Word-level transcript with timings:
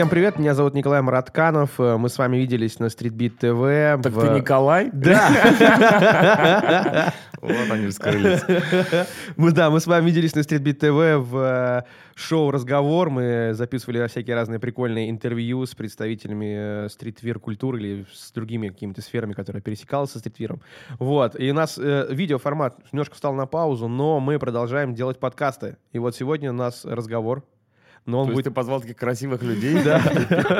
Всем 0.00 0.08
привет, 0.08 0.38
меня 0.38 0.54
зовут 0.54 0.72
Николай 0.72 1.02
Маратканов. 1.02 1.78
Э, 1.78 1.98
Мы 1.98 2.08
с 2.08 2.16
вами 2.16 2.38
виделись 2.38 2.78
на 2.78 2.86
Streetbeat 2.86 3.38
TV. 3.38 4.00
Так 4.02 4.14
в- 4.14 4.20
ты 4.22 4.30
Николай? 4.30 4.88
Да. 4.94 7.12
Вот 7.42 7.70
они 7.70 7.88
вскрылись. 7.88 8.40
Мы, 9.36 9.52
да, 9.52 9.68
мы 9.68 9.80
с 9.80 9.86
вами 9.86 10.06
виделись 10.06 10.34
на 10.34 10.40
Streetbeat 10.40 10.78
TV 10.78 11.18
в 11.18 11.36
э, 11.36 11.82
шоу 12.14 12.50
«Разговор». 12.50 13.10
Мы 13.10 13.50
записывали 13.52 14.06
всякие 14.06 14.36
разные 14.36 14.58
прикольные 14.58 15.10
интервью 15.10 15.66
с 15.66 15.74
представителями 15.74 16.86
э, 16.86 16.88
стритвир-культуры 16.88 17.78
или 17.78 18.06
с 18.10 18.32
другими 18.32 18.68
какими-то 18.68 19.02
сферами, 19.02 19.34
которые 19.34 19.60
пересекалась 19.60 20.12
со 20.12 20.18
стритвиром. 20.18 20.62
Вот. 20.98 21.38
И 21.38 21.50
у 21.50 21.54
нас 21.54 21.76
э, 21.78 22.06
видеоформат 22.10 22.78
немножко 22.90 23.16
встал 23.16 23.34
на 23.34 23.44
паузу, 23.44 23.86
но 23.86 24.18
мы 24.18 24.38
продолжаем 24.38 24.94
делать 24.94 25.20
подкасты. 25.20 25.76
И 25.92 25.98
вот 25.98 26.16
сегодня 26.16 26.48
у 26.48 26.54
нас 26.54 26.86
разговор. 26.86 27.44
Но 28.06 28.20
он 28.22 28.28
То 28.28 28.32
будет... 28.32 28.44
ты 28.44 28.50
позвал 28.50 28.80
таких 28.80 28.96
красивых 28.96 29.42
людей? 29.42 29.78
Да, 29.84 30.00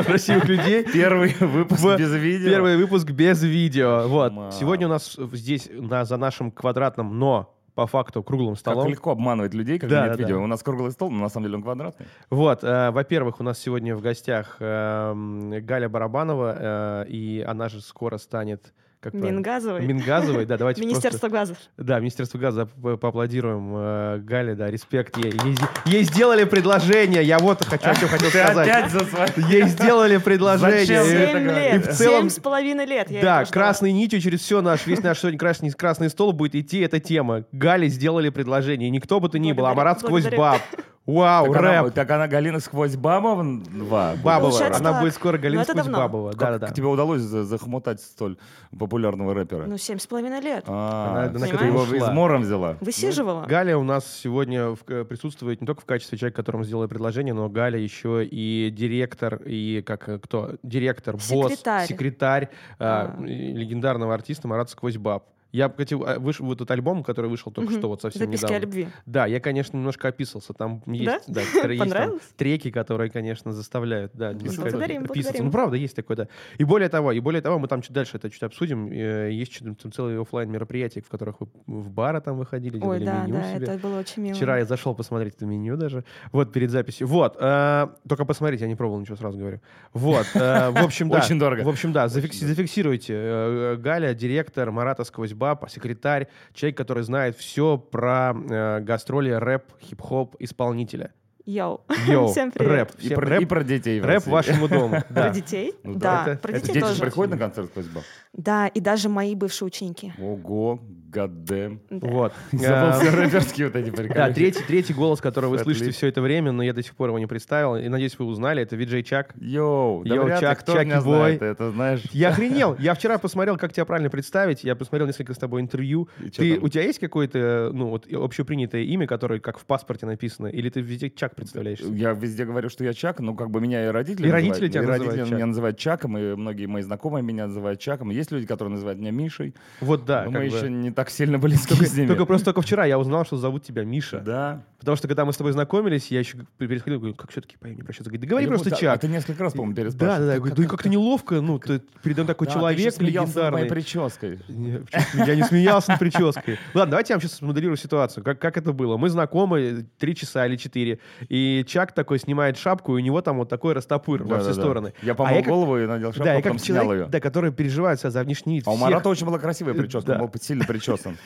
красивых 0.04 0.46
людей. 0.46 0.84
Первый 0.84 1.34
выпуск 1.40 1.82
без 1.98 2.12
видео? 2.14 2.48
Первый 2.50 2.76
выпуск 2.76 3.10
без 3.10 3.42
видео. 3.42 4.06
Вот. 4.08 4.32
Сегодня 4.54 4.86
у 4.86 4.90
нас 4.90 5.18
здесь, 5.32 5.68
за 6.02 6.16
нашим 6.16 6.50
квадратным, 6.50 7.18
но 7.18 7.56
по 7.74 7.86
факту 7.86 8.22
круглым 8.22 8.54
Как 8.54 8.60
столом. 8.60 8.88
легко 8.88 9.10
обманывать 9.12 9.54
людей, 9.54 9.78
когда 9.78 10.00
Да, 10.02 10.08
нет 10.08 10.16
да, 10.16 10.22
видео. 10.22 10.36
да. 10.38 10.42
У 10.42 10.46
нас 10.46 10.62
круглый 10.62 10.90
стол, 10.92 11.10
но 11.10 11.20
на 11.20 11.28
самом 11.28 11.46
деле 11.46 11.56
он 11.56 11.62
квадратный. 11.62 12.06
Вот, 12.28 12.62
э, 12.62 12.90
во-первых, 12.90 13.40
у 13.40 13.42
нас 13.42 13.58
сегодня 13.58 13.96
в 13.96 14.02
гостях 14.02 14.56
эм, 14.60 15.50
Галя 15.64 15.88
Барабанова, 15.88 17.04
э, 17.04 17.08
и 17.08 17.44
она 17.46 17.68
же 17.68 17.80
скоро 17.80 18.18
станет... 18.18 18.74
Как? 19.00 19.14
Мингазовый. 19.14 19.80
Мингазовой, 19.86 20.44
да, 20.44 20.58
давайте 20.58 20.82
Министерство 20.82 21.28
газов. 21.28 21.56
Да, 21.78 21.98
Министерство 22.00 22.36
газа, 22.36 22.66
по- 22.66 22.98
поаплодируем 22.98 23.72
э, 23.74 24.18
Гале, 24.18 24.54
да, 24.54 24.70
респект 24.70 25.16
ей. 25.16 25.32
Ей, 25.42 25.56
ей 25.86 26.02
сделали 26.04 26.44
предложение, 26.44 27.22
я 27.22 27.38
вот 27.38 27.64
хочу, 27.64 27.88
о 27.88 27.94
чём 27.94 28.10
хотел 28.10 28.28
сказать. 28.28 28.68
опять 28.68 28.90
за 28.90 29.00
свои... 29.06 29.28
Ей 29.48 29.62
сделали 29.68 30.18
предложение. 30.18 31.02
Зачем? 31.02 31.40
И 31.40 31.50
лет. 31.54 31.86
в 31.86 31.96
целом- 31.96 32.20
Семь 32.24 32.28
с 32.28 32.40
половиной 32.40 32.84
лет. 32.84 33.10
я 33.10 33.22
Да, 33.22 33.44
красной 33.46 33.92
нитью 33.92 34.20
через 34.20 34.40
все 34.40 34.60
наш, 34.60 34.86
весь 34.86 35.02
наш 35.02 35.18
сегодня 35.20 35.38
красный, 35.38 35.70
красный 35.70 36.10
стол 36.10 36.34
будет 36.34 36.54
идти 36.54 36.80
эта 36.80 37.00
тема. 37.00 37.44
Гали 37.52 37.88
сделали 37.88 38.28
предложение. 38.28 38.90
Никто 38.90 39.18
бы 39.18 39.30
то 39.30 39.38
ни 39.38 39.52
был, 39.52 39.64
а 39.64 39.72
Марат 39.72 40.00
сквозь 40.00 40.26
баб. 40.28 40.60
Вау, 41.06 41.46
Так 41.46 41.56
она, 41.56 41.82
рэп. 41.82 41.94
так 41.94 42.10
она 42.10 42.28
Галина 42.28 42.60
сквозь 42.60 42.94
Бабова? 42.94 43.42
Бабова. 43.42 44.40
Получается 44.40 44.80
Она 44.80 44.92
так. 44.92 45.00
будет 45.00 45.14
скоро 45.14 45.38
Галина 45.38 45.56
Но 45.56 45.62
это 45.62 45.72
сквозь 45.72 45.84
давно. 45.86 45.98
Бабова. 45.98 46.32
Да, 46.34 46.50
да, 46.52 46.58
да. 46.58 46.66
Как 46.66 46.76
тебе 46.76 46.86
удалось 46.86 47.22
за- 47.22 47.44
захомутать 47.44 48.00
столь 48.02 48.36
популярного 48.78 49.32
рэпера? 49.34 49.64
Ну, 49.66 49.78
семь 49.78 49.98
с 49.98 50.06
половиной 50.06 50.40
лет. 50.40 50.64
А, 50.68 51.30
Она- 51.34 51.46
она 51.46 51.46
его 51.66 51.84
измором 51.96 52.42
взяла? 52.42 52.76
Высиживала. 52.80 53.46
Галя 53.46 53.78
у 53.78 53.82
нас 53.82 54.06
сегодня 54.06 54.68
в- 54.70 54.84
э, 54.88 55.04
присутствует 55.04 55.60
не 55.62 55.66
только 55.66 55.80
в 55.80 55.86
качестве 55.86 56.18
человека, 56.18 56.36
которому 56.36 56.64
сделали 56.64 56.86
предложение, 56.86 57.32
но 57.34 57.48
Галя 57.48 57.78
еще 57.78 58.24
и 58.24 58.70
директор, 58.70 59.40
и 59.46 59.82
как 59.84 60.08
э, 60.08 60.18
кто? 60.18 60.56
Директор, 60.62 61.14
босс, 61.14 61.24
Секретарь. 61.26 61.86
секретарь 61.88 62.44
э, 62.44 62.46
А. 62.78 63.16
и 63.24 63.52
легендарного 63.54 64.12
артиста 64.14 64.46
Марат 64.46 64.68
SQWOZ 64.70 64.98
BAB. 64.98 65.24
Я, 65.52 65.68
кстати, 65.68 65.94
э, 65.94 66.18
вышел 66.18 66.46
вот 66.46 66.56
этот 66.58 66.70
альбом, 66.70 67.02
который 67.02 67.28
вышел 67.30 67.50
только 67.52 67.70
Мгм. 67.72 67.78
что, 67.80 67.88
вот 67.88 68.02
совсем 68.02 68.26
Записки 68.26 68.44
о 68.44 68.48
недавно. 68.48 68.64
любви. 68.64 68.88
Да, 69.06 69.26
я, 69.26 69.40
конечно, 69.40 69.76
немножко 69.76 70.08
описался. 70.08 70.52
Там 70.52 70.82
есть, 70.86 71.04
Да? 71.04 71.20
да, 71.26 71.40
которые 71.54 71.78
есть 71.78 71.92
там 71.92 72.20
треки, 72.36 72.70
которые, 72.70 73.10
конечно, 73.10 73.52
заставляют, 73.52 74.12
да, 74.14 74.32
немножко 74.32 74.62
Благодарим, 74.62 74.96
описаться. 75.02 75.12
благодарим. 75.22 75.44
Ну, 75.46 75.50
правда, 75.52 75.76
есть 75.76 75.96
такое, 75.96 76.16
да. 76.16 76.28
И 76.58 76.64
более 76.64 76.88
того, 76.88 77.12
и 77.12 77.20
более 77.20 77.42
того, 77.42 77.58
мы 77.58 77.68
там 77.68 77.82
чуть 77.82 77.92
дальше 77.92 78.16
это 78.16 78.30
чуть 78.30 78.42
обсудим. 78.42 78.88
Э, 78.92 79.30
Есть 79.32 79.52
чуть- 79.52 79.64
там 79.78 79.92
целые 79.92 80.20
оффлайн 80.20 80.50
мероприятия, 80.50 81.00
в 81.00 81.08
которых 81.08 81.40
вы 81.40 81.48
в 81.66 81.90
бары 81.90 82.20
там 82.20 82.38
выходили, 82.38 82.76
Ой, 82.76 82.98
делали 83.00 83.04
да, 83.04 83.22
меню 83.24 83.34
да, 83.34 83.54
себе. 83.54 83.66
это 83.66 83.78
было 83.78 83.98
очень 84.00 84.22
мило. 84.22 84.34
Вчера 84.34 84.58
я 84.58 84.64
зашел 84.64 84.94
посмотреть 84.94 85.34
это 85.36 85.46
меню 85.46 85.76
даже. 85.76 86.04
Вот, 86.32 86.52
перед 86.52 86.70
записью. 86.70 87.06
Вот. 87.06 87.36
э, 87.40 87.88
только 88.08 88.24
посмотрите, 88.24 88.64
я 88.64 88.68
не 88.68 88.76
пробовал 88.76 89.00
ничего, 89.00 89.16
сразу 89.16 89.38
говорю. 89.38 89.60
Вот. 89.94 90.26
э, 90.34 90.70
в 90.70 90.84
общем, 90.84 91.08
да. 91.10 91.18
Очень 91.18 91.38
дорого. 91.38 91.62
В 91.64 91.68
общем, 91.68 91.92
да, 91.92 92.08
зафиксируйте. 92.08 93.14
Э, 93.16 93.76
Галя, 93.76 94.14
директор 94.14 94.70
Марата 94.70 95.04
SQWOZ 95.04 95.32
BAB, 95.40 95.68
секретарь, 95.70 96.28
человек, 96.52 96.76
который 96.76 97.02
знает 97.02 97.34
все 97.36 97.78
про 97.78 98.34
э, 98.34 98.80
гастроли 98.80 99.30
рэп, 99.30 99.64
хип-хоп 99.80 100.36
исполнителя. 100.38 101.12
Йоу. 101.46 101.80
Йоу, 102.06 102.26
Всем 102.32 102.52
привет. 102.52 102.70
рэп. 102.72 102.90
И 102.98 103.06
Всем 103.06 103.16
про, 103.16 103.26
рэп, 103.26 103.40
и 103.40 103.44
про 103.46 103.64
детей 103.64 104.00
в 104.00 104.04
рэп 104.04 104.26
вашему 104.26 104.68
дому. 104.68 105.00
Про 105.08 105.14
Да. 105.14 105.28
детей? 105.30 105.72
Ну 105.82 105.94
Да, 105.94 106.24
да, 106.26 106.32
это- 106.32 106.42
про 106.42 106.52
это 106.52 106.60
детей 106.60 106.74
Дети 106.74 106.84
же 106.84 106.90
тоже. 106.90 107.00
приходят 107.02 107.30
на 107.32 107.38
концерт 107.38 107.70
SQWOZ 107.70 107.86
BAB? 107.86 108.02
Да, 108.34 108.66
и 108.68 108.80
даже 108.80 109.08
мои 109.08 109.34
бывшие 109.34 109.66
ученики. 109.68 110.12
Ого, 110.20 110.78
Да. 111.12 111.70
Вот. 111.90 112.32
Забыл 112.52 112.90
Э, 112.90 113.00
все 113.00 113.10
рэперские 113.10 113.66
вот 113.66 113.76
эти 113.76 113.90
Да, 113.90 113.96
приколы. 113.96 114.32
третий, 114.34 114.62
третий 114.66 114.94
голос, 114.94 115.20
который 115.20 115.50
вы 115.50 115.58
слышите 115.58 115.90
все 115.90 116.06
это 116.08 116.20
время, 116.20 116.52
но 116.52 116.62
я 116.62 116.72
до 116.72 116.82
сих 116.82 116.94
пор 116.94 117.08
его 117.08 117.18
не 117.18 117.26
представил. 117.26 117.76
И 117.76 117.88
надеюсь, 117.88 118.18
вы 118.18 118.26
узнали. 118.26 118.62
Это 118.62 118.76
Виджей 118.76 119.02
Чак. 119.02 119.34
Йоу, 119.40 120.04
да 120.04 120.14
Йоу, 120.14 120.28
Чак, 120.40 120.60
кто 120.60 120.72
Chucky 120.74 120.86
меня 120.86 121.00
Boy. 121.02 121.14
знает, 121.36 121.42
это 121.42 121.70
знаешь. 121.70 122.02
Я 122.12 122.28
охренел. 122.30 122.76
Я 122.78 122.94
вчера 122.94 123.18
посмотрел, 123.18 123.56
как 123.56 123.72
тебя 123.72 123.84
правильно 123.84 124.10
представить. 124.10 124.64
Я 124.64 124.74
посмотрел 124.76 125.06
несколько 125.06 125.34
с 125.34 125.38
тобой 125.38 125.60
интервью. 125.60 126.08
И 126.24 126.30
Ты, 126.30 126.58
у 126.58 126.68
тебя 126.68 126.84
есть 126.84 126.98
какое-то, 126.98 127.70
ну, 127.72 127.88
вот 127.88 128.06
общепринятое 128.12 128.82
имя, 128.82 129.06
которое 129.06 129.40
как 129.40 129.58
в 129.58 129.64
паспорте 129.64 130.06
написано? 130.06 130.46
Или 130.46 130.70
ты 130.70 130.80
везде 130.80 131.10
Чак 131.10 131.34
представляешься? 131.34 131.86
Я 131.86 132.12
везде 132.12 132.44
говорю, 132.44 132.68
что 132.68 132.84
я 132.84 132.92
Чак, 132.94 133.20
но 133.20 133.34
как 133.34 133.50
бы 133.50 133.60
меня 133.60 133.84
и 133.86 133.88
родители 133.88 134.28
И 134.28 134.30
родители 134.30 134.68
тебя 134.68 134.82
и 134.82 134.86
называют 134.86 135.02
родители 135.06 135.24
Чак. 135.28 135.34
меня 135.36 135.46
называют 135.46 135.78
Чаком, 135.78 136.18
и 136.18 136.34
многие 136.36 136.66
мои 136.66 136.82
знакомые 136.82 137.22
меня 137.22 137.46
называют 137.46 137.80
Чаком. 137.80 138.10
Есть 138.10 138.30
люди, 138.30 138.46
которые 138.46 138.72
называют 138.72 139.00
меня 139.00 139.10
Мишей, 139.10 139.54
Вот 139.80 140.04
да. 140.04 140.24
но 140.24 140.32
как 140.32 140.42
мы 140.42 140.48
бы. 140.50 140.56
еще 140.56 140.70
не 140.70 140.90
так 141.00 141.10
сильно 141.10 141.38
близки 141.38 141.68
Только, 141.68 141.86
с 141.86 141.94
ними. 141.96 142.06
только 142.08 142.26
просто 142.26 142.44
только 142.46 142.60
вчера 142.62 142.84
я 142.84 142.98
узнал, 142.98 143.24
что 143.24 143.36
зовут 143.38 143.64
тебя 143.64 143.84
Миша. 143.84 144.20
Да. 144.20 144.62
Потому 144.78 144.96
что 144.96 145.08
когда 145.08 145.24
мы 145.24 145.32
с 145.32 145.36
тобой 145.36 145.52
знакомились, 145.52 146.10
я 146.10 146.20
еще 146.20 146.38
переходил, 146.58 146.98
говорю, 146.98 147.14
как 147.14 147.30
все-таки 147.30 147.56
по 147.58 147.66
имени 147.66 147.80
обращаться? 147.82 148.04
Говорит, 148.10 148.22
да 148.22 148.28
говори 148.28 148.44
Я 148.46 148.48
просто 148.48 148.74
а- 148.74 148.78
Чак. 148.78 148.94
а 148.94 148.98
ты 148.98 149.08
несколько 149.08 149.42
раз, 149.44 149.52
по-моему, 149.52 149.74
Да, 149.74 149.82
переспрашивал. 149.82 150.18
да, 150.20 150.26
да. 150.26 150.32
Я 150.34 150.40
Как- 150.40 150.48
говорю, 150.48 150.62
да 150.62 150.68
как-то 150.68 150.88
неловко, 150.88 151.40
ну, 151.42 151.58
ты 151.58 151.82
передо 152.02 152.22
мной 152.22 152.34
такой 152.34 152.46
Да, 152.46 152.52
ты 152.54 152.58
человек 152.58 152.98
моей 153.00 153.10
легендарный. 153.12 153.64
прической. 153.66 154.38
Не, 154.48 154.78
почему- 154.80 155.24
Я 155.26 155.34
не 155.36 155.42
смеялся 155.44 155.90
над 155.90 155.98
прической. 156.00 156.58
Ладно, 156.74 156.90
давайте 156.92 157.12
я 157.12 157.16
вам 157.16 157.20
сейчас 157.22 157.34
смоделирую 157.38 157.76
ситуацию. 157.76 158.24
Как, 158.24 158.38
как 158.38 158.56
это 158.56 158.72
было? 158.72 158.96
Мы 158.96 159.10
знакомы 159.10 159.86
три 159.98 160.14
часа 160.14 160.46
или 160.46 160.56
четыре, 160.56 160.98
и 161.28 161.64
Чак 161.68 161.92
такой 161.92 162.18
снимает 162.18 162.56
шапку, 162.56 162.96
и 162.96 163.00
у 163.02 163.04
него 163.04 163.20
там 163.20 163.36
вот 163.38 163.48
такой 163.50 163.74
растопыр 163.74 164.22
во 164.22 164.36
все 164.38 164.48
Да-да-да. 164.48 164.62
стороны. 164.62 164.92
Я 165.02 165.12
А 165.12 165.14
помыл 165.14 165.34
я 165.34 165.40
как- 165.42 165.48
голову 165.50 165.78
и 165.78 165.86
надел 165.86 166.08
шапку, 166.12 166.24
Да, 166.24 166.30
а 166.32 166.34
я 166.36 166.42
потом 166.42 166.58
снял 166.58 166.82
человек, 166.84 167.04
ее. 167.06 167.10
да, 167.10 167.20
который 167.20 167.52
переживает 167.52 168.00
себя 168.00 168.10
за 168.10 168.22
внешний 168.22 168.56
вид 168.56 168.64
А 168.66 168.70
у. 168.70 168.76
Марата 168.76 169.08
очень 169.10 169.26
была 169.26 169.38
красивая 169.38 169.74
прическа, 169.74 170.06
Да. 170.06 170.22
он 170.22 170.28
был 170.30 170.40
сильно 170.40 170.64
причесан. 170.96 171.16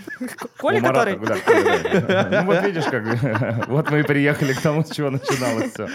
Коля, 0.58 0.80
который... 0.80 1.16
Ну 1.16 2.44
вот 2.46 2.64
видишь, 2.64 2.84
как 2.84 3.66
вот 3.68 3.90
мы 3.90 4.00
и 4.00 4.02
приехали 4.02 4.52
к 4.52 4.60
тому, 4.60 4.82
с 4.84 4.90
чего 4.90 5.10
начиналось 5.10 5.72
все. 5.72 5.88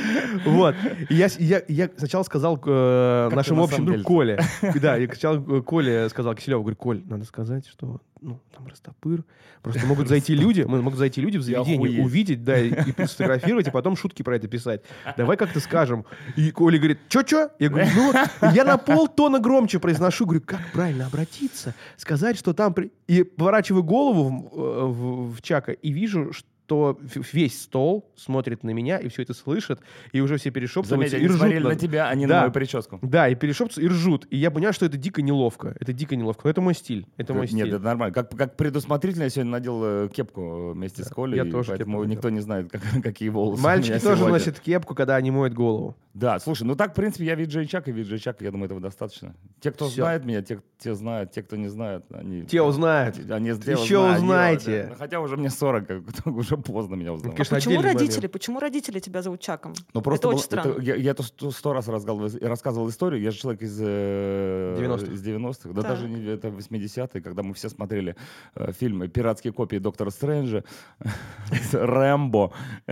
Вот. 0.45 0.75
Я, 1.09 1.29
с- 1.29 1.39
я, 1.39 1.61
я 1.67 1.89
сначала 1.97 2.23
сказал 2.23 2.59
э, 2.65 3.29
нашему 3.33 3.57
на 3.61 3.63
общему 3.65 3.85
другу 3.85 4.03
Коле. 4.03 4.39
Да, 4.81 4.95
я 4.95 5.07
сначала 5.07 5.37
э, 5.57 5.61
Коле 5.61 6.09
сказал 6.09 6.35
Киселеву, 6.35 6.61
говорю, 6.63 6.77
Коль, 6.77 7.03
надо 7.05 7.25
сказать, 7.25 7.67
что 7.67 7.99
ну, 8.21 8.39
там 8.55 8.67
растопыр. 8.67 9.23
Просто 9.61 9.85
могут 9.85 10.07
зайти 10.09 10.35
люди, 10.35 10.61
могут 10.61 10.97
зайти 10.97 11.21
люди 11.21 11.37
в 11.37 11.41
заведение, 11.41 12.03
увидеть, 12.03 12.43
да, 12.43 12.59
и, 12.59 12.71
сфотографировать, 13.05 13.67
и 13.67 13.71
потом 13.71 13.95
шутки 13.95 14.23
про 14.23 14.35
это 14.35 14.47
писать. 14.47 14.81
Давай 15.17 15.37
как-то 15.37 15.59
скажем. 15.59 16.05
И 16.35 16.51
Коля 16.51 16.77
говорит, 16.77 16.99
чё-чё? 17.09 17.49
Я 17.59 17.69
говорю, 17.69 17.87
ну, 17.95 18.11
вот». 18.11 18.53
я 18.53 18.65
на 18.65 18.77
полтона 18.77 19.39
громче 19.39 19.79
произношу, 19.79 20.25
говорю, 20.25 20.41
как 20.45 20.71
правильно 20.71 21.07
обратиться, 21.07 21.73
сказать, 21.97 22.37
что 22.37 22.53
там... 22.53 22.73
при-». 22.73 22.91
И 23.07 23.23
поворачиваю 23.23 23.83
голову 23.83 24.29
в, 24.29 24.59
э, 24.59 24.85
в- 24.85 25.35
в 25.35 25.41
Чака 25.41 25.71
и 25.71 25.91
вижу, 25.91 26.33
что 26.33 26.47
в- 26.75 27.33
весь 27.33 27.61
стол 27.61 28.09
смотрит 28.15 28.63
на 28.63 28.71
меня 28.71 28.97
и 28.97 29.07
все 29.09 29.21
это 29.23 29.33
слышит, 29.33 29.79
и 30.11 30.21
уже 30.21 30.37
все 30.37 30.51
перешептываются 30.51 31.17
Заметь, 31.17 31.29
и 31.31 31.33
ржут. 31.33 31.63
на 31.63 31.75
тебя, 31.75 32.07
а 32.09 32.15
не 32.15 32.27
Да. 32.27 32.35
на 32.35 32.39
мою 32.41 32.51
прическу. 32.51 32.99
Да, 33.01 33.27
и 33.29 33.35
перешептываются, 33.35 33.81
и 33.81 33.87
ржут. 33.87 34.27
И 34.29 34.37
я 34.37 34.51
понял, 34.51 34.71
что 34.73 34.85
это 34.85 34.97
дико 34.97 35.21
неловко. 35.21 35.75
Это 35.79 35.93
дико 35.93 36.15
неловко. 36.15 36.41
Но 36.45 36.49
это 36.51 36.61
мой 36.61 36.73
стиль. 36.75 37.05
Это 37.17 37.33
мой 37.33 37.43
Нет, 37.43 37.49
стиль. 37.51 37.69
это 37.75 37.79
нормально. 37.83 38.13
Как, 38.13 38.29
как 38.35 38.55
предусмотрительно 38.57 39.23
я 39.23 39.29
сегодня 39.29 39.51
надел 39.51 39.81
э, 39.83 40.09
кепку 40.13 40.71
вместе 40.73 41.03
с 41.03 41.07
Колей, 41.09 41.37
я 41.37 41.45
тоже 41.45 41.69
поэтому 41.69 42.03
никто 42.03 42.29
не 42.29 42.39
знает, 42.39 42.71
как- 42.71 42.81
какие 43.03 43.29
волосы 43.29 43.61
Мальчики 43.63 43.93
тоже 43.99 44.17
сегодня. 44.17 44.29
носят 44.29 44.59
кепку, 44.59 44.95
когда 44.95 45.15
они 45.15 45.31
моют 45.31 45.53
голову. 45.53 45.95
Да, 46.15 46.39
слушай, 46.39 46.63
ну 46.63 46.75
так, 46.75 46.91
в 46.91 46.95
принципе, 46.95 47.25
я 47.25 47.35
Виджей 47.35 47.67
Чак 47.67 47.87
и 47.87 47.91
Виджей 47.91 48.17
Чак, 48.17 48.41
я 48.41 48.49
думаю, 48.51 48.65
этого 48.65 48.81
достаточно. 48.81 49.35
Те, 49.61 49.71
кто 49.71 49.85
Всё. 49.87 50.01
знает 50.03 50.25
меня, 50.25 50.41
те, 50.41 50.59
те 50.79 50.95
знают, 50.95 51.31
те, 51.31 51.43
кто 51.43 51.55
не 51.55 51.67
знает, 51.67 52.03
они... 52.11 52.43
Те 52.45 52.63
узнают. 52.63 53.17
Они 53.29 53.49
Еще 53.49 53.99
узнают, 53.99 54.17
узнаете. 54.23 54.87
да. 54.89 54.95
Хотя 54.95 55.19
уже 55.19 55.37
мне 55.37 55.51
40, 55.51 55.87
как- 55.87 56.25
уже 56.35 56.57
поздно 56.57 56.95
меня 56.95 57.13
узнавать. 57.13 57.37
конечно, 57.37 57.57
Почему 57.57 57.81
родители? 57.83 58.15
момент. 58.17 58.31
Почему 58.33 58.59
родители 58.59 58.99
тебя 58.99 59.21
зовут 59.21 59.39
Чаком? 59.41 59.73
Ну, 59.93 60.01
просто 60.01 60.27
это 60.27 60.27
был- 60.29 60.35
очень 60.37 60.45
странно. 60.45 60.69
это- 60.71 60.81
я, 60.81 60.95
я 60.95 61.11
это 61.11 61.21
сто, 61.23 61.51
сто 61.51 61.73
раз 61.73 61.87
рассказывал, 61.87 62.27
рассказывал 62.41 62.89
историю. 62.89 63.21
Я 63.21 63.29
же 63.29 63.37
человек 63.37 63.61
из, 63.61 63.77
э, 63.79 64.75
90-х. 64.79 65.13
из 65.13 65.21
90-х. 65.23 65.69
Да 65.73 65.81
Так. 65.83 65.91
даже 65.91 66.09
не 66.09 66.25
это 66.25 66.47
80-е, 66.49 67.21
когда 67.21 67.43
мы 67.43 67.53
все 67.53 67.69
смотрели 67.69 68.15
э, 68.55 68.71
фильмы 68.71 69.09
«Пиратские 69.09 69.53
копии 69.53 69.77
Доктора 69.77 70.09
Стрэнджа», 70.09 70.63
«Рэмбо», 71.71 72.51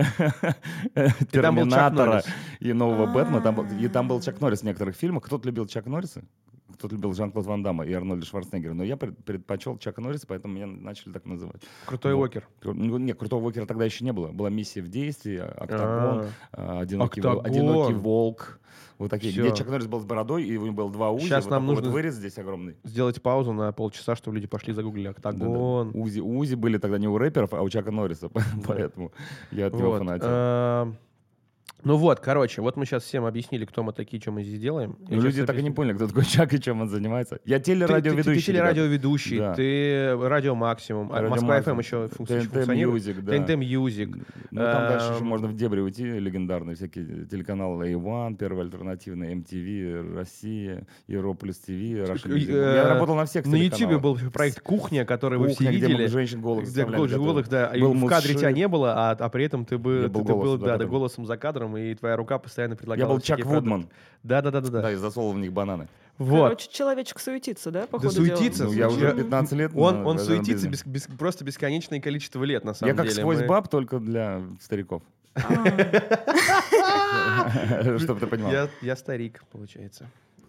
«Терминатора» 1.32 2.22
и 2.60 2.72
«Нового 2.72 3.07
А. 3.07 3.07
Бэтмена». 3.12 3.40
Там 3.40 3.54
был- 3.56 3.66
И 3.78 3.88
там 3.88 4.08
был 4.08 4.20
Чак 4.20 4.40
Норрис 4.40 4.60
в 4.60 4.64
некоторых 4.64 4.96
фильмах. 4.96 5.24
Кто-то 5.24 5.46
любил 5.46 5.66
Чак 5.66 5.86
Норриса? 5.86 6.22
кто-то 6.74 6.94
любил 6.94 7.12
Жан-Клод 7.12 7.44
Ван 7.46 7.62
Дамма 7.64 7.84
и 7.86 7.92
Арнольда 7.92 8.24
Шварценеггера, 8.24 8.72
но 8.72 8.84
я 8.84 8.96
пред- 8.96 9.16
предпочел 9.24 9.78
Чака 9.78 10.00
Норриса, 10.00 10.26
поэтому 10.28 10.54
меня 10.54 10.66
начали 10.68 11.12
так 11.12 11.24
называть. 11.24 11.60
Крутой 11.86 12.14
Вот. 12.14 12.20
Уокер. 12.20 12.46
Ну, 12.62 12.98
нет, 12.98 13.18
крутого 13.18 13.42
Уокера 13.46 13.66
тогда 13.66 13.84
еще 13.84 14.04
не 14.04 14.12
было. 14.12 14.28
Была 14.28 14.48
миссия 14.48 14.80
в 14.80 14.86
действии, 14.88 15.38
Октагон, 15.38 16.26
А, 16.26 16.28
а, 16.52 16.80
одинокий, 16.80 17.20
Октагон. 17.20 17.44
одинокий 17.44 17.94
волк. 17.94 18.60
Вот 18.98 19.10
такие. 19.10 19.32
Всё. 19.32 19.46
Где 19.46 19.56
Чак 19.56 19.68
Норрис 19.68 19.86
был 19.88 19.98
с 20.00 20.04
бородой, 20.04 20.44
и 20.44 20.56
у 20.56 20.66
него 20.66 20.74
было 20.74 20.92
два 20.92 21.10
узи. 21.10 21.26
Щас 21.26 21.46
вот 21.46 21.50
нам 21.50 21.62
такой 21.62 21.74
вот 21.74 21.80
нужно- 21.84 21.92
вырез 21.94 22.14
здесь 22.14 22.38
огромный. 22.38 22.76
Сделать 22.84 23.20
паузу 23.22 23.52
на 23.52 23.72
полчаса, 23.72 24.14
чтобы 24.14 24.36
люди 24.36 24.46
пошли 24.46 24.72
загуглили. 24.72 25.08
Октагон. 25.08 25.90
Узи, 25.94 26.20
узи 26.20 26.54
были 26.54 26.78
тогда 26.78 26.98
не 26.98 27.08
у 27.08 27.18
рэперов, 27.18 27.54
а 27.54 27.62
у 27.62 27.68
Чака 27.70 27.90
Норриса, 27.90 28.28
поэтому 28.66 29.10
я 29.50 29.66
от 29.66 29.74
него 29.74 29.90
Вот, 29.90 29.98
фанател. 29.98 30.28
А, 31.78 31.88
Ну 31.88 31.96
вот, 31.96 32.20
короче, 32.20 32.60
вот 32.62 32.76
мы 32.76 32.84
сейчас 32.86 33.04
всем 33.04 33.24
объяснили, 33.24 33.64
кто 33.64 33.82
мы 33.82 33.92
такие, 33.92 34.20
что 34.20 34.30
мы 34.32 34.42
здесь 34.42 34.60
делаем. 34.60 34.96
Ну, 35.00 35.06
Я 35.08 35.16
щас 35.16 35.24
люди 35.24 35.46
так 35.46 35.58
и 35.58 35.62
не 35.62 35.70
поняли, 35.70 35.94
кто 35.94 36.06
такой 36.08 36.24
Чак 36.26 36.52
и 36.54 36.60
чем 36.60 36.80
он 36.82 36.88
занимается. 36.88 37.38
Я 37.44 37.58
Ты- 37.58 37.64
ты- 37.64 37.72
телерадиоведущий. 37.72 38.24
Ты, 38.40 38.46
ты 38.46 38.52
ребята. 38.52 38.74
телерадиоведущий, 38.74 39.38
Да. 39.38 39.54
ты 39.54 40.16
радио 40.28 40.54
Максимум, 40.54 41.10
а 41.12 41.16
Радио 41.20 41.30
Москва. 41.30 41.60
ФМ 41.62 41.78
еще 41.78 41.96
функци- 42.08 42.40
ТНТ 42.42 42.50
функционирует. 42.52 43.04
Music, 43.06 43.24
да. 43.24 43.32
ТНТ 43.32 43.56
Music. 43.56 44.16
Ну, 44.50 44.60
там 44.62 44.88
дальше 44.88 45.06
еще 45.12 45.20
Эм, 45.22 45.26
можно 45.26 45.48
в 45.48 45.54
дебри 45.56 45.80
уйти, 45.80 46.04
легендарные 46.04 46.74
всякие 46.76 47.24
телеканалы 47.26 47.92
A1, 47.92 48.36
Первый 48.36 48.64
альтернативный, 48.64 49.34
MTV, 49.34 50.14
Россия, 50.16 50.86
Европолис 51.06 51.58
ТВ, 51.58 51.70
э, 51.70 52.06
Я 52.48 52.88
работал 52.88 53.14
на 53.14 53.24
всех 53.24 53.46
На 53.46 53.56
Ютубе 53.56 53.98
был 53.98 54.18
проект 54.32 54.60
«Кухня», 54.60 55.04
который 55.04 55.38
вы 55.38 55.48
все 55.48 55.56
Кухня, 55.58 55.70
где 55.72 55.86
видели. 55.86 56.06
женщин 56.06 56.40
голых. 56.40 56.68
И 56.68 56.82
Был 57.80 57.92
в 57.94 58.06
кадре 58.06 58.34
тебя 58.34 58.52
не 58.52 58.68
было, 58.68 58.94
а, 58.94 59.10
а 59.12 59.28
при 59.28 59.44
этом 59.44 59.64
ты, 59.64 59.76
ты, 59.76 59.78
был 59.78 60.24
ты 60.24 60.86
голосом 60.86 61.26
за 61.26 61.36
кадром. 61.36 61.67
Кадром, 61.68 61.76
и 61.76 61.94
твоя 61.94 62.16
рука 62.16 62.38
постоянно 62.38 62.76
предлагала 62.76 63.08
Я 63.10 63.14
был 63.14 63.20
Чак. 63.20 63.44
Вудман. 63.44 63.88
Да, 64.22 64.42
да, 64.42 64.50
да, 64.50 64.60
да, 64.60 64.70
Да, 64.70 64.82
да. 64.82 64.92
и 64.92 64.96
засовывал 64.96 65.34
в 65.34 65.38
них 65.38 65.52
бананы. 65.52 65.88
Вот. 66.18 66.44
Короче, 66.44 66.68
человечек 66.72 67.20
суетится, 67.20 67.70
да, 67.70 67.86
по 67.86 67.98
Да 68.00 68.08
ходу 68.08 68.24
дела? 68.24 68.36
суетится. 68.36 68.64
Ну, 68.64 68.72
я 68.72 68.88
уже 68.88 69.14
15 69.14 69.58
лет. 69.58 69.70
Он, 69.76 70.02
на- 70.02 70.08
он 70.08 70.18
суетится 70.18 70.68
бес- 70.68 70.84
бес- 70.84 71.08
просто 71.16 71.44
бесконечное 71.44 72.00
количество 72.00 72.42
лет, 72.42 72.64
на 72.64 72.74
самом 72.74 72.90
Я 72.92 72.96
как 72.96 73.06
деле. 73.06 73.20
сквозь 73.20 73.38
Мы- 73.40 73.46
баб, 73.46 73.68
только 73.68 74.00
для 74.00 74.42
стариков. 74.60 75.02
А, 75.34 75.40
Чтобы 77.98 78.20
ты 78.20 78.26
понимал. 78.26 78.68
Я, 78.82 78.96
старик, 78.96 79.42
получается. 79.52 80.06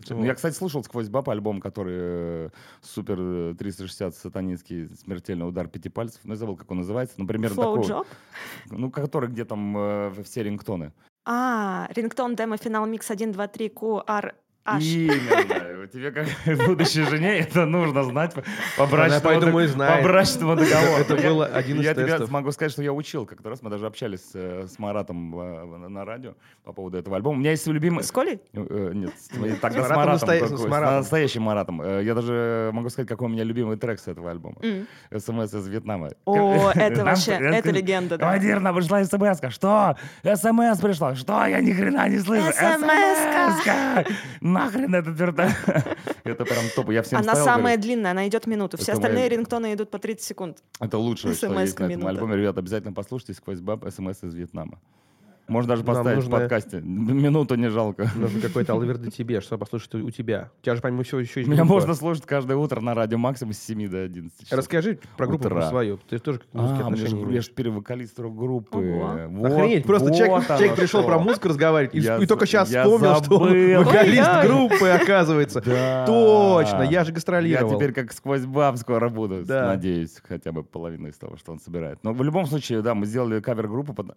Ну, 0.10 0.24
Я, 0.24 0.34
кстати, 0.34 0.56
слушал 0.56 0.82
сквозь 0.84 1.10
баб 1.10 1.30
альбом, 1.30 1.60
который 1.60 1.96
э, 2.00 2.50
супер 2.82 3.18
э, 3.20 3.56
360 3.60 4.16
сатанинский 4.16 4.88
смертельный 4.96 5.48
удар 5.48 5.68
пяти 5.68 5.90
пальцев. 5.90 6.22
Ну, 6.24 6.34
я 6.34 6.38
забыл, 6.38 6.56
как 6.56 6.72
он 6.72 6.78
называется. 6.78 7.16
Ну, 7.18 7.28
примерно 7.28 7.56
Flow 7.56 7.82
такой. 7.82 7.98
Job? 7.98 8.08
Ну, 8.72 8.90
который 8.90 9.30
где 9.30 9.44
там 9.44 9.76
э, 9.78 10.24
все 10.24 10.44
рингтоны. 10.44 10.94
А, 11.26 11.88
рингтон 11.96 12.36
демо 12.36 12.58
финал 12.58 12.86
микс 12.86 13.10
1, 13.10 13.32
2, 13.32 13.48
3, 13.48 13.70
QR, 13.70 14.34
H. 14.66 14.82
Именно. 14.82 15.69
Тебе 15.92 16.12
как 16.12 16.28
будущей 16.68 17.04
жене 17.04 17.40
это 17.40 17.66
нужно 17.66 18.04
знать 18.04 18.34
по- 18.78 18.86
брачному, 18.86 19.34
я 19.34 19.40
дог- 19.40 19.78
по 19.78 20.04
брачному 20.04 20.56
договору. 20.56 20.98
Это 21.02 21.16
Я- 21.16 21.30
было 21.30 21.46
один 21.46 21.80
из 21.80 21.84
Я 21.86 21.94
тебе 21.94 22.06
тестов. 22.06 22.30
могу 22.32 22.52
сказать, 22.52 22.72
что 22.72 22.84
я 22.84 22.94
учил 22.94 23.26
как-то 23.26 23.50
раз. 23.50 23.62
Мы 23.62 23.70
даже 23.70 23.86
общались 23.88 24.30
э, 24.34 24.68
с 24.68 24.78
Маратом 24.80 25.38
э, 25.40 25.88
на- 25.90 26.06
радио 26.06 26.34
по 26.64 26.74
поводу 26.74 26.98
этого 26.98 27.16
альбома. 27.16 27.38
У 27.38 27.40
меня 27.40 27.52
есть 27.52 27.66
любимый... 27.68 28.04
С 28.04 28.12
Колей? 28.12 28.40
Э, 28.54 28.92
Нет, 28.94 29.12
с- 29.18 29.60
тогда 29.60 29.84
с 29.86 29.90
Маратом 29.90 30.30
с 30.30 30.62
с 30.62 30.66
Маратом. 30.66 30.96
настоящим 30.98 31.42
Маратом. 31.44 31.82
Я 32.02 32.14
даже 32.14 32.70
могу 32.74 32.90
сказать, 32.90 33.08
какой 33.10 33.28
у 33.28 33.32
меня 33.32 33.44
любимый 33.44 33.78
трек 33.78 34.00
с 34.00 34.08
этого 34.08 34.30
альбома. 34.32 34.56
СМС 35.16 35.54
из 35.54 35.68
Вьетнама. 35.68 36.10
О, 36.26 36.72
это 36.76 37.04
вообще, 37.06 37.32
это 37.34 37.72
легенда, 37.72 38.18
да. 38.18 38.26
Командир, 38.26 38.60
нам 38.60 38.76
пришла 38.76 39.04
смс 39.04 39.40
Что? 39.54 39.96
СМС 40.24 40.80
пришла. 40.80 41.16
Что? 41.16 41.46
Я 41.46 41.60
ни 41.62 41.72
хрена 41.74 42.08
не 42.10 42.20
слышу. 42.20 42.48
SMS-ка. 42.50 44.06
Нахрен 44.42 44.96
этот 44.96 45.20
вертолет. 45.20 45.56
Это 46.24 46.46
прям 46.46 46.64
топ. 46.76 46.90
Я 46.90 47.02
всем 47.04 47.20
Она 47.20 47.34
ставил, 47.34 47.46
самая 47.46 47.76
говорю, 47.76 47.82
длинная, 47.82 48.12
она 48.12 48.28
идет 48.28 48.48
минуту. 48.48 48.78
Все 48.78 48.94
остальные 48.94 49.26
моя- 49.26 49.30
рингтоны 49.30 49.74
идут 49.74 49.90
по 49.92 50.00
30 50.00 50.26
секунд. 50.26 50.64
Это 50.80 50.98
лучшее, 50.98 51.34
что 51.34 51.48
есть 51.60 51.80
на 51.80 51.86
этом 51.86 52.08
альбоме. 52.08 52.36
Ребят, 52.36 52.58
обязательно 52.58 52.94
послушайте 52.94 53.34
сквозь 53.34 53.60
баб 53.60 53.86
СМС 53.90 54.24
из 54.24 54.34
Вьетнама. 54.34 54.80
Можно 55.50 55.70
даже 55.70 55.84
поставить 55.84 56.18
нужно- 56.18 56.38
в 56.38 56.40
подкасте. 56.40 56.82
Минуту 56.82 57.56
не 57.56 57.70
жалко. 57.70 58.10
Нужен 58.16 58.42
какой-то 58.42 58.74
алверды 58.74 59.12
тебе, 59.12 59.42
что 59.42 59.58
послушать 59.58 59.94
у 59.96 60.10
тебя. 60.12 60.52
У 60.62 60.66
тебя 60.66 60.76
же, 60.76 60.82
помимо 60.82 61.04
всего, 61.04 61.20
еще 61.20 61.42
есть 61.42 61.50
Меня 61.50 61.64
группа. 61.64 61.74
можно 61.76 61.94
слушать 61.96 62.26
каждое 62.26 62.58
утро 62.58 62.80
на 62.82 62.94
радио 62.94 63.18
Максимум 63.18 63.54
с 63.54 63.60
7 63.60 63.88
до 63.90 64.04
11 64.04 64.40
часов. 64.46 64.58
Расскажи 64.58 65.00
про 65.18 65.28
группу 65.28 65.48
Утра. 65.48 65.70
свою. 65.70 66.00
Ты 66.10 66.20
тоже 66.20 66.40
к 66.40 66.44
музыке 66.54 66.82
А, 66.84 66.90
мне 66.90 66.96
же- 66.98 67.06
отношения 67.08 67.36
я 67.36 67.42
же 67.42 67.48
теперь 67.50 67.70
вокалист 67.70 68.20
рок-группы. 68.20 69.28
Вот, 69.30 69.52
Охренеть, 69.52 69.86
просто 69.86 70.10
вот 70.10 70.18
человек, 70.18 70.48
человек 70.48 70.76
пришел 70.76 71.04
про 71.04 71.20
музыку 71.20 71.48
разговаривать, 71.50 71.96
и, 71.96 72.00
Я 72.00 72.18
и 72.18 72.26
только 72.26 72.46
сейчас 72.46 72.70
я 72.72 72.84
вспомнил, 72.84 73.16
что 73.24 73.38
он 73.40 73.50
забыл. 73.50 73.84
вокалист 73.84 74.28
Ой-ой. 74.30 74.48
группы, 74.48 74.88
оказывается. 74.90 75.62
Да. 75.66 76.06
Точно, 76.06 76.84
я 76.84 77.04
же 77.04 77.10
Я 77.12 77.16
гастролировал. 77.16 77.76
теперь 77.76 77.94
как 77.94 78.12
сквозь 78.14 78.46
баб 78.46 78.78
скоро 78.78 79.10
буду, 79.10 79.44
Да. 79.46 79.68
надеюсь, 79.68 80.18
хотя 80.28 80.52
бы 80.52 80.64
половину 80.64 81.08
из 81.08 81.18
того, 81.18 81.38
что 81.38 81.52
он 81.52 81.60
собирает. 81.60 82.00
Но 82.04 82.14
в 82.14 82.24
любом 82.24 82.46
случае, 82.46 82.82
да, 82.82 82.94
мы 82.96 83.06
сделали 83.06 83.40
кавер-группу, 83.40 83.94
под- 83.94 84.12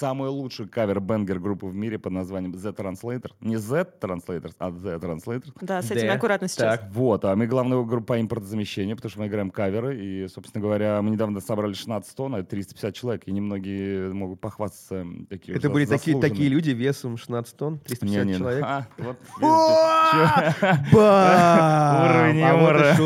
кавер-бенгер-группу, 0.00 0.06
самую 0.10 0.32
лучшую 0.32 0.68
кавер-бенгер-группу 0.68 1.66
в 1.68 1.74
мире 1.74 1.98
под 1.98 2.12
названием 2.12 2.52
The 2.52 2.74
Translator. 2.74 3.30
Не 3.40 3.56
Z 3.56 3.86
Translators, 4.00 4.54
а 4.58 4.70
The 4.70 4.98
Translator. 4.98 5.52
Да, 5.60 5.82
с 5.82 5.90
этим 5.90 6.10
аккуратно 6.10 6.48
сейчас. 6.48 6.78
Так. 6.80 6.90
Вот, 6.92 7.24
а 7.24 7.36
мы 7.36 7.46
главная 7.46 7.82
группа 7.82 8.20
импортозамещения, 8.20 8.96
потому 8.96 9.10
что 9.10 9.20
мы 9.20 9.26
играем 9.26 9.50
каверы, 9.50 9.98
и, 9.98 10.28
собственно 10.28 10.62
говоря, 10.62 11.02
мы 11.02 11.10
недавно 11.10 11.40
собрали 11.40 11.72
16 11.74 12.14
тонн, 12.16 12.36
это 12.36 12.48
350 12.48 12.94
человек, 12.94 13.22
и 13.26 13.32
немногие 13.32 14.12
могут 14.12 14.40
похвастаться 14.40 15.06
такие 15.28 15.56
Это 15.56 15.70
были 15.70 15.84
такие, 15.86 16.20
такие 16.20 16.48
люди 16.48 16.70
весом 16.70 17.16
16 17.16 17.56
тонн, 17.56 17.78
350 17.78 18.24
Не-не, 18.24 18.38
человек. 18.38 18.64
а, 18.64 18.86
вот! 18.98 19.16
Уровень 20.92 22.42
А 22.42 22.50
юмора. 22.50 22.96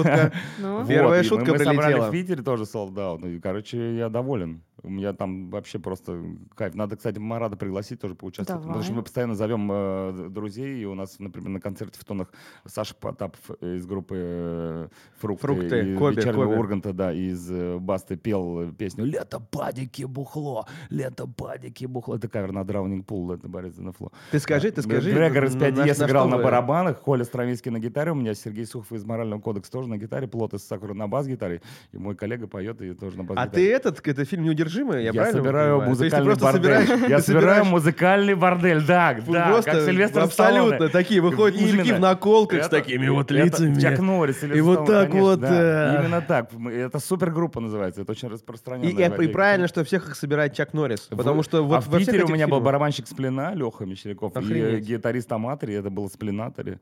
Ну, 0.58 0.86
Первая 0.86 1.22
шутка 1.22 1.52
мы, 1.52 1.58
мы 1.58 1.64
собрали 1.64 2.00
в 2.00 2.10
Питере 2.10 2.42
тоже 2.42 2.66
солдат. 2.66 3.20
Ну, 3.20 3.28
и, 3.28 3.40
короче, 3.40 3.96
я 3.96 4.08
доволен. 4.08 4.62
У 4.84 4.90
меня 4.90 5.12
там 5.14 5.50
вообще 5.50 5.78
просто 5.78 6.22
кайф. 6.54 6.74
Надо, 6.74 6.96
кстати, 6.96 7.18
Марада 7.18 7.56
пригласить 7.56 8.00
тоже 8.00 8.14
поучаствовать. 8.14 8.62
Потому 8.62 8.82
что 8.82 8.90
Давай. 8.90 8.98
мы 8.98 9.02
постоянно 9.02 9.34
зовем 9.34 9.68
э, 9.72 10.28
друзей. 10.30 10.82
И 10.82 10.84
у 10.84 10.94
нас, 10.94 11.18
например, 11.18 11.48
на 11.48 11.60
концерте 11.60 11.98
в 11.98 12.04
тонах 12.04 12.32
Саша 12.66 12.94
Потапов 12.94 13.40
из 13.62 13.86
группы 13.86 14.14
э, 14.18 14.88
«Фрукты», 15.18 15.46
«Фрукты», 15.46 15.80
из 15.92 15.98
Коби, 15.98 16.16
«Вечернего 16.16 16.44
Коби. 16.44 16.56
Урганта», 16.58 16.92
да, 16.92 17.12
из 17.12 17.50
э, 17.50 17.78
Басты 17.78 18.16
пел 18.16 18.72
песню 18.72 19.04
«Лето, 19.04 19.40
падики, 19.40 20.04
бухло! 20.04 20.66
Лето, 20.90 21.26
падики, 21.26 21.86
бухло!» 21.86 22.16
Это 22.16 22.28
кавер 22.28 22.52
на 22.52 22.60
Драуning 22.60 23.02
Пул, 23.04 23.32
это 23.32 23.48
Борис 23.48 23.74
Занафло. 23.74 24.12
Ты 24.30 24.38
скажи, 24.38 24.70
ты 24.70 24.82
скажи. 24.82 25.12
Грегор 25.12 25.44
из 25.44 25.54
на- 25.54 25.60
5 25.60 25.76
на- 25.76 25.86
на 25.86 25.94
сыграл 25.94 26.28
на 26.28 26.36
вы- 26.36 26.42
барабанах, 26.44 27.00
Коля 27.00 27.24
Стравинский 27.24 27.70
на 27.70 27.78
гитаре, 27.78 28.12
у 28.12 28.14
меня 28.14 28.34
Сергей 28.34 28.66
Сухов 28.66 28.92
из 28.92 29.04
Морального 29.04 29.40
кодекса 29.40 29.72
тоже 29.72 29.88
на 29.88 29.96
гитаре, 29.98 30.28
Плот 30.28 30.54
из 30.54 30.62
Сакуры 30.64 30.94
на 30.94 31.08
бас-гитаре, 31.08 31.62
и 31.92 31.98
мой 31.98 32.14
коллега 32.14 32.46
поет 32.46 32.80
и 32.82 32.92
тоже 32.94 33.16
на 33.16 33.22
А 33.22 33.26
бас-гитаре. 33.26 33.50
ты 33.66 33.72
этот, 33.72 34.06
это 34.06 34.24
фильм 34.24 34.44
«Неудержимый», 34.74 35.04
я, 35.04 35.06
Я, 35.06 35.12
правильно 35.12 35.38
собираю 35.42 35.70
понимаю? 35.80 35.90
Музыкальный 35.90 36.34
бордель. 36.36 36.52
собираешь- 36.86 37.08
Я 37.10 37.18
собираю 37.20 37.64
музыкальный 37.64 38.34
бордель, 38.34 38.84
да, 38.86 39.16
да, 39.26 39.62
как 39.62 39.80
Сильвестр 39.82 40.20
абсолютно 40.20 40.88
такие 40.88 41.20
выходят 41.20 41.60
мужики 41.60 41.92
в 41.92 42.00
наколках 42.00 42.64
с 42.64 42.68
такими 42.68 43.08
вот 43.08 43.30
лицами. 43.30 43.78
Чак 43.80 44.00
Норрис, 44.00 44.42
И 44.42 44.60
вот 44.60 44.86
так 44.86 45.10
вот, 45.14 45.40
Именно 45.40 46.22
так. 46.26 46.50
Это 46.72 46.98
супергруппа 46.98 47.60
называется, 47.60 48.02
это 48.02 48.12
очень 48.12 48.28
распространенная. 48.28 49.08
и- 49.10 49.26
в 49.28 49.32
правильно, 49.34 49.68
что 49.68 49.84
всех 49.84 50.08
их 50.08 50.16
собирает 50.16 50.54
Чак 50.54 50.72
Норрис. 50.74 51.08
В- 51.10 51.16
Потому 51.16 51.42
что 51.42 51.64
вот 51.64 51.76
а 51.76 51.80
в 51.80 51.88
во 51.88 51.98
всех 51.98 52.08
Питере 52.14 52.24
у 52.24 52.28
меня 52.28 52.46
был 52.48 52.60
барабанщик 52.60 53.06
Сплина, 53.06 53.52
Леха 53.54 53.84
Мещеряков, 53.84 54.32
и 54.36 54.80
гитарист 54.80 55.30
Аматори, 55.32 55.74
это 55.74 55.90
был 55.90 56.08
Сплинаторе. 56.08 56.78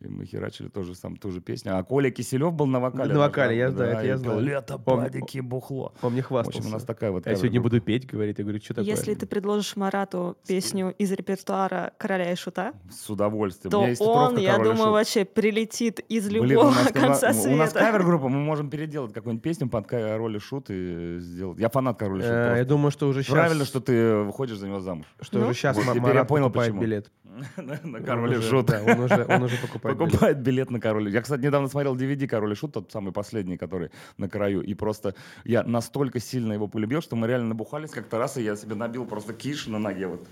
И 0.00 0.08
мы 0.08 0.26
херачили 0.26 0.68
тоже 0.68 0.94
сам 0.94 1.16
ту 1.16 1.30
же 1.30 1.40
песню. 1.40 1.78
А 1.78 1.82
Коля 1.84 2.10
Киселев 2.10 2.52
был 2.52 2.66
на 2.66 2.80
вокале. 2.80 3.12
На 3.14 3.20
вокале, 3.20 3.56
я 3.56 3.70
знаю, 3.70 3.92
это 3.92 4.06
я 4.06 4.16
знаю. 4.18 4.40
Лето, 4.40 4.76
падики, 4.78 5.38
бухло. 5.40 5.92
Он 6.02 6.12
мне 6.12 6.22
В 6.22 6.26
хвастался. 6.26 6.58
общем, 6.58 6.70
у 6.70 6.72
нас 6.72 6.82
такая 6.84 7.10
вот 7.12 7.23
я 7.24 7.36
сегодня 7.36 7.60
буду 7.60 7.80
петь, 7.80 8.06
говорит. 8.06 8.38
Я 8.38 8.44
говорю, 8.44 8.60
что 8.60 8.74
такое? 8.74 8.90
если 8.90 9.14
ты 9.14 9.26
предложишь 9.26 9.76
Марату 9.76 10.36
песню 10.46 10.94
из 10.98 11.12
репертуара 11.12 11.92
«Короля 11.98 12.32
и 12.32 12.36
шута», 12.36 12.72
С 12.90 13.08
удовольствием. 13.10 13.70
То 13.70 13.80
он, 14.04 14.38
я 14.38 14.52
«Король 14.52 14.66
и 14.66 14.70
думаю, 14.70 14.86
Шут». 14.86 14.92
вообще 14.92 15.24
прилетит 15.24 16.00
из 16.00 16.28
любого 16.28 16.74
конца 16.92 17.32
у, 17.32 17.52
у 17.52 17.56
нас 17.56 17.70
света. 17.70 17.86
кавер-группа, 17.86 18.28
мы 18.28 18.40
можем 18.40 18.70
переделать 18.70 19.12
какую-нибудь 19.12 19.42
песню 19.42 19.68
под 19.68 19.86
король 19.86 20.36
и 20.36 20.38
шут 20.38 20.66
и 20.70 21.18
сделать. 21.20 21.58
Я 21.58 21.68
фанат 21.68 21.98
король 21.98 22.20
и 22.20 22.22
шут. 22.22 22.30
Э. 22.32 22.54
Я 22.58 22.64
думаю, 22.64 22.90
что 22.90 23.08
уже 23.08 23.22
сейчас... 23.22 23.34
Правильно, 23.34 23.64
что 23.64 23.80
ты 23.80 24.16
выходишь 24.16 24.58
за 24.58 24.68
него 24.68 24.80
замуж. 24.80 25.06
Что 25.20 25.38
Ну. 25.38 25.46
уже 25.46 25.54
сейчас 25.54 25.76
Марат 25.76 26.28
покупает 26.28 26.74
билет. 26.78 27.10
На 27.56 28.00
король 28.00 28.36
и 28.36 28.40
шут. 28.40 28.70
он 28.70 29.42
уже. 29.42 29.56
Покупает 29.80 30.40
билет 30.40 30.70
на 30.70 30.80
король. 30.80 31.10
Я, 31.10 31.20
кстати, 31.22 31.42
недавно 31.42 31.68
смотрел 31.68 31.96
DVD 31.96 32.26
Король 32.28 32.52
и 32.52 32.54
Шут, 32.54 32.72
тот 32.74 32.92
самый 32.92 33.12
последний, 33.12 33.56
который 33.56 33.90
на 34.18 34.28
краю. 34.28 34.62
И 34.62 34.74
просто 34.74 35.14
я 35.44 35.62
настолько 35.62 36.20
сильно 36.20 36.52
его 36.52 36.68
полюбил, 36.68 37.02
что 37.02 37.13
мы 37.14 37.26
реально 37.26 37.48
набухались 37.48 37.90
как-то 37.90 38.18
раз, 38.18 38.36
и 38.36 38.42
я 38.42 38.56
себе 38.56 38.74
набил 38.74 39.06
просто 39.06 39.32
киш 39.32 39.66
на 39.66 39.78
ноге. 39.78 40.06
Вот. 40.06 40.26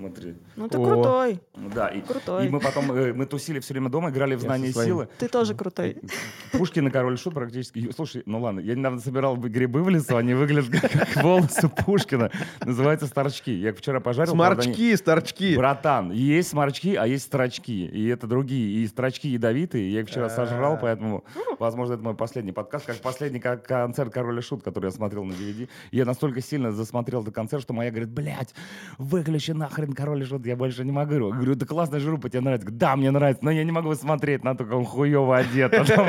Смотри. 0.00 0.34
Ну 0.56 0.66
ты 0.66 0.78
О. 0.78 0.84
крутой, 0.84 1.40
Да, 1.74 1.88
и, 1.88 2.00
крутой. 2.00 2.46
и 2.46 2.48
мы 2.48 2.58
потом, 2.58 2.90
э, 2.92 3.12
мы 3.12 3.26
тусили 3.26 3.60
все 3.60 3.74
время 3.74 3.90
дома, 3.90 4.08
играли 4.08 4.34
в 4.34 4.40
знание 4.40 4.72
силы. 4.72 5.08
Ты 5.18 5.28
тоже 5.28 5.54
крутой. 5.54 5.98
Пушкин 6.52 6.88
и 6.88 6.90
король 6.90 7.18
шут 7.18 7.34
практически. 7.34 7.90
Слушай, 7.94 8.22
ну 8.24 8.40
ладно, 8.40 8.60
я 8.60 8.74
недавно 8.74 8.98
собирал 8.98 9.36
бы 9.36 9.50
грибы 9.50 9.82
в 9.82 9.90
лесу, 9.90 10.16
они 10.16 10.32
выглядят 10.32 10.70
как, 10.80 11.16
волосы 11.22 11.68
Пушкина. 11.68 12.30
Называются 12.64 13.06
старчки. 13.06 13.52
Я 13.52 13.70
их 13.70 13.78
вчера 13.78 14.00
пожарил. 14.00 14.32
Сморчки, 14.32 14.96
старчки. 14.96 15.54
Братан, 15.54 16.12
есть 16.12 16.48
сморчки, 16.48 16.94
а 16.94 17.06
есть 17.06 17.24
строчки. 17.24 17.70
И 17.70 18.06
это 18.08 18.26
другие. 18.26 18.82
И 18.82 18.86
строчки 18.86 19.26
ядовитые. 19.26 19.92
Я 19.92 20.00
их 20.00 20.08
вчера 20.08 20.30
сожрал, 20.30 20.74
А. 20.74 20.76
поэтому, 20.76 21.24
возможно, 21.58 21.92
это 21.94 22.02
мой 22.02 22.14
последний 22.14 22.52
подкаст, 22.52 22.86
как 22.86 22.96
последний 23.02 23.38
как 23.40 23.66
концерт 23.66 24.12
Король 24.14 24.38
и 24.38 24.42
Шут, 24.42 24.62
который 24.62 24.86
я 24.86 24.92
смотрел 24.92 25.24
на 25.24 25.32
DVD. 25.32 25.68
Я 25.90 26.06
настолько 26.06 26.40
сильно 26.40 26.72
засмотрел 26.72 27.20
этот 27.20 27.34
концерт, 27.34 27.62
что 27.62 27.74
моя 27.74 27.90
говорит, 27.90 28.08
блядь, 28.10 28.54
выключи 28.96 29.50
нахрен 29.50 29.89
Король 29.92 30.22
и 30.22 30.24
Шут, 30.24 30.46
я 30.46 30.56
больше 30.56 30.84
не 30.84 30.92
могу. 30.92 31.12
Я 31.12 31.18
говорю, 31.18 31.54
да 31.54 31.66
классная 31.66 32.00
группа, 32.00 32.28
тебе 32.28 32.40
нравится? 32.40 32.66
Говорит, 32.66 32.78
Да, 32.80 32.96
мне 32.96 33.10
нравится, 33.10 33.44
но 33.44 33.50
я 33.50 33.64
не 33.64 33.72
могу 33.72 33.94
смотреть 33.94 34.44
на 34.44 34.54
то, 34.54 34.64
как 34.64 34.74
он 34.74 34.84
хуево 34.84 35.36
одет. 35.36 35.72
А 35.74 35.84
там 35.84 36.06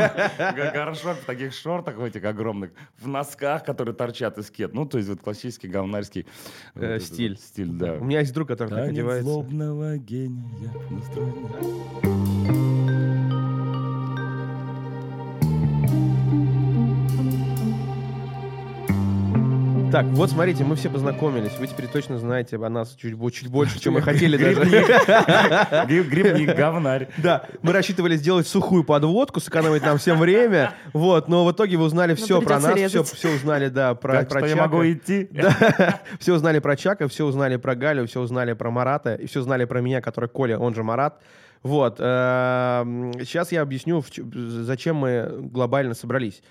Горшок 0.74 1.18
в 1.18 1.26
таких 1.26 1.54
шортах 1.54 1.98
в 1.98 2.04
этих 2.04 2.24
огромных, 2.24 2.72
в 3.00 3.08
носках, 3.08 3.64
которые 3.64 3.96
торчат 3.96 4.38
из 4.38 4.50
кет. 4.52 4.74
Ну, 4.74 4.86
то 4.86 4.98
есть 4.98 5.10
вот 5.10 5.22
классический 5.22 5.68
говнарский 5.68 6.26
Э, 6.76 6.96
этот 6.96 7.08
стиль. 7.08 7.38
Стиль, 7.38 7.72
да. 7.72 7.94
У 7.94 8.04
меня 8.04 8.20
есть 8.20 8.34
друг, 8.34 8.48
который 8.48 8.70
так 8.70 8.90
одевается. 8.90 9.24
злобного 9.24 9.98
гения 9.98 10.72
на 10.90 11.02
Так, 19.91 20.05
вот 20.05 20.29
смотрите, 20.29 20.63
мы 20.63 20.77
все 20.77 20.89
познакомились. 20.89 21.51
Вы 21.60 21.67
теперь 21.67 21.88
точно 21.88 22.17
знаете 22.17 22.55
о 22.55 22.69
нас 22.69 22.95
чуть, 22.95 23.13
чуть 23.33 23.48
больше, 23.50 23.77
чем 23.77 23.95
мы 23.95 24.01
хотели 24.01 24.38
даже. 24.38 24.62
Гриб- 25.88 26.07
Грибник, 26.07 26.55
говнарь. 26.55 27.10
Да, 27.17 27.45
мы 27.62 27.74
рассчитывали 27.74 28.15
сделать 28.15 28.48
сухую 28.48 28.86
подводку, 28.86 29.41
сэкономить 29.41 29.83
нам 29.83 29.98
всем 29.98 30.17
время. 30.17 30.74
Вот, 30.93 31.27
но 31.27 31.45
в 31.45 31.51
итоге 31.51 31.75
вы 31.75 31.83
узнали 31.83 32.15
все 32.15 32.41
про 32.41 32.60
нас, 32.60 32.74
все, 32.79 33.36
узнали, 33.36 33.67
да, 33.67 33.93
про, 33.93 34.24
про 34.24 34.39
что 34.39 34.48
я 34.48 34.55
Чака. 34.55 34.62
могу 34.62 34.89
идти? 34.89 35.27
Да, 35.31 36.00
все 36.19 36.33
узнали 36.36 36.60
про 36.60 36.77
Чака, 36.77 37.10
все 37.10 37.25
узнали 37.25 37.57
про 37.57 37.75
Галю, 37.75 38.07
все 38.07 38.21
узнали 38.21 38.53
про 38.53 38.71
Марата, 38.71 39.15
и 39.15 39.27
все 39.27 39.41
узнали 39.41 39.65
про 39.65 39.81
меня, 39.81 40.00
который 40.00 40.29
Коля, 40.29 40.57
он 40.57 40.74
же 40.74 40.83
Марат. 40.83 41.21
Вот, 41.63 41.98
эм, 42.00 43.12
сейчас 43.19 43.51
я 43.51 43.62
объясню, 43.62 44.03
зачем 44.15 44.95
мы 44.95 45.29
глобально 45.51 45.95
собрались. 45.95 46.41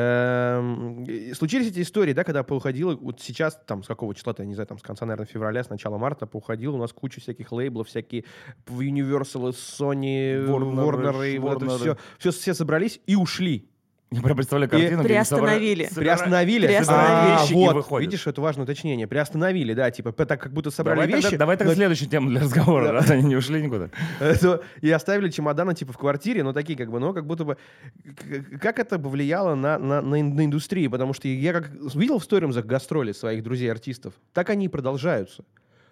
Эм, 0.00 1.34
Случились 1.34 1.68
эти 1.68 1.82
истории, 1.82 2.12
да, 2.12 2.24
когда 2.24 2.42
поуходило, 2.42 2.94
вот 2.94 3.20
сейчас, 3.20 3.60
там, 3.66 3.82
с 3.82 3.86
какого 3.86 4.14
числа-то, 4.14 4.42
я 4.42 4.48
не 4.48 4.54
знаю, 4.54 4.66
там, 4.66 4.78
с 4.78 4.82
конца, 4.82 5.06
наверное, 5.06 5.26
февраля, 5.26 5.62
с 5.62 5.70
начала 5.70 5.98
марта, 5.98 6.26
поуходило 6.26 6.76
у 6.76 6.78
нас 6.78 6.92
куча 6.92 7.20
всяких 7.20 7.52
лейблов, 7.52 7.88
всякие 7.88 8.24
Universal, 8.66 9.52
Sony, 9.52 10.46
Warner, 10.46 10.74
Warner, 10.74 11.34
и 11.34 11.38
вот 11.38 11.62
это 11.62 11.66
Warner. 11.66 11.78
все, 11.78 11.96
все, 12.18 12.30
все 12.30 12.54
собрались 12.54 13.00
и 13.06 13.16
ушли. 13.16 13.69
Я 14.12 14.22
прям 14.22 14.36
представляю 14.36 14.68
картину. 14.68 15.04
где 15.04 15.14
они 15.14 15.22
собра- 15.22 15.28
приостановили. 15.28 15.88
Приостановили. 15.94 16.66
Приостановили. 16.66 17.36
А, 17.36 17.42
вещи 17.42 17.52
и 17.52 17.54
вот, 17.54 17.74
выходят. 17.76 18.10
видишь, 18.10 18.26
это 18.26 18.40
важное 18.40 18.64
уточнение. 18.64 19.06
Приостановили, 19.06 19.72
да, 19.72 19.88
типа, 19.92 20.10
так 20.12 20.40
как 20.40 20.52
будто 20.52 20.72
собрали 20.72 20.96
Давай 20.96 21.08
вещи. 21.14 21.22
тогда, 21.22 21.38
давай 21.38 21.56
тогда 21.56 21.70
но- 21.70 21.76
следующую 21.76 22.08
тему 22.10 22.28
для 22.28 22.40
разговора, 22.40 22.86
Да. 22.86 22.92
раз 22.92 23.10
они 23.10 23.22
не 23.22 23.36
ушли 23.36 23.62
никуда. 23.62 23.88
то- 24.40 24.64
и 24.80 24.90
оставили 24.90 25.30
чемоданы, 25.30 25.74
типа, 25.76 25.92
в 25.92 25.98
квартире, 25.98 26.42
но 26.42 26.52
такие, 26.52 26.76
как 26.76 26.90
бы, 26.90 26.98
ну, 26.98 27.14
как 27.14 27.24
будто 27.24 27.44
бы... 27.44 27.56
Как 28.60 28.80
это 28.80 28.98
повлияло 28.98 29.54
на, 29.54 29.78
на, 29.78 30.00
на, 30.02 30.16
на 30.22 30.44
индустрию? 30.44 30.90
Потому 30.90 31.12
что 31.12 31.28
я 31.28 31.52
как 31.52 31.70
видел 31.94 32.18
в 32.18 32.24
сторимзах 32.24 32.66
гастроли 32.66 33.12
своих 33.12 33.44
друзей-артистов, 33.44 34.14
так 34.32 34.50
они 34.50 34.64
и 34.64 34.68
продолжаются. 34.68 35.44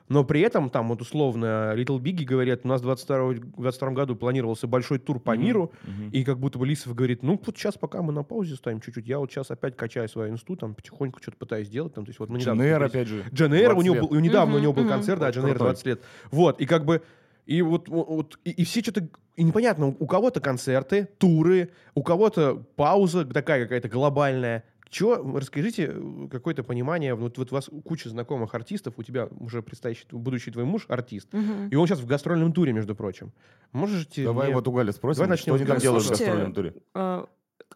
Но 0.08 0.24
при 0.24 0.40
этом, 0.40 0.70
там, 0.70 0.88
вот 0.88 1.02
условно, 1.02 1.74
Little 1.76 1.98
Biggie 2.00 2.24
говорят, 2.24 2.60
у 2.64 2.68
нас 2.68 2.80
в 2.80 2.84
22 2.84 3.34
22 3.56 3.90
году 3.90 4.16
планировался 4.16 4.66
большой 4.66 4.98
тур 4.98 5.20
по 5.20 5.36
миру, 5.36 5.72
мгм. 5.82 6.10
и 6.10 6.24
как 6.24 6.38
будто 6.38 6.58
бы 6.58 6.66
Лисов 6.66 6.94
говорит, 6.94 7.22
ну, 7.22 7.40
вот 7.44 7.56
сейчас 7.56 7.74
пока 7.76 8.00
мы 8.02 8.12
на 8.12 8.22
паузе 8.22 8.56
ставим 8.56 8.80
чуть-чуть, 8.80 9.06
я 9.06 9.18
вот 9.18 9.30
сейчас 9.30 9.50
опять 9.50 9.76
качаю 9.76 10.08
свою 10.08 10.32
инсту, 10.32 10.56
там, 10.56 10.74
потихоньку 10.74 11.20
что-то 11.20 11.36
пытаюсь 11.36 11.68
делать, 11.68 11.94
там, 11.94 12.04
то 12.04 12.10
есть 12.10 12.18
вот 12.20 12.30
мы 12.30 12.38
недавно... 12.38 12.60
Дженейр, 12.62 12.82
опять 12.82 13.08
же. 13.08 13.24
Джен 13.32 13.52
Эйр, 13.52 13.70
у 13.72 13.82
20 13.82 13.84
него 13.84 14.08
был, 14.08 14.18
недавно 14.20 14.54
у 14.54 14.56
Мгм, 14.56 14.62
него 14.62 14.72
был 14.72 14.82
мгм. 14.84 14.92
концерт, 14.92 15.20
да, 15.20 15.26
Вот 15.26 15.34
Джен 15.34 15.44
Эйр 15.46 15.54
крутой. 15.56 15.68
20 15.72 15.86
лет. 15.86 16.00
Вот, 16.30 16.60
и 16.60 16.66
как 16.66 16.84
бы, 16.84 17.02
и 17.46 17.62
вот, 17.62 17.88
вот- 17.88 18.08
вот, 18.08 18.38
и, 18.44 18.50
и 18.50 18.64
все 18.64 18.80
что-то, 18.80 19.08
и 19.36 19.42
непонятно, 19.42 19.88
у 19.98 20.06
кого-то 20.06 20.40
концерты, 20.40 21.08
туры, 21.18 21.70
у 21.94 22.02
кого-то 22.02 22.56
пауза 22.76 23.24
такая 23.24 23.62
какая-то 23.64 23.88
глобальная. 23.88 24.64
Чего, 24.90 25.38
расскажите 25.38 25.90
э, 25.92 26.28
какое-то 26.30 26.62
понимание, 26.62 27.14
вот, 27.14 27.36
вот 27.38 27.52
у 27.52 27.54
вас 27.54 27.70
куча 27.84 28.08
знакомых 28.08 28.54
артистов, 28.54 28.94
у 28.96 29.02
тебя 29.02 29.28
уже 29.40 29.62
предстоящий, 29.62 30.06
будущий 30.10 30.50
твой 30.50 30.64
муж 30.64 30.86
артист, 30.88 31.28
Мгм. 31.32 31.68
и 31.68 31.74
он 31.76 31.86
сейчас 31.86 32.00
в 32.00 32.06
гастрольном 32.06 32.52
туре, 32.52 32.72
между 32.72 32.94
прочим. 32.94 33.32
Можете 33.72 34.24
Давай 34.24 34.46
мне- 34.46 34.54
вот 34.56 34.66
у 34.68 34.72
Гали 34.72 34.90
спросим, 34.92 35.18
Давай 35.24 35.30
начнем 35.30 35.54
что 35.54 35.62
они 35.62 35.66
там 35.66 35.78
делают 35.78 36.04
в 36.04 36.08
гастрольном 36.10 36.52
туре. 36.54 36.74
Э, 36.94 37.24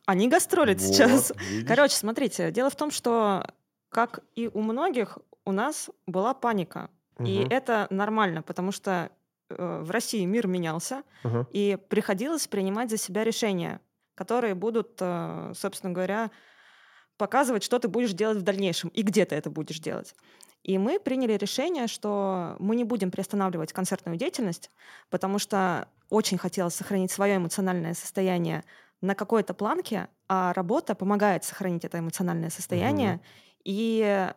Они 0.07 0.29
гастролят 0.29 0.81
Вот, 0.81 0.95
сейчас. 0.95 1.33
видишь? 1.51 1.69
Короче, 1.69 1.95
смотрите, 1.97 2.51
дело 2.51 2.71
в 2.71 2.77
том, 2.77 2.91
что, 2.91 3.47
как 3.89 4.21
и 4.35 4.51
у 4.53 4.61
многих, 4.63 5.19
у 5.45 5.53
нас 5.53 5.91
была 6.07 6.35
паника. 6.35 6.89
И 7.21 7.41
Мгм, 7.41 7.49
это 7.51 7.87
нормально, 7.91 8.43
потому 8.43 8.73
что 8.73 9.11
э, 9.51 9.83
в 9.85 9.91
России 9.91 10.25
мир 10.25 10.47
менялся, 10.47 11.03
ага. 11.25 11.47
и 11.53 11.77
приходилось 11.89 12.49
принимать 12.49 12.89
за 12.91 12.97
себя 12.97 13.23
решения, 13.23 13.81
которые 14.15 14.55
будут, 14.55 14.97
э, 15.01 15.53
собственно 15.55 15.93
говоря, 15.93 16.31
показывать, 17.23 17.63
что 17.63 17.79
ты 17.79 17.87
будешь 17.87 18.15
делать 18.15 18.39
в 18.39 18.43
дальнейшем 18.43 18.91
и 18.91 19.03
где 19.03 19.25
ты 19.25 19.37
это 19.37 19.49
будешь 19.49 19.79
делать. 19.79 20.17
И 20.65 20.77
мы 20.77 20.99
приняли 20.99 21.35
решение, 21.35 21.87
что 21.87 22.57
мы 22.59 22.75
не 22.75 22.83
будем 22.83 23.13
приостанавливать 23.13 23.73
концертную 23.73 24.19
деятельность, 24.19 24.73
потому 25.09 25.39
что 25.39 25.87
очень 26.11 26.37
хотелось 26.37 26.75
сохранить 26.75 27.13
свое 27.13 27.37
эмоциональное 27.37 27.95
состояние 27.95 28.65
на 29.01 29.15
какой-то 29.15 29.55
планке, 29.55 30.09
а 30.27 30.53
работа 30.53 30.97
помогает 30.97 31.45
сохранить 31.45 31.85
это 31.85 32.01
эмоциональное 32.01 32.51
состояние. 32.51 33.21
И 33.63 34.29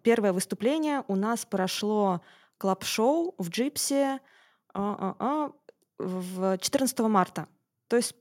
первое 0.00 0.32
выступление 0.32 1.04
у 1.08 1.16
нас 1.16 1.44
прошло 1.44 2.22
club 2.56 2.95
show 2.95 3.34
в 3.36 3.50
Gipsy 3.50 4.20
а-а-а, 4.72 5.52
в 5.98 6.56
14 6.56 7.00
марта. 7.00 7.48
То 7.88 7.96
есть, 7.96 8.14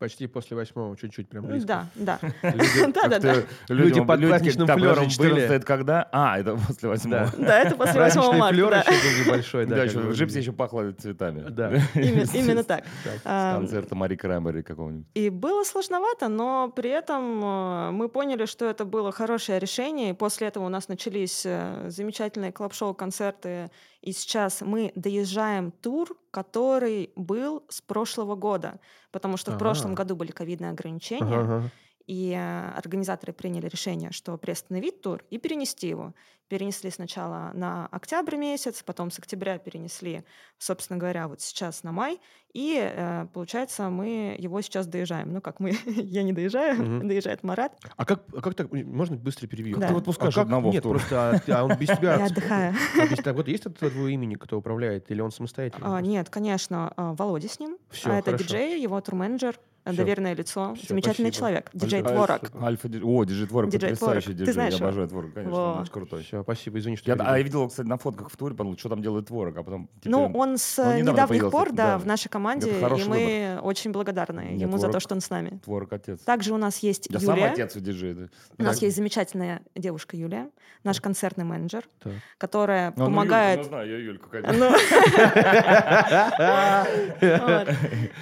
Почти 0.00 0.26
после 0.26 0.56
восьмого, 0.56 0.96
чуть-чуть 0.96 1.28
прям 1.28 1.44
м, 1.44 1.50
близко. 1.50 1.86
да, 1.94 2.18
да. 2.18 2.18
Люди- 3.68 4.02
под 4.02 4.20
праздничным 4.26 4.66
флером 4.66 5.08
14 5.10 5.18
были. 5.18 5.42
это 5.42 5.66
когда? 5.66 6.08
А, 6.10 6.38
это 6.38 6.56
после 6.56 6.88
8 6.88 7.10
Да. 7.10 7.24
Это 7.60 7.76
после 7.76 7.76
8 7.76 7.94
Праздничный 7.94 8.38
марта. 8.38 8.54
флёр 8.54 8.70
да. 8.70 8.80
еще 8.80 8.90
был 8.90 9.24
небольшой, 9.26 9.66
да. 9.66 9.84
В 9.84 10.12
Gipsy 10.14 10.38
еще 10.38 10.52
пахло 10.52 10.90
цветами. 10.92 11.50
Да. 11.50 11.70
Именно, 11.94 12.64
так. 12.64 12.84
Концерта 13.24 13.94
Мари 13.94 14.16
Краймбери 14.16 14.62
какого-нибудь. 14.62 15.06
И 15.12 15.28
было 15.28 15.64
сложновато, 15.64 16.28
но 16.28 16.72
при 16.74 16.88
этом 16.88 17.44
э, 17.44 17.90
мы 17.90 18.08
поняли, 18.08 18.46
что 18.46 18.64
это 18.70 18.86
было 18.86 19.12
хорошее 19.12 19.58
решение. 19.58 20.10
И 20.10 20.12
после 20.14 20.46
этого 20.48 20.64
у 20.64 20.70
нас 20.70 20.88
начались 20.88 21.42
э, 21.44 21.88
замечательные 21.88 22.52
клаб-шоу, 22.52 22.94
концерты. 22.94 23.70
И 24.02 24.12
сейчас 24.12 24.62
мы 24.62 24.92
доезжаем 24.94 25.72
тур, 25.72 26.18
который 26.30 27.12
был 27.16 27.64
с 27.68 27.82
прошлого 27.82 28.34
года. 28.34 28.80
Потому 29.10 29.36
что 29.36 29.52
в 29.52 29.58
прошлом 29.58 29.92
Ага. 29.92 29.98
году 29.98 30.16
были 30.16 30.30
ковидные 30.30 30.70
ограничения. 30.70 31.40
Ага, 31.40 31.54
ага. 31.56 31.72
И 32.06 32.32
э, 32.32 32.70
организаторы 32.76 33.32
приняли 33.32 33.68
решение, 33.68 34.10
что 34.12 34.36
приостановить 34.38 35.00
тур 35.02 35.24
и 35.30 35.38
перенести 35.38 35.88
его. 35.88 36.14
Перенесли 36.54 36.90
сначала 36.90 37.52
на 37.54 37.86
октябрь 37.92 38.34
месяц, 38.34 38.82
потом 38.82 39.12
с 39.12 39.20
октября 39.20 39.56
перенесли, 39.58 40.24
собственно 40.58 40.98
говоря, 40.98 41.28
вот 41.28 41.40
сейчас 41.40 41.84
на 41.84 41.92
май. 41.92 42.18
И 42.52 42.76
э, 42.82 43.26
получается, 43.32 43.88
мы 43.88 44.34
его 44.36 44.60
сейчас 44.60 44.88
доезжаем. 44.88 45.32
Ну 45.32 45.40
как 45.40 45.60
мы, 45.60 45.70
я 45.86 46.24
не 46.24 46.32
доезжаю, 46.32 46.74
Мгм. 46.82 47.06
доезжает 47.06 47.44
Марат. 47.44 47.78
А 47.96 48.04
как, 48.04 48.24
а 48.36 48.40
как 48.40 48.54
так? 48.56 48.72
Можно 48.72 49.14
быстро 49.16 49.46
перебью? 49.46 49.78
Да. 49.78 49.86
Ты 49.86 49.94
вот 49.94 50.04
пускаешь 50.06 50.34
А 50.34 50.40
как- 50.40 50.44
одного 50.46 50.72
Нет, 50.72 50.82
тур. 50.82 50.96
просто 50.98 51.40
а, 51.46 51.52
а 51.60 51.64
он 51.64 51.76
без 51.78 51.86
тебя... 51.86 52.16
Я 52.18 52.24
отдыхаю. 52.26 52.74
А 53.00 53.06
без 53.06 53.18
тебя 53.18 53.32
есть 53.46 53.66
от 53.66 53.78
твоего 53.78 54.08
имени, 54.08 54.34
кто 54.34 54.58
управляет, 54.58 55.08
или 55.12 55.20
он 55.20 55.30
самостоятельно? 55.30 55.96
А, 55.96 56.00
Нет, 56.00 56.30
конечно, 56.30 56.92
а, 56.96 57.14
Володя 57.14 57.48
с 57.48 57.60
ним. 57.60 57.78
Всё, 57.90 58.10
А 58.10 58.14
это 58.18 58.32
хорошо. 58.32 58.42
диджей, 58.44 58.82
его 58.82 59.00
турменеджер, 59.00 59.56
Всё. 59.86 59.96
доверенное 59.96 60.34
лицо, 60.34 60.74
Всё, 60.74 60.88
замечательный 60.88 61.30
спасибо. 61.32 61.36
человек, 61.38 61.70
диджей 61.72 62.02
Творог. 62.02 62.40
Альфа 62.62 62.88
О, 63.02 63.24
диджей 63.24 63.46
Творог, 63.46 63.70
Диджей 63.70 63.90
потрясающий 63.90 64.24
Творог. 64.24 64.24
Ты 64.26 64.32
диджей. 64.44 64.52
знаешь 64.52 64.72
Я 64.72 64.76
его? 64.78 64.86
обожаю 64.88 65.08
Творог, 65.08 65.32
конечно, 65.34 65.56
Во. 65.56 65.72
он 65.74 65.78
очень 65.82 65.92
крутой. 65.92 66.22
Все, 66.22 66.39
спасибо, 66.42 66.78
извини, 66.78 66.96
что 66.96 67.10
Я, 67.10 67.16
перебил. 67.16 67.32
а 67.32 67.36
я 67.38 67.42
видел, 67.44 67.68
кстати, 67.68 67.86
на 67.86 67.96
фотках 67.98 68.30
в 68.30 68.36
туре, 68.36 68.54
подумал, 68.54 68.78
что 68.78 68.88
там 68.88 69.02
делает 69.02 69.26
Творог, 69.26 69.56
а 69.56 69.62
потом... 69.62 69.88
теперь 70.00 70.12
Ну, 70.12 70.24
он- 70.26 70.36
он 70.36 70.58
с 70.58 70.78
он 70.78 70.86
э, 70.88 71.00
недавно 71.00 71.34
недавних 71.34 71.50
пор, 71.50 71.72
да, 71.72 71.86
да. 71.92 71.98
в 71.98 72.06
нашей 72.06 72.28
команде, 72.28 72.70
и 72.70 73.04
мы 73.08 73.58
очень 73.62 73.92
благодарны 73.92 74.40
Нет, 74.52 74.60
ему 74.62 74.78
за 74.78 74.86
то, 74.88 74.98
Творог- 74.98 75.02
что 75.02 75.14
он 75.14 75.20
с 75.20 75.30
нами. 75.30 75.60
Творог 75.64 75.92
отец. 75.92 76.20
Также 76.20 76.54
у 76.54 76.58
нас 76.58 76.78
есть 76.78 77.08
Я 77.10 77.20
сам 77.20 77.36
Юлия. 77.36 77.50
отец 77.52 77.76
у 77.76 77.80
диджея. 77.80 78.14
да. 78.14 78.28
У 78.58 78.62
нас 78.62 78.76
Так. 78.76 78.82
есть 78.82 78.96
замечательная 78.96 79.62
девушка 79.74 80.16
Юлия, 80.16 80.48
наш 80.84 81.00
концертный 81.00 81.44
менеджер, 81.44 81.84
Так. 82.02 82.12
которая 82.38 82.92
Ну, 82.96 83.04
ну, 83.04 83.10
помогает... 83.10 83.58
Юльку, 83.60 83.70
ну, 83.70 83.76
знаю, 83.76 83.90
я 83.90 83.98
Юльку. 83.98 84.28
Ну. 84.52 84.70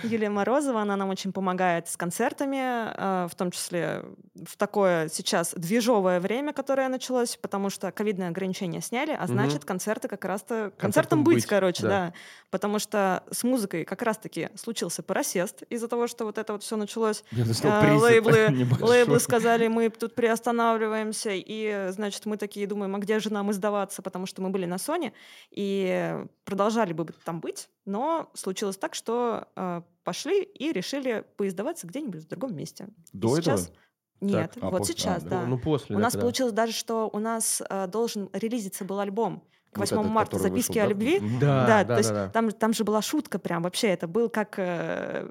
Юлия 0.03 0.31
Морозова, 0.31 0.83
она 0.83 0.97
нам 0.97 1.11
очень 1.11 1.33
помогает 1.33 1.89
с 1.89 1.97
концертами, 1.97 2.59
э, 2.95 3.29
в 3.31 3.35
том 3.35 3.51
числе 3.51 4.05
в 4.35 4.57
такое 4.57 5.09
сейчас 5.09 5.55
движовое 5.57 6.21
время, 6.21 6.53
которое 6.53 6.89
началось, 6.89 7.37
потому 7.37 7.71
что 7.71 7.91
ковидные 8.09 8.31
ограничения 8.31 8.81
сняли, 8.81 9.12
а 9.19 9.27
значит, 9.27 9.65
концерты 9.67 10.09
как 10.09 10.25
раз-то... 10.25 10.73
Концертом 10.79 10.81
Концертом 10.88 11.25
быть, 11.25 11.37
быть, 11.37 11.47
короче, 11.47 11.83
да. 11.83 11.88
да. 11.88 12.12
Потому 12.50 12.79
что 12.79 13.23
с 13.31 13.45
музыкой 13.45 13.85
как 13.85 14.00
раз-таки 14.00 14.49
случился 14.55 15.03
просест 15.03 15.62
из-за 15.69 15.88
того, 15.88 16.07
что 16.07 16.25
вот 16.25 16.38
это 16.38 16.55
вот 16.55 16.62
все 16.62 16.77
началось. 16.77 17.23
А, 17.62 17.95
лейблы, 17.95 18.67
лейблы 18.81 19.21
сказали, 19.21 19.69
мы 19.69 19.91
тут 19.91 20.15
приостанавливаемся, 20.15 21.33
и, 21.35 21.88
значит, 21.91 22.25
мы 22.25 22.38
такие 22.38 22.67
думаем, 22.67 22.95
а 22.97 22.99
где 22.99 23.19
же 23.19 23.31
нам 23.31 23.50
издаваться, 23.50 24.00
потому 24.00 24.25
что 24.25 24.41
мы 24.41 24.49
были 24.49 24.65
на 24.65 24.77
Sony, 24.77 25.12
и 25.50 26.17
продолжали 26.45 26.95
бы 26.95 27.07
там 27.25 27.41
быть, 27.41 27.69
но 27.85 28.31
случилось 28.33 28.79
так, 28.79 28.95
что 28.95 29.49
э, 29.55 29.83
пошли 30.05 30.43
и 30.43 30.73
решили 30.73 31.25
поиздаваться 31.37 31.87
где-нибудь 31.87 32.25
в 32.25 32.29
другом 32.29 32.57
месте. 32.57 32.88
И 33.12 33.19
До 33.19 33.37
этого? 33.37 33.59
сейчас... 33.59 33.73
Нет, 34.21 34.53
а 34.61 34.71
вот 34.71 34.79
после- 34.79 34.95
а, 34.95 34.99
сейчас, 34.99 35.23
да. 35.23 35.31
да. 35.41 35.47
Ну, 35.47 35.59
после, 35.59 35.95
у 35.97 35.99
да, 35.99 36.05
нас 36.05 36.13
когда. 36.15 36.23
получилось 36.23 36.53
даже, 36.53 36.73
что 36.73 37.09
у 37.13 37.19
нас 37.19 37.63
э, 37.69 37.87
должен 37.87 38.29
релизиться 38.33 38.85
был 38.85 38.99
альбом 39.01 39.43
к 39.71 39.77
Вот 39.77 39.91
8 39.91 40.01
этот, 40.01 40.11
марта 40.13 40.39
«Записки 40.39 40.79
вышел, 40.79 40.83
о 40.83 40.85
да? 40.87 40.89
любви». 40.91 41.21
Да, 41.39 41.67
Да, 41.67 41.85
да, 41.85 41.95
то 41.95 41.99
есть 41.99 42.09
да, 42.11 42.25
да. 42.27 42.33
Там, 42.33 42.51
там 42.53 42.73
же 42.73 42.85
была 42.85 43.03
шутка 43.03 43.39
прям 43.39 43.63
вообще. 43.63 43.89
Это 43.89 44.09
был 44.09 44.31
как 44.31 44.55
э, 44.59 45.29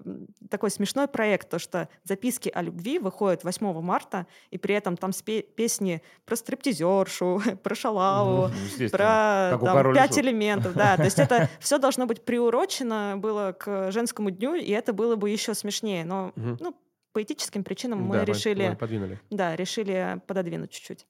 такой 0.50 0.70
смешной 0.70 1.08
проект, 1.08 1.50
то 1.50 1.58
что 1.58 1.90
записки 2.04 2.50
о 2.54 2.62
любви 2.62 3.00
выходят 3.00 3.44
8 3.44 3.82
марта, 3.82 4.28
и 4.52 4.60
при 4.60 4.76
этом 4.76 4.96
там 4.96 5.10
спе- 5.10 5.42
песни 5.42 6.04
про 6.26 6.36
стриптизершу, 6.36 7.42
про 7.64 7.76
шалаву, 7.76 8.52
Ну, 8.80 8.90
про 8.90 9.58
там, 9.60 9.94
пять 9.94 10.14
Шут. 10.14 10.24
элементов. 10.24 10.76
Да, 10.76 10.98
то 10.98 11.04
есть 11.04 11.18
это 11.20 11.50
все 11.60 11.80
должно 11.80 12.06
быть 12.06 12.24
приурочено 12.24 13.16
было 13.18 13.56
к 13.58 13.92
женскому 13.92 14.30
дню, 14.30 14.54
и 14.54 14.70
это 14.72 14.94
было 14.94 15.16
бы 15.16 15.30
еще 15.32 15.56
смешнее. 15.56 16.06
Но 16.06 16.32
ну, 16.36 16.76
по 17.18 17.24
этическим 17.24 17.64
причинам 17.64 18.00
мы 18.04 18.18
Да, 18.18 18.26
решили, 18.26 18.70
мы 18.70 18.76
подвинули. 18.76 19.20
да, 19.32 19.56
решили 19.56 20.22
пододвинуть 20.28 20.70
чуть-чуть. 20.70 21.08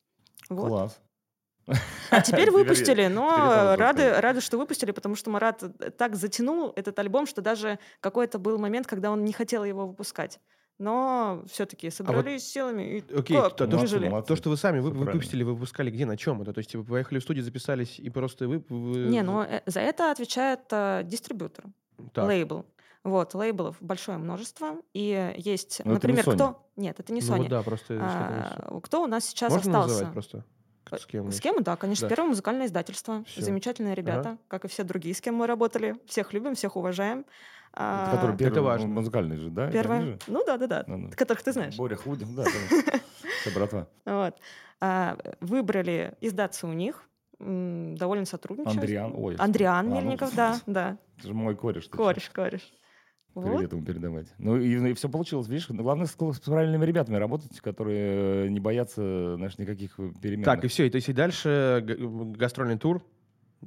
Вот. 0.50 0.68
Класс. 0.70 1.02
А 2.12 2.22
теперь 2.22 2.50
выпустили, 2.52 3.08
но 3.08 3.30
теперь 3.30 3.78
рады, 3.84 4.14
рады, 4.22 4.40
что 4.40 4.58
выпустили, 4.58 4.92
потому 4.92 5.16
что 5.16 5.30
Марат 5.30 5.62
так 5.98 6.16
затянул 6.16 6.72
этот 6.78 6.98
альбом, 7.00 7.28
что 7.28 7.42
даже 7.42 7.78
какой-то 8.00 8.40
был 8.40 8.58
момент, 8.58 8.88
когда 8.88 9.12
он 9.12 9.26
не 9.26 9.34
хотел 9.34 9.66
его 9.66 9.86
выпускать. 9.86 10.40
Но 10.80 11.44
все-таки 11.52 11.90
собрались 11.90 12.48
силами 12.50 13.00
и 13.00 13.14
Окей, 13.14 13.36
как, 13.36 13.58
то- 13.58 13.68
то, 13.68 13.76
Молодцы, 13.76 14.00
молодцы. 14.00 14.28
То, 14.30 14.36
что 14.38 14.50
вы 14.50 14.56
сами 14.56 14.80
вы, 14.80 14.92
выпустили, 14.92 15.44
вы 15.44 15.56
выпускали 15.56 15.90
где, 15.92 16.06
на 16.06 16.16
чем 16.16 16.42
это? 16.42 16.54
То 16.54 16.60
есть 16.60 16.74
вы 16.74 16.86
поехали 16.86 17.20
в 17.20 17.24
студию, 17.24 17.44
записались 17.44 18.00
и 18.00 18.10
просто 18.10 18.48
вы... 18.48 18.64
вы- 18.70 19.10
Не, 19.10 19.24
ну 19.24 19.42
э, 19.42 19.62
за 19.66 19.82
это 19.82 20.10
отвечает 20.12 20.62
э, 20.72 21.02
дистрибьютор, 21.04 21.66
так. 22.14 22.26
лейбл. 22.28 22.64
Вот, 23.08 23.34
лейблов 23.36 23.78
большое 23.80 24.18
множество. 24.18 24.76
И 24.94 25.34
есть, 25.38 25.82
Но 25.86 25.94
это 25.94 26.08
не 26.08 26.14
например, 26.14 26.26
Sony. 26.28 26.36
кто... 26.36 26.70
Нет, 26.76 27.00
это 27.00 27.14
не 27.14 27.22
Ну 27.22 27.36
Sony. 27.36 27.48
да, 27.48 27.64
просто... 27.64 27.94
не 27.94 28.00
А, 28.04 28.80
кто 28.84 29.04
у 29.04 29.08
нас 29.08 29.26
сейчас 29.26 29.54
Можно 29.54 29.72
остался? 29.72 29.94
называть 29.94 30.14
просто? 30.14 30.46
Э, 30.92 30.98
С 30.98 31.06
кем? 31.06 31.32
С 31.32 31.40
кем? 31.40 31.64
Да, 31.64 31.78
конечно. 31.78 32.08
Да. 32.10 32.14
Первое 32.14 32.30
музыкальное 32.32 32.66
издательство. 32.66 33.24
Всё. 33.26 33.42
Замечательные 33.42 33.96
ребята, 33.96 34.38
как 34.50 34.66
и 34.66 34.68
все 34.68 34.84
другие, 34.84 35.16
с 35.16 35.22
кем 35.22 35.36
мы 35.36 35.48
работали. 35.48 35.96
Всех 36.06 36.34
любим, 36.34 36.56
всех 36.56 36.76
уважаем. 36.76 37.20
Это 37.72 37.84
А, 37.84 38.36
первый 38.38 38.52
это 38.52 38.62
важно. 38.62 38.88
музыкальный 38.88 39.38
же, 39.38 39.50
да? 39.52 39.72
Первое. 39.72 40.02
же? 40.02 40.20
Ну 40.28 40.44
да, 40.46 40.58
да, 40.58 40.68
да. 40.68 40.84
Ну, 40.88 40.98
ну. 40.98 41.12
Которых 41.16 41.44
ты 41.44 41.54
знаешь. 41.54 41.78
Боря 41.78 41.96
Худин, 41.96 42.36
да. 42.36 42.44
Все, 43.42 43.52
братва. 43.56 43.88
Вот. 44.06 44.36
А, 44.82 45.18
выбрали 45.40 46.14
издаться 46.20 46.68
у 46.68 46.74
них. 46.74 47.08
М, 47.40 47.96
Довольно 47.96 48.26
сотрудничают. 48.26 48.78
Андриан, 48.80 49.14
ой. 49.16 49.36
Андриан 49.36 49.86
а, 49.86 49.90
ну, 49.90 49.96
Мельников, 49.96 50.36
да, 50.36 50.60
да. 50.66 50.98
Это 51.18 51.28
же 51.28 51.34
мой 51.34 51.56
кореш. 51.56 51.88
Кореш, 51.88 52.30
кореш. 52.32 52.74
Вот. 53.38 53.56
Привет 53.58 53.72
ему 53.72 53.84
передавать. 53.84 54.28
Ну 54.40 54.58
и, 54.58 54.94
все 54.94 55.10
получилось, 55.10 55.48
видишь. 55.48 55.70
Главное, 55.70 56.08
с, 56.08 56.12
с 56.12 56.40
правильными 56.40 56.84
ребятами 56.86 57.18
работать, 57.18 57.60
которые 57.62 58.46
э, 58.46 58.48
не 58.50 58.60
боятся, 58.60 59.36
знаешь, 59.36 59.60
никаких 59.60 60.00
э, 60.00 60.12
перемен. 60.20 60.44
Так, 60.44 60.66
и 60.66 60.68
все. 60.68 60.88
И 60.88 60.90
то 60.90 60.96
есть 60.96 61.08
и 61.08 61.14
дальше 61.14 61.84
г- 61.86 61.96
гастрольный 62.36 62.80
тур, 62.80 63.04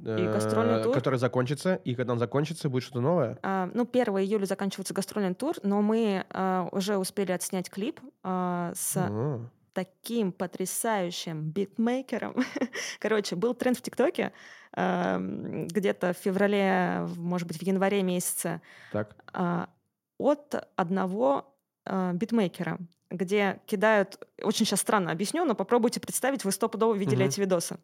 э, 0.03 0.33
гастрольный 0.33 0.83
тур. 0.83 0.93
который 0.93 1.19
закончится, 1.19 1.75
и 1.75 1.95
когда 1.95 2.11
он 2.11 2.19
закончится, 2.19 2.67
будет 2.67 2.83
что-то 2.83 2.99
новое. 2.99 3.39
А, 3.43 3.69
ну, 3.73 3.87
1 3.89 4.13
июля 4.17 4.43
заканчивается 4.43 4.93
гастрольный 4.93 5.35
тур, 5.35 5.55
но 5.63 5.81
мы 5.81 6.25
а, 6.31 6.67
уже 6.73 6.97
успели 6.97 7.31
отснять 7.31 7.69
клип 7.69 8.01
а, 8.23 8.73
с 8.75 8.97
А, 8.97 9.39
таким 9.73 10.31
потрясающим 10.31 11.43
битмейкером. 11.51 12.35
Короче, 12.99 13.35
был 13.35 13.53
тренд 13.53 13.77
в 13.77 13.81
ТикТоке 13.81 14.33
эм, 14.75 15.67
где-то 15.67 16.13
в 16.13 16.17
феврале, 16.17 17.07
может 17.17 17.47
быть, 17.47 17.57
в 17.57 17.63
январе 17.63 18.03
месяце 18.03 18.61
Так. 18.91 19.15
а, 19.33 19.69
от 20.17 20.55
одного 20.75 21.55
а, 21.85 22.13
битмейкера, 22.13 22.79
где 23.09 23.61
кидают, 23.65 24.19
очень 24.41 24.65
сейчас 24.65 24.81
странно 24.81 25.11
объясню, 25.11 25.45
но 25.45 25.55
попробуйте 25.55 25.99
представить, 25.99 26.43
вы 26.45 26.51
стопудово 26.51 26.93
видели 26.95 27.19
Мгм. 27.21 27.27
эти 27.29 27.39
видосы. 27.39 27.77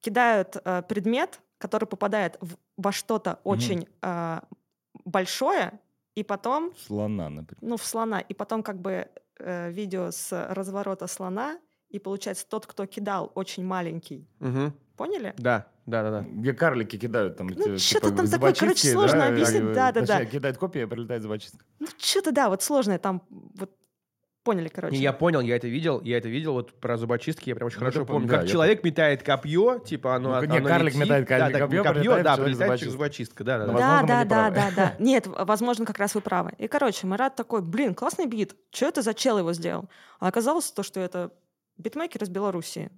Кидают 0.00 0.56
а, 0.64 0.82
предмет, 0.82 1.40
который 1.58 1.86
попадает 1.86 2.36
в- 2.40 2.56
во 2.76 2.92
что-то 2.92 3.40
очень 3.44 3.88
а, 4.02 4.44
большое, 5.04 5.80
и 6.14 6.22
потом 6.22 6.72
Слона, 6.76 7.28
например. 7.28 7.58
ну, 7.62 7.76
в 7.76 7.84
слона, 7.84 8.20
и 8.20 8.34
потом 8.34 8.62
как 8.62 8.80
бы 8.80 9.08
э, 9.38 9.70
видео 9.70 10.10
с 10.10 10.32
разворота 10.52 11.06
слона, 11.06 11.58
и 11.88 11.98
получается 11.98 12.46
тот, 12.48 12.66
кто 12.66 12.86
кидал, 12.86 13.30
очень 13.34 13.64
маленький. 13.64 14.28
Мгм. 14.40 14.72
Поняли? 14.96 15.34
Да, 15.36 15.66
да, 15.84 16.02
да, 16.02 16.10
да. 16.10 16.26
Где 16.28 16.52
карлики 16.54 16.98
кидают 16.98 17.36
там 17.36 17.48
Ну, 17.48 17.76
типа, 17.76 18.10
там 18.10 18.28
такое, 18.28 18.54
короче, 18.54 18.88
сложно 18.92 19.18
да, 19.18 19.28
объяснить. 19.28 19.62
э, 19.62 19.74
Да-да-да. 19.74 20.06
точнее, 20.06 20.26
Кидает 20.30 20.56
копия, 20.58 20.86
прилетает 20.86 21.22
зубочистка. 21.22 21.64
Ну, 21.78 21.86
что-то, 21.98 22.32
да, 22.32 22.48
вот 22.48 22.62
сложное 22.62 22.98
там, 22.98 23.22
вот 23.28 23.75
поняли, 24.46 24.68
короче. 24.68 24.96
Не, 24.96 25.02
я 25.02 25.12
понял, 25.12 25.40
я 25.42 25.56
это 25.56 25.66
видел, 25.68 26.00
я 26.02 26.16
это 26.16 26.28
видел 26.28 26.54
вот 26.54 26.72
про 26.80 26.96
зубочистки, 26.96 27.50
я 27.50 27.54
прям 27.56 27.66
очень 27.66 27.80
Ну, 27.80 27.86
хорошо 27.86 28.06
помню. 28.06 28.28
да, 28.28 28.34
как 28.36 28.44
я 28.44 28.48
человек 28.52 28.82
метает 28.84 29.22
копье, 29.22 29.78
типа 29.80 30.14
оно, 30.16 30.30
Ну, 30.30 30.34
от- 30.36 30.46
не, 30.48 30.56
оно 30.58 30.68
карлик 30.68 30.94
летит, 30.94 31.02
метает 31.04 31.28
да, 31.28 31.50
так, 31.50 31.60
копьё, 31.62 31.82
копье, 31.84 32.00
прилетает 32.00 32.24
да, 32.24 32.36
прилетает 32.36 32.56
зубочистка. 32.56 32.90
зубочистка, 32.92 33.44
да, 33.44 33.58
да, 33.58 33.66
да. 33.66 33.72
Да, 33.72 33.78
возможно, 33.78 34.06
да, 34.06 34.24
да, 34.24 34.50
да, 34.50 34.70
да. 34.76 34.94
Нет, 34.98 35.26
возможно, 35.26 35.84
как 35.84 35.98
раз 35.98 36.14
вы 36.14 36.20
правы. 36.22 36.52
И, 36.58 36.68
короче, 36.68 37.06
Марат 37.06 37.36
такой, 37.36 37.60
блин, 37.60 37.94
классный 37.94 38.26
бит. 38.26 38.54
Что 38.72 38.86
это 38.86 39.02
за 39.02 39.12
чел 39.12 39.38
его 39.38 39.52
сделал? 39.52 39.90
А 40.20 40.28
оказалось 40.28 40.70
то, 40.70 40.82
что 40.82 41.00
это 41.00 41.32
битмейкер 41.76 42.22
из 42.22 42.28
Белоруссии. 42.30 42.90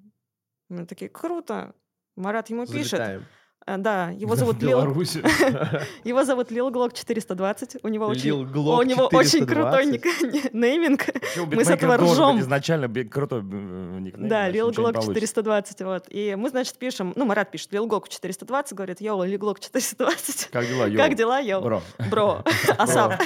Мы 0.69 0.85
такие, 0.87 1.09
круто. 1.09 1.75
Марат 2.17 2.51
ему 2.51 2.67
пишет. 2.67 2.91
Залетаем. 2.99 3.21
А, 3.23 3.38
Да, 3.77 4.11
его 4.11 4.35
зовут 4.37 4.63
Lil, 4.63 4.81
его 6.05 6.25
зовут 6.25 6.51
Lil 6.51 6.71
Glock 6.71 6.95
420. 6.95 7.77
У 7.83 7.89
него 7.89 8.07
очень, 8.07 8.31
у 8.31 8.83
него 8.83 9.07
очень 9.13 9.47
420. 9.47 9.49
крутой 9.49 10.51
нейминг. 10.53 11.07
Мы 11.53 11.65
с 11.65 11.69
этого 11.71 11.97
ржем. 11.97 12.41
изначально 12.41 12.89
крутой 13.05 13.43
никнейм, 13.43 14.29
Да, 14.29 14.49
Lil 14.49 14.73
Glock 14.73 14.95
получится. 14.95 15.21
420, 15.21 15.81
вот. 15.83 16.05
И 16.09 16.35
мы, 16.37 16.49
значит, 16.49 16.77
пишем, 16.77 17.13
ну, 17.17 17.25
Марат 17.27 17.51
пишет, 17.51 17.73
Lil 17.73 17.87
Glock 17.87 18.09
420, 18.09 18.73
говорит, 18.75 19.01
йоу, 19.01 19.25
Lil 19.25 19.39
Glock 19.39 19.61
420. 19.61 20.49
Как 20.51 20.67
дела, 20.67 20.87
йоу? 20.87 20.97
Как 20.97 21.15
дела, 21.15 21.41
йоу? 21.41 21.63
Бро. 21.63 21.83
Бро, 22.11 22.45
ASAP. 22.79 23.21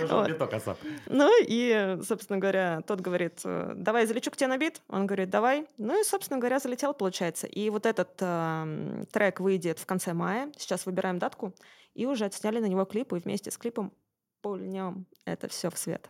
Ну, 0.00 0.06
Вот. 0.06 0.38
только 0.38 0.56
ASAP. 0.56 0.78
Ну 1.06 1.30
и, 1.46 1.98
собственно 2.02 2.38
говоря, 2.38 2.80
тот 2.86 3.00
говорит, 3.00 3.40
э, 3.44 3.72
давай 3.76 4.06
залечу 4.06 4.30
к 4.30 4.36
тебе 4.36 4.48
на 4.48 4.58
бит. 4.58 4.80
Он 4.88 5.06
говорит, 5.06 5.30
давай. 5.30 5.66
Ну 5.78 6.00
и, 6.00 6.04
собственно 6.04 6.38
говоря, 6.38 6.58
залетел, 6.58 6.94
получается. 6.94 7.46
И 7.46 7.70
вот 7.70 7.86
этот 7.86 8.10
эм, 8.20 9.06
трек 9.12 9.40
выйдет 9.40 9.78
в 9.78 9.86
конце 9.86 10.12
мая. 10.12 10.50
Сейчас 10.56 10.86
выбираем 10.86 11.18
датку. 11.18 11.54
И 11.94 12.06
уже 12.06 12.24
отсняли 12.24 12.58
на 12.58 12.66
него 12.66 12.84
клип, 12.84 13.12
и 13.12 13.20
вместе 13.20 13.50
с 13.50 13.58
клипом 13.58 13.92
пульнем 14.40 15.06
это 15.24 15.48
все 15.48 15.70
в 15.70 15.78
свет. 15.78 16.08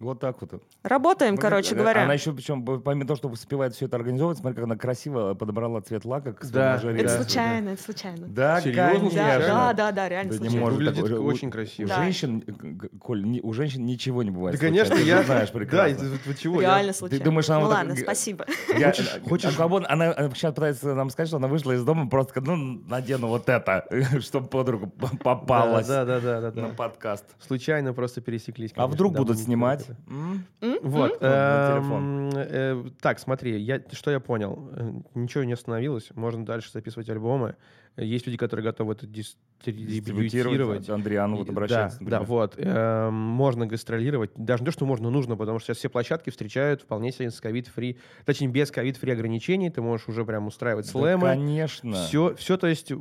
Вот 0.00 0.20
так 0.20 0.40
вот. 0.40 0.62
Работаем, 0.84 1.34
Ну, 1.34 1.40
короче 1.40 1.74
э, 1.74 1.78
говоря. 1.78 2.04
Она 2.04 2.14
еще, 2.14 2.32
причем, 2.32 2.64
помимо 2.64 3.04
того, 3.04 3.16
что 3.16 3.28
успевает 3.28 3.74
все 3.74 3.86
это 3.86 3.96
организовывать, 3.96 4.38
смотри, 4.38 4.54
как 4.54 4.64
она 4.64 4.76
красиво 4.76 5.34
подобрала 5.34 5.80
цвет 5.80 6.04
лака 6.04 6.32
к 6.34 6.44
своему 6.44 6.54
Да, 6.54 6.74
ожерелью. 6.74 7.00
Это 7.04 7.08
да, 7.18 7.22
случайно, 7.24 7.68
это 7.70 7.82
случайно. 7.82 8.26
Да, 8.28 8.60
Серьезно? 8.60 8.92
конечно. 8.92 9.18
Да, 9.18 9.38
да, 9.38 9.72
да, 9.72 9.92
да, 9.92 10.08
реально 10.08 10.30
Да 10.32 10.38
не 10.38 10.38
случайно. 10.50 10.60
может 10.64 10.78
Выглядит 10.78 11.02
такое. 11.04 11.18
У- 11.20 11.24
очень 11.24 11.48
У 11.48 11.50
красиво. 11.50 11.88
Да. 11.88 11.96
женщин, 11.96 12.44
э, 12.46 12.98
Коль, 13.00 13.24
ни- 13.24 13.40
у 13.40 13.52
женщин 13.52 13.86
ничего 13.86 14.22
не 14.22 14.30
бывает. 14.30 14.56
Да, 14.60 14.66
конечно, 14.66 14.94
ты 14.94 15.02
я... 15.02 15.18
же 15.18 15.24
знаешь 15.26 15.50
Да, 15.50 15.58
прекрасно. 15.58 15.94
это 15.96 16.04
вот- 16.10 16.20
вот 16.26 16.38
чего? 16.38 16.62
я- 16.62 16.68
Реально 16.68 16.92
случайно. 16.92 17.24
думаешь, 17.24 17.50
она 17.50 17.58
ну 17.58 17.64
вот 17.64 17.70
так 17.70 17.78
ладно, 17.80 17.94
г- 17.96 18.00
спасибо. 18.02 18.46
Я, 18.78 18.86
Хочешь- 18.92 19.14
э, 19.16 19.28
хочешь- 19.28 19.56
Кабон, 19.56 19.84
она 19.88 20.12
э, 20.16 20.30
сейчас 20.34 20.54
пытается 20.54 20.94
нам 20.94 21.10
сказать, 21.10 21.26
что 21.28 21.38
она 21.38 21.48
вышла 21.48 21.72
из 21.72 21.82
дома 21.84 22.08
просто, 22.08 22.40
ну, 22.40 22.56
надену 22.88 23.26
вот 23.26 23.48
это, 23.48 23.84
чтобы 24.20 24.46
под 24.46 24.68
руку 24.68 24.86
п- 24.86 25.16
попалась 25.24 25.88
Да, 25.88 26.04
да, 26.04 26.20
да, 26.20 26.40
да, 26.40 26.50
да. 26.52 26.62
на 26.62 26.68
подкаст. 26.68 27.24
Случайно 27.44 27.92
просто 27.92 28.20
пересеклись. 28.20 28.70
А 28.76 28.86
вдруг 28.86 29.16
будут 29.16 29.36
не 29.38 29.42
снимать? 29.42 29.87
М? 30.08 30.44
М? 30.60 30.78
Вот. 30.82 31.18
Эм, 31.20 32.30
э, 32.34 32.84
Так, 33.00 33.18
смотри, 33.18 33.58
я, 33.60 33.82
что 33.92 34.10
я 34.10 34.20
понял. 34.20 34.70
Э, 34.72 34.92
Ничего 35.14 35.44
не 35.44 35.52
остановилось. 35.52 36.10
Можно 36.14 36.44
дальше 36.44 36.70
записывать 36.72 37.08
альбомы. 37.08 37.56
Есть 37.98 38.26
люди, 38.26 38.36
которые 38.38 38.64
готовы 38.64 38.92
это 38.92 39.06
дистрибьютировать. 39.06 40.88
Андриан 40.88 41.34
вот 41.34 41.48
обращается, 41.48 41.98
Да, 42.00 42.10
да, 42.18 42.20
вот. 42.22 42.54
Эм, 42.56 43.14
Можно 43.14 43.66
гастролировать. 43.66 44.30
Даже 44.36 44.62
не 44.62 44.66
то, 44.66 44.72
что 44.72 44.86
можно, 44.86 45.10
нужно, 45.10 45.36
потому 45.36 45.58
что 45.58 45.66
сейчас 45.68 45.78
все 45.78 45.88
площадки 45.88 46.30
встречают 46.30 46.82
вполне 46.82 47.12
себе 47.12 47.30
с 47.30 47.40
ковид-фри, 47.40 47.98
точнее, 48.24 48.48
без 48.48 48.70
ковид-фри 48.70 49.12
ограничений. 49.12 49.70
Ты 49.70 49.82
можешь 49.82 50.08
уже 50.08 50.24
прям 50.24 50.46
устраивать 50.46 50.86
Да, 50.86 50.92
слэмы. 50.92 51.22
конечно. 51.28 51.92
Все, 52.06 52.34
все, 52.36 52.56
то 52.56 52.66
есть, 52.66 52.92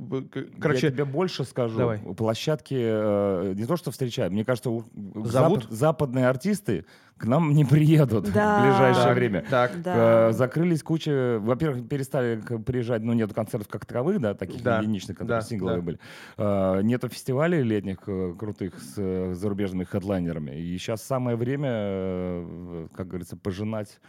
короче, 0.59 0.87
Я 0.87 0.91
тебе 0.91 1.05
больше 1.05 1.43
скажу. 1.43 1.77
Давай. 1.77 1.99
Площадки 1.99 2.75
э, 2.77 3.53
не 3.55 3.65
то, 3.65 3.77
что 3.77 3.91
встречают. 3.91 4.33
Мне 4.33 4.45
кажется, 4.45 4.69
у- 4.69 4.83
Зовут? 5.25 5.63
запад- 5.65 5.71
западные 5.71 6.27
артисты 6.27 6.85
к 7.17 7.25
нам 7.25 7.53
не 7.53 7.65
приедут 7.65 8.31
Да. 8.31 8.59
в 8.59 8.63
ближайшее 8.63 9.05
Так, 9.05 9.15
время. 9.15 9.45
Так, 9.49 9.81
Да. 9.81 10.29
Э, 10.29 10.31
Закрылись 10.33 10.83
куча... 10.83 11.39
Во-первых, 11.41 11.87
перестали 11.87 12.39
приезжать, 12.65 13.01
ну, 13.03 13.13
нету 13.13 13.33
концертов 13.33 13.67
как 13.67 13.85
таковых, 13.85 14.19
да, 14.19 14.33
таких 14.33 14.61
Да, 14.63 14.79
единичных, 14.79 15.17
которые 15.17 15.39
да, 15.41 15.45
сингловые 15.45 15.81
да. 15.81 15.85
были. 15.85 15.99
Э, 16.37 16.81
Нету 16.83 17.09
фестивалей 17.09 17.63
летних 17.63 17.97
э, 18.07 18.33
крутых 18.37 18.79
с 18.79 19.33
зарубежными 19.35 19.83
хедлайнерами. 19.83 20.51
И 20.59 20.77
сейчас 20.77 21.03
самое 21.03 21.35
время, 21.37 22.87
как 22.95 23.07
говорится, 23.07 23.35
пожинать 23.37 23.99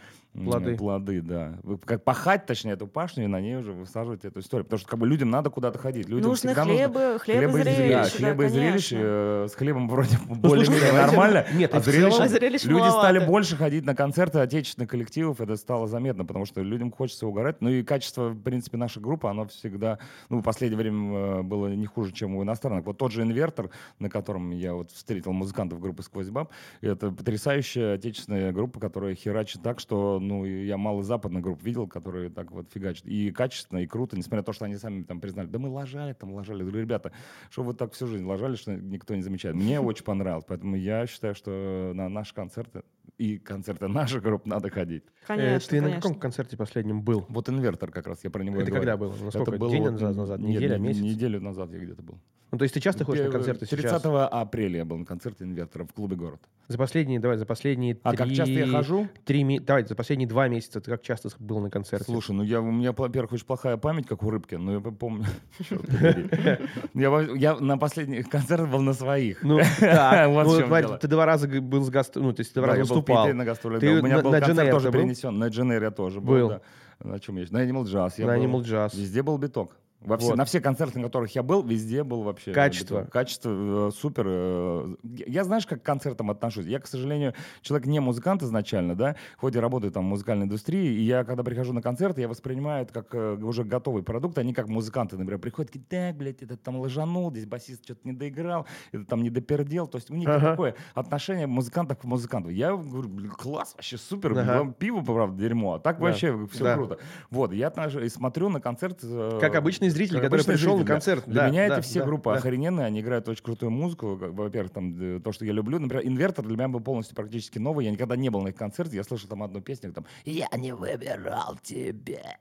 Плоды. 0.44 0.76
плоды, 0.76 1.20
да. 1.22 1.58
Вы 1.62 1.78
Как 1.78 2.04
пахать, 2.04 2.46
точнее, 2.46 2.72
эту 2.72 2.86
пашню, 2.86 3.24
и 3.24 3.26
на 3.26 3.40
ней 3.40 3.56
уже 3.56 3.72
высаживать 3.72 4.24
эту 4.24 4.40
историю. 4.40 4.64
Потому 4.64 4.78
что 4.80 4.88
как 4.88 4.98
бы 4.98 5.06
людям 5.06 5.30
надо 5.30 5.50
куда-то 5.50 5.78
ходить. 5.78 6.08
Людям 6.08 6.30
нужно- 6.30 6.54
хлебы, 6.54 7.18
хлеб 7.20 7.36
и 7.36 7.38
Хлеба 7.46 7.58
и 7.58 7.62
зрелищ. 7.62 7.76
зрелищ. 7.76 8.12
да, 8.12 8.18
Хлеба 8.18 8.44
и 8.44 8.48
зрелищ. 8.48 8.88
конечно. 8.90 9.08
э, 9.08 9.46
С 9.50 9.54
хлебом 9.54 9.88
вроде 9.88 10.08
слушайте, 10.16 10.40
более-менее 10.40 10.92
нормально. 10.92 11.46
Нет, 11.54 11.74
а 11.74 11.78
и 11.78 11.80
в 11.80 11.84
целом- 11.84 12.12
зрелищ- 12.12 12.22
А 12.24 12.28
зрелищ 12.28 12.64
Люди 12.64 12.80
маловато. 12.80 12.98
стали 13.00 13.18
больше 13.26 13.56
ходить 13.56 13.84
на 13.84 13.94
концерты 13.94 14.38
отечественных 14.38 14.90
коллективов, 14.90 15.40
это 15.40 15.56
стало 15.56 15.86
заметно, 15.86 16.24
потому 16.24 16.44
что 16.46 16.60
людям 16.62 16.90
хочется 16.92 17.26
угорать. 17.26 17.56
Ну 17.60 17.70
и 17.70 17.82
качество, 17.82 18.28
в 18.30 18.40
принципе, 18.42 18.76
нашей 18.76 19.02
группы, 19.02 19.28
оно 19.28 19.46
всегда, 19.46 19.98
ну, 20.28 20.38
в 20.40 20.42
последнее 20.42 20.78
время 20.78 21.18
э, 21.18 21.42
было 21.42 21.68
не 21.68 21.86
хуже, 21.86 22.12
чем 22.12 22.34
у 22.36 22.42
иностранных. 22.42 22.84
Вот 22.86 22.98
тот 22.98 23.12
же 23.12 23.22
«Инвертор», 23.22 23.70
на 23.98 24.08
котором 24.10 24.50
я 24.50 24.74
вот 24.74 24.90
встретил 24.90 25.32
музыкантов 25.32 25.80
группы 25.80 26.02
«Сквозь 26.02 26.28
баб», 26.28 26.50
это 26.80 27.10
потрясающая 27.10 27.94
отечественная 27.94 28.52
группа, 28.52 28.80
которая 28.80 29.14
херачит 29.14 29.62
так, 29.62 29.80
что, 29.80 30.18
ну, 30.28 30.44
я 30.44 30.76
мало 30.76 31.02
западных 31.02 31.42
групп 31.42 31.62
видел, 31.62 31.88
которые 31.88 32.30
так 32.30 32.52
вот 32.52 32.70
фигачат. 32.72 33.06
И 33.06 33.30
качественно, 33.30 33.78
и 33.78 33.86
круто, 33.86 34.16
несмотря 34.16 34.38
на 34.38 34.44
то, 34.44 34.52
что 34.52 34.66
они 34.66 34.76
сами 34.76 35.02
там 35.02 35.20
признали, 35.20 35.48
да 35.48 35.58
мы 35.58 35.68
лажали 35.68 36.12
там, 36.12 36.32
лажали. 36.32 36.58
Я 36.58 36.64
говорю, 36.64 36.82
ребята, 36.82 37.12
что 37.50 37.62
вы 37.62 37.74
так 37.74 37.92
всю 37.92 38.06
жизнь 38.06 38.24
лажали, 38.24 38.56
что 38.56 38.74
никто 38.74 39.14
не 39.14 39.22
замечает. 39.22 39.56
Мне 39.56 39.80
очень 39.80 40.04
понравилось, 40.04 40.44
поэтому 40.46 40.76
я 40.76 41.06
считаю, 41.06 41.34
что 41.34 41.92
на 41.94 42.08
наши 42.08 42.34
концерты 42.34 42.82
и 43.16 43.38
концерты 43.38 43.88
наших 43.88 44.22
групп 44.22 44.46
надо 44.46 44.70
ходить. 44.70 45.04
э, 45.04 45.26
Конечно, 45.26 45.70
ты 45.70 45.76
на 45.76 45.82
конечно. 45.88 46.02
каком 46.02 46.20
концерте 46.20 46.56
последнем 46.56 47.02
был? 47.02 47.24
Вот 47.28 47.48
инвертор 47.48 47.90
как 47.90 48.06
раз, 48.06 48.18
я 48.24 48.30
про 48.30 48.42
него 48.42 48.56
Это 48.60 48.66
говорю. 48.70 48.80
когда 48.80 48.96
было? 48.96 49.14
Ну, 49.20 49.30
сколько? 49.30 49.50
Это 49.52 49.58
было 49.58 49.70
День 49.70 49.82
вот, 49.82 49.92
назад, 49.92 50.16
назад? 50.16 50.40
нет, 50.40 50.56
Неделя, 50.56 50.78
не- 50.78 50.88
месяц? 50.88 51.02
Неделю 51.02 51.40
назад 51.40 51.70
я 51.72 51.78
где-то 51.78 52.02
был. 52.02 52.18
Ну, 52.50 52.56
то 52.56 52.62
есть 52.62 52.72
ты 52.74 52.80
часто 52.80 53.04
ходишь 53.04 53.26
на 53.26 53.30
концерты 53.30 53.66
30 53.66 53.90
сейчас? 53.90 54.02
апреля 54.04 54.78
я 54.78 54.84
был 54.86 54.96
на 54.96 55.04
концерте 55.04 55.44
инвертора 55.44 55.84
в 55.84 55.92
клубе 55.92 56.16
«Город». 56.16 56.40
За 56.68 56.78
последние, 56.78 57.20
давай, 57.20 57.36
за 57.36 57.44
последние 57.44 57.98
А 58.02 58.10
три... 58.10 58.16
как 58.18 58.28
часто 58.32 58.52
я 58.52 58.66
хожу? 58.66 59.08
Три, 59.24 59.58
давай, 59.58 59.86
за 59.86 59.94
последние 59.94 60.28
два 60.28 60.48
месяца 60.48 60.80
ты 60.80 60.90
как 60.90 61.02
часто 61.02 61.28
был 61.38 61.60
на 61.60 61.70
концерте? 61.70 62.06
Слушай, 62.06 62.32
ну 62.32 62.42
я, 62.42 62.60
у 62.60 62.70
меня, 62.70 62.92
во-первых, 62.92 63.32
очень 63.32 63.44
плохая 63.46 63.76
память, 63.76 64.06
как 64.06 64.22
у 64.22 64.30
рыбки, 64.30 64.54
но 64.54 64.72
я 64.72 64.80
помню. 64.80 65.26
Я 66.94 67.56
на 67.56 67.78
последних 67.78 68.28
концертах 68.28 68.70
был 68.70 68.80
на 68.80 68.92
своих. 68.92 69.42
Ну, 69.42 69.60
так, 69.80 70.28
ну, 70.30 70.98
ты 70.98 71.08
два 71.08 71.26
раза 71.26 71.48
был 71.48 71.84
с 71.84 71.90
гаст... 71.90 72.16
ну, 72.16 72.32
то 72.32 72.40
есть 72.40 72.52
ты 72.52 72.60
два 72.60 72.68
раза 72.74 72.94
выступал. 72.98 73.24
Питере 73.24 73.34
на 73.34 73.44
гастролях. 73.44 73.80
Ты 73.80 73.94
да. 73.94 74.00
У 74.00 74.04
меня 74.04 74.16
на- 74.18 74.22
был 74.22 74.30
на 74.30 74.40
концерт 74.40 74.70
тоже 74.70 74.86
ты 74.86 74.92
был? 74.92 75.00
перенесен. 75.00 75.38
На 75.38 75.48
Дженейр 75.48 75.82
я 75.82 75.90
тоже 75.90 76.20
был. 76.20 76.34
Был. 76.34 76.48
да. 76.50 76.60
На 77.00 77.20
чем 77.20 77.36
я? 77.36 77.46
На 77.50 77.64
Animal 77.64 77.84
Jazz. 77.84 78.14
я 78.18 78.26
На 78.26 78.36
был. 78.36 78.42
Animal 78.44 78.62
Jazz. 78.64 78.96
Везде 78.96 79.22
был 79.22 79.38
биток. 79.38 79.76
Во 80.00 80.16
все- 80.16 80.28
Вот. 80.28 80.36
На 80.36 80.44
все 80.44 80.60
концерты, 80.60 81.00
на 81.00 81.06
которых 81.06 81.34
я 81.34 81.42
был, 81.42 81.60
везде 81.64 82.04
был 82.04 82.22
вообще 82.22 82.52
Качество. 82.52 83.00
биток. 83.00 83.12
Качество 83.12 83.88
э, 83.88 83.90
супер. 83.92 84.24
э, 84.28 84.94
я 85.02 85.42
знаешь, 85.42 85.66
как 85.66 85.82
к 85.82 85.84
концертам 85.84 86.30
отношусь? 86.30 86.66
Я, 86.66 86.78
к 86.78 86.86
сожалению, 86.86 87.34
человек 87.62 87.88
не 87.88 87.98
музыкант 87.98 88.44
изначально, 88.44 88.94
да, 88.94 89.16
хоть 89.38 89.56
и 89.56 89.58
работаю 89.58 89.90
там 89.90 90.04
в 90.04 90.08
музыкальной 90.08 90.44
индустрии, 90.44 90.86
и 90.94 91.02
я, 91.02 91.24
когда 91.24 91.42
прихожу 91.42 91.72
на 91.72 91.82
концерты, 91.82 92.20
я 92.20 92.28
воспринимаю 92.28 92.84
это 92.84 92.94
как 92.94 93.12
э, 93.12 93.34
уже 93.42 93.64
готовый 93.64 94.04
продукт, 94.04 94.38
они 94.38 94.54
как 94.54 94.68
музыканты, 94.68 95.16
например, 95.18 95.40
приходят, 95.40 95.72
такие, 95.72 95.84
так, 95.88 96.16
блядь, 96.16 96.42
этот 96.42 96.62
там 96.62 96.76
лажанул, 96.78 97.32
здесь 97.32 97.46
басист 97.46 97.82
что-то 97.84 98.00
не 98.04 98.12
доиграл, 98.12 98.66
это 98.92 99.04
там 99.04 99.22
не 99.24 99.30
допердел, 99.30 99.88
то 99.88 99.96
есть 99.98 100.12
у 100.12 100.14
них 100.14 100.28
Ага. 100.28 100.50
такое 100.52 100.74
отношение 100.94 101.48
музыкантов 101.48 101.98
к 101.98 102.04
музыканту. 102.04 102.50
Я 102.50 102.70
говорю, 102.76 103.08
блин, 103.08 103.30
класс, 103.32 103.72
вообще 103.74 103.98
супер, 103.98 104.30
Ага. 104.38 104.58
вам 104.58 104.74
пиво, 104.74 105.00
правда, 105.00 105.36
дерьмо, 105.42 105.74
а 105.74 105.78
так 105.80 105.98
Да. 105.98 106.04
вообще 106.04 106.46
все 106.52 106.62
Да. 106.62 106.74
круто. 106.76 106.98
Вот, 107.30 107.52
я 107.52 107.66
отношусь 107.66 108.04
и 108.04 108.08
смотрю 108.08 108.48
на 108.48 108.60
концерт... 108.60 109.00
э, 109.02 109.38
Как 109.40 109.56
обычный 109.56 109.87
зритель, 109.90 110.16
как 110.16 110.24
который 110.24 110.40
обычный 110.40 110.54
пришел 110.54 110.72
на 110.72 110.76
зритель, 110.78 110.86
да. 110.86 110.94
концерт. 110.94 111.24
Для 111.26 111.42
Да, 111.42 111.48
меня 111.48 111.68
да, 111.68 111.74
это 111.74 111.82
все 111.82 112.00
да, 112.00 112.06
группы 112.06 112.30
да. 112.30 112.36
охрененные, 112.36 112.86
они 112.86 113.00
играют 113.00 113.28
очень 113.28 113.42
крутую 113.42 113.70
музыку. 113.70 114.16
Во-первых, 114.16 114.72
там 114.72 114.96
э, 115.00 115.20
то, 115.20 115.32
что 115.32 115.44
я 115.44 115.52
люблю. 115.52 115.78
Например, 115.78 116.06
Инвертор 116.06 116.44
для 116.46 116.56
меня 116.56 116.68
был 116.68 116.80
полностью 116.80 117.16
практически 117.16 117.58
новый. 117.58 117.84
Я 117.84 117.90
никогда 117.90 118.16
не 118.16 118.28
был 118.28 118.40
на 118.42 118.48
их 118.48 118.56
концерте. 118.56 118.96
Я 118.96 119.04
слышал 119.04 119.28
там 119.28 119.42
одну 119.42 119.60
песню, 119.60 119.92
там 119.92 120.06
«Я 120.24 120.48
не 120.56 120.72
выбирал 120.72 121.58
тебя». 121.62 122.36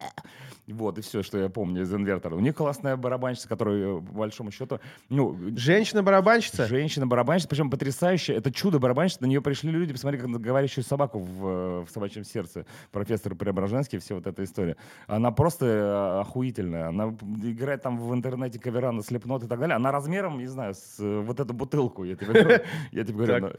Вот, 0.68 0.98
и 0.98 1.02
все, 1.02 1.24
что 1.24 1.38
я 1.38 1.50
помню 1.50 1.84
из 1.84 1.94
Инвертора. 1.94 2.36
У 2.36 2.40
них 2.40 2.56
классная 2.56 2.98
барабанщица, 2.98 3.48
которая, 3.48 3.98
э, 3.98 4.02
по 4.02 4.14
большому 4.14 4.52
счету, 4.52 4.80
ну, 5.10 5.38
Женщина-барабанщица? 5.56 6.68
Женщина-барабанщица, 6.68 7.48
причем 7.48 7.70
потрясающая. 7.70 8.36
Это 8.36 8.52
чудо-барабанщица. 8.52 9.24
На 9.24 9.28
нее 9.28 9.42
пришли 9.42 9.72
люди, 9.72 9.94
посмотри, 9.94 10.20
как 10.20 10.28
на 10.28 10.40
говорящую 10.40 10.84
собаку 10.84 11.20
в, 11.20 11.48
э, 11.48 11.86
в 11.86 11.90
собачьем 11.90 12.24
сердце. 12.24 12.66
Профессор 12.92 13.36
Преображенский, 13.36 14.00
все 14.00 14.16
вот 14.16 14.28
эта 14.28 14.44
история. 14.44 14.76
Она 15.08 15.32
просто 15.32 15.66
э, 15.66 16.22
охуительная. 16.22 16.90
Она 16.90 17.16
играет 17.44 17.82
там 17.82 17.98
в 18.00 18.14
интернете 18.14 18.60
кавера 18.60 18.92
на 18.92 19.04
слепнот 19.04 19.44
и 19.44 19.48
так 19.48 19.60
далее. 19.60 19.76
Она 19.76 19.92
размером, 19.92 20.38
не 20.40 20.48
знаю, 20.48 20.74
с 20.74 20.98
э, 21.00 21.20
вот 21.22 21.40
эту 21.40 21.54
бутылку. 21.54 22.04
Я 22.04 22.16
тебе 22.16 22.28
говорю. 22.28 22.60
Я 22.92 23.04
тебе 23.04 23.14
говорю. 23.14 23.50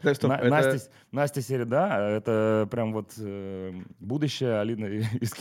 Настя 0.49 0.91
Настя 1.12 1.43
Середа, 1.43 1.99
это 2.19 2.69
прям 2.71 2.93
вот 2.93 3.12
э, 3.19 3.73
будущее 4.01 4.59
Алина 4.61 4.87
из 5.21 5.33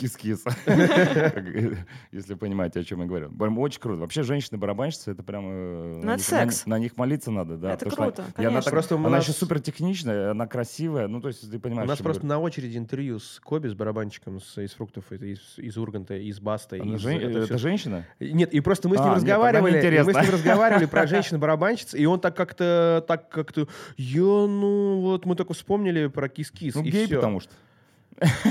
э, 0.66 1.76
Если 2.12 2.34
понимаете, 2.36 2.80
о 2.80 2.84
чем 2.84 3.02
я 3.02 3.06
говорю. 3.08 3.32
Очень 3.60 3.80
круто. 3.80 4.02
Вообще, 4.02 4.24
женщины-барабанщицы, 4.24 5.12
это 5.12 5.24
прям... 5.24 5.46
э, 5.48 6.02
Ну, 6.04 6.12
это 6.12 6.24
секс. 6.24 6.66
На 6.66 6.80
них 6.80 6.98
молиться 6.98 7.32
надо, 7.32 7.58
да. 7.58 7.74
Это 7.74 7.90
круто, 7.90 8.24
она 8.36 9.08
у 9.08 9.12
нас- 9.12 9.24
еще 9.24 9.34
супер 9.34 9.60
техничная, 9.60 10.32
она 10.32 10.48
красивая. 10.48 11.08
Ну, 11.08 11.22
то 11.22 11.28
есть, 11.30 11.50
ты 11.50 11.58
У 11.58 11.60
понимаешь, 11.60 11.88
нас 11.88 11.98
что 11.98 12.04
просто 12.04 12.26
на 12.26 12.40
очереди 12.40 12.78
интервью 12.78 13.20
с 13.20 13.40
Коби, 13.40 13.68
с 13.68 13.74
барабанщиком 13.74 14.38
из 14.38 14.74
фруктов, 14.74 15.12
из, 15.12 15.78
Урганта, 15.78 16.16
из 16.16 16.40
Баста. 16.40 16.78
Это 16.78 17.58
женщина? 17.58 18.06
Нет, 18.34 18.54
и 18.54 18.60
просто 18.60 18.90
мы 18.90 18.98
с 18.98 19.00
А, 19.00 19.04
ним 19.04 19.10
нет, 19.14 19.20
тогда 19.20 19.36
разговаривали, 19.36 19.96
и 20.00 20.04
мы 20.04 20.14
с 20.14 20.16
ним 20.16 20.34
разговаривали 20.34 20.86
про 20.86 21.08
женщин-барабанщиц, 21.08 21.94
и 21.96 22.06
он 22.06 22.20
так 22.20 22.36
как-то, 22.36 23.04
так 23.08 23.30
как-то, 23.30 23.68
я, 23.98 24.22
ну, 24.22 25.02
вот 25.02 25.26
мы 25.26 25.36
только 25.36 25.54
вспомнили 25.54 26.08
про 26.08 26.30
кис-кис, 26.30 26.76
Ну, 26.76 26.84
и 26.84 26.90
гей, 26.92 27.06
всё. 27.06 27.16
потому 27.18 27.40
что. 27.40 27.52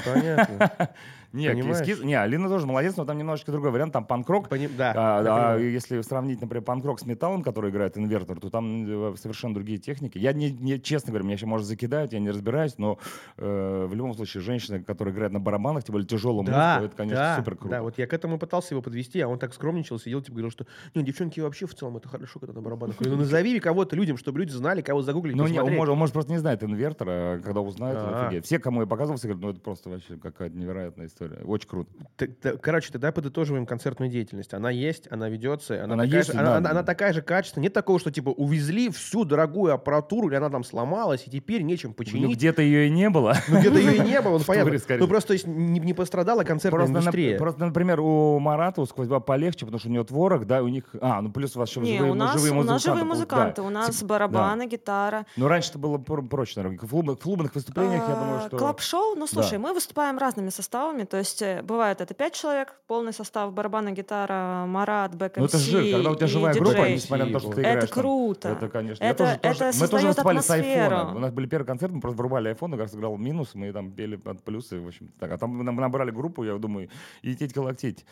Понятно. 0.05 0.91
Не, 1.37 1.51
Понимаешь? 1.51 2.03
Не, 2.03 2.15
Алина 2.15 2.49
тоже 2.49 2.67
молодец, 2.67 2.97
но 2.97 3.05
там 3.05 3.19
немножечко 3.19 3.53
другой 3.53 3.71
вариант. 3.71 3.93
Там 3.93 4.05
панк-рок. 4.05 4.49
Поним- 4.49 4.71
Да. 4.77 4.93
А, 4.97 5.55
а 5.55 5.59
если 5.59 6.01
сравнить, 6.01 6.41
например, 6.41 6.63
панк-рок 6.65 6.99
с 7.01 7.07
металлом, 7.07 7.43
который 7.43 7.71
играет 7.71 7.97
инвертор, 7.99 8.41
то 8.41 8.51
там 8.51 9.13
э, 9.13 9.17
совершенно 9.17 9.55
другие 9.55 9.79
техники. 9.79 10.19
Я 10.19 10.33
не, 10.33 10.51
не- 10.51 10.81
честно 10.81 11.11
говоря, 11.11 11.25
меня 11.25 11.35
еще 11.35 11.47
может 11.47 11.67
закидают, 11.67 12.13
я 12.13 12.19
не 12.21 12.31
разбираюсь, 12.31 12.79
но 12.79 12.99
э, 13.37 13.87
в 13.89 13.95
любом 13.95 14.15
случае 14.15 14.43
женщина, 14.43 14.83
которая 14.83 15.15
играет 15.15 15.33
на 15.33 15.41
барабанах, 15.41 15.85
тем 15.85 15.93
более 15.93 16.07
тяжелую 16.07 16.45
Да, 16.47 16.77
музыку, 16.77 16.87
это, 16.87 16.97
конечно, 16.97 17.17
да, 17.17 17.37
супер 17.37 17.57
круто. 17.57 17.75
Да, 17.77 17.83
вот 17.83 17.99
я 17.99 18.07
к 18.07 18.13
этому 18.13 18.39
пытался 18.39 18.75
его 18.75 18.83
подвести, 18.83 19.21
а 19.21 19.29
он 19.29 19.39
так 19.39 19.53
скромничал, 19.53 19.99
сидел, 19.99 20.21
типа, 20.21 20.33
говорил, 20.33 20.51
что, 20.51 20.67
ну, 20.95 21.03
девчонки 21.03 21.41
вообще 21.41 21.67
в 21.67 21.75
целом 21.75 21.97
это 21.99 22.09
хорошо, 22.09 22.41
когда 22.41 22.55
на 22.55 22.63
барабанах. 22.63 22.97
Ну, 23.01 23.17
назови 23.17 23.59
кого-то 23.61 23.97
людям, 23.97 24.17
чтобы 24.17 24.41
люди 24.41 24.53
знали, 24.53 24.81
кого 24.83 25.03
загуглить, 25.03 25.37
Ну, 25.37 25.47
не, 25.47 25.61
он, 25.61 25.73
может, 25.75 25.93
он, 25.93 25.99
может, 25.99 26.13
просто 26.13 26.33
не 26.33 26.39
знает 26.39 26.63
инвертора, 26.63 27.11
а 27.11 27.41
когда 27.41 27.61
узнает, 27.61 27.97
А. 27.99 28.23
офигеет. 28.27 28.45
Все, 28.47 28.59
кому 28.59 28.81
я 28.81 28.87
показывал, 28.87 29.19
все 29.19 29.29
говорят, 29.29 29.43
ну, 29.43 29.51
это 29.51 29.61
просто 29.61 29.91
вообще 29.91 30.17
какая-то 30.17 30.57
невероятная 30.57 31.07
история. 31.07 31.26
Очень 31.45 31.69
круто. 31.69 31.91
Т- 32.17 32.27
т- 32.27 32.57
Короче, 32.57 32.91
тогда 32.93 33.13
подытоживаем 33.13 33.67
концертную 33.67 34.11
деятельность. 34.11 34.55
Она 34.55 34.71
есть, 34.71 35.11
она 35.11 35.29
ведется, 35.29 35.83
она, 35.85 35.95
Она 35.95 36.05
такая, 36.05 36.19
есть, 36.19 36.33
же, 36.33 36.39
она, 36.39 36.57
она- 36.57 36.71
она 36.71 36.83
такая 36.83 37.13
же 37.13 37.23
качественная. 37.23 37.65
Нет 37.65 37.73
такого, 37.73 37.99
что 37.99 38.11
типа 38.11 38.31
увезли 38.31 38.91
всю 38.91 39.25
дорогую 39.25 39.73
аппаратуру, 39.75 40.29
или 40.29 40.35
она 40.37 40.51
там 40.51 40.65
сломалась, 40.65 41.25
и 41.27 41.31
теперь 41.31 41.63
нечем 41.63 41.91
Ну, 41.91 41.95
починить. 41.95 42.37
где-то 42.37 42.63
ее 42.63 42.87
и 42.87 42.91
не 42.91 43.11
было. 43.11 43.35
Ну, 43.49 43.59
где-то 43.61 43.79
ее 43.79 43.97
и 43.97 44.01
не 44.01 44.21
было, 44.21 44.39
ну, 44.39 44.45
понятно. 44.45 44.73
Ну, 44.99 45.09
просто 45.09 45.33
есть, 45.33 45.47
не, 45.47 45.81
не 45.81 45.95
пострадала 45.95 46.45
концертная 46.45 46.81
Просто, 46.87 46.99
индустрия. 47.01 47.39
просто, 47.39 47.65
например, 47.65 48.01
у 48.01 48.39
Марата, 48.39 48.81
у 48.81 48.87
SQWOZ 48.87 49.09
полегче, 49.25 49.67
потому 49.67 49.79
что 49.81 49.89
у 49.89 49.93
него 49.93 50.05
творог, 50.05 50.47
да, 50.47 50.63
у 50.63 50.69
них... 50.69 50.85
А, 51.01 51.21
ну 51.23 51.31
плюс 51.31 51.57
у 51.57 51.59
вас 51.59 51.71
еще 51.71 51.81
Не, 51.81 51.97
живые, 51.99 52.13
у 52.13 52.15
нас, 52.15 52.33
живые 52.41 52.61
у 52.61 52.63
нас 52.65 52.83
живые 52.83 53.05
музыканты. 53.05 53.63
музыканты. 53.63 53.63
У 53.63 53.71
нас 53.71 54.03
барабаны, 54.03 54.67
гитара. 54.67 55.27
Ну, 55.37 55.49
раньше 55.49 55.71
это 55.71 55.79
было 55.79 55.99
про- 55.99 56.23
проще, 56.23 56.55
наверное. 56.61 56.79
В 56.87 56.91
клубных, 56.91 57.19
в 57.19 57.23
клубных 57.23 57.55
выступлениях, 57.55 58.03
я 58.09 58.15
думаю, 58.15 58.39
А, 58.45 58.47
что... 58.49 58.57
Club 58.59 58.84
show, 58.84 59.15
ну 59.17 59.27
слушай, 59.27 59.59
мы 59.59 59.73
выступаем 59.73 60.19
разными 60.19 60.51
составами, 60.51 61.05
То 61.07 61.17
есть 61.19 61.41
э, 61.43 61.63
бывает 61.63 62.01
это 62.01 62.15
пять 62.15 62.35
человек, 62.35 62.75
полный 62.87 63.13
состав 63.13 63.53
барабана, 63.53 63.93
гитара, 63.93 64.65
Марат, 64.67 65.15
бэк 65.15 65.37
Ну 65.37 65.45
это 65.47 65.59
же, 65.59 65.93
когда 65.93 66.11
у 66.11 66.15
тебя 66.17 66.27
живая 66.27 66.53
диджей. 66.55 66.73
группа, 66.75 66.89
несмотря 66.89 67.25
на 67.27 67.33
то, 67.33 67.39
что 67.41 67.51
ты 67.53 67.61
Это 67.61 67.71
играешь 67.71 67.91
там. 67.91 68.03
круто. 68.03 68.49
Это, 68.49 68.69
конечно. 68.69 69.05
Я 69.05 69.11
Это- 69.11 69.19
тоже- 69.25 69.39
тоже- 69.39 69.65
это 69.65 69.79
мы 69.81 69.89
тоже 69.89 70.07
выступали 70.09 70.39
с 70.41 70.51
айфона. 70.51 71.15
У 71.15 71.19
нас 71.19 71.33
были 71.33 71.47
первые 71.47 71.67
концерты, 71.67 71.95
мы 71.95 72.01
просто 72.01 72.19
врубали 72.19 72.49
айфон, 72.49 72.75
и, 72.75 72.77
кажется, 72.77 72.99
играл 72.99 73.17
минус, 73.17 73.55
мы 73.55 73.73
там 73.73 73.93
пели 73.93 74.17
под 74.17 74.43
плюсы, 74.43 74.81
в 74.81 74.87
общем. 74.87 75.09
Так, 75.19 75.33
а 75.33 75.39
там 75.39 75.51
мы 75.51 75.65
набрали 75.65 76.11
группу, 76.11 76.45
я 76.45 76.57
думаю, 76.59 76.89
идите 77.23 77.53
колотить. 77.55 78.05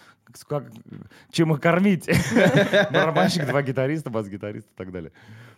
Как, 0.49 0.65
чем 1.31 1.53
их 1.53 1.61
кормить? 1.61 2.09
Барабанщик, 2.93 3.47
два 3.47 3.63
гитариста, 3.63 4.11
бас-гитарист 4.11 4.67
и 4.67 4.77
так 4.77 4.91
далее. 4.93 5.13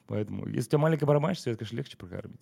Поэтому, 0.09 0.47
если 0.47 0.61
у 0.61 0.71
тебя 0.71 0.79
маленький 0.79 1.05
барабанщик, 1.05 1.49
это, 1.49 1.57
конечно, 1.57 1.77
легче 1.77 1.97
прокормить. 1.97 2.41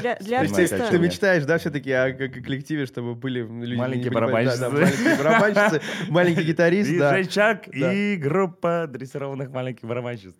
Для, 0.00 0.16
для 0.16 0.40
артиста... 0.40 0.88
Ты 0.90 0.98
мечтаешь, 0.98 1.44
да, 1.44 1.58
все-таки 1.58 1.92
о 1.92 2.12
коллективе, 2.12 2.86
чтобы 2.86 3.14
были 3.14 3.40
люди... 3.40 3.76
Маленькие 3.76 4.10
барабанщицы. 4.10 4.60
да, 4.60 4.70
да, 4.70 4.76
маленькие 4.76 5.16
барабанщицы, 5.16 5.80
маленький 6.08 6.42
гитарист, 6.42 6.98
да. 6.98 7.10
Диджей 7.10 7.32
Чак 7.32 7.68
Да. 7.72 7.92
и 7.92 8.16
группа 8.16 8.86
дрессированных 8.88 9.50
маленьких 9.50 9.84
барабанщиц. 9.86 10.34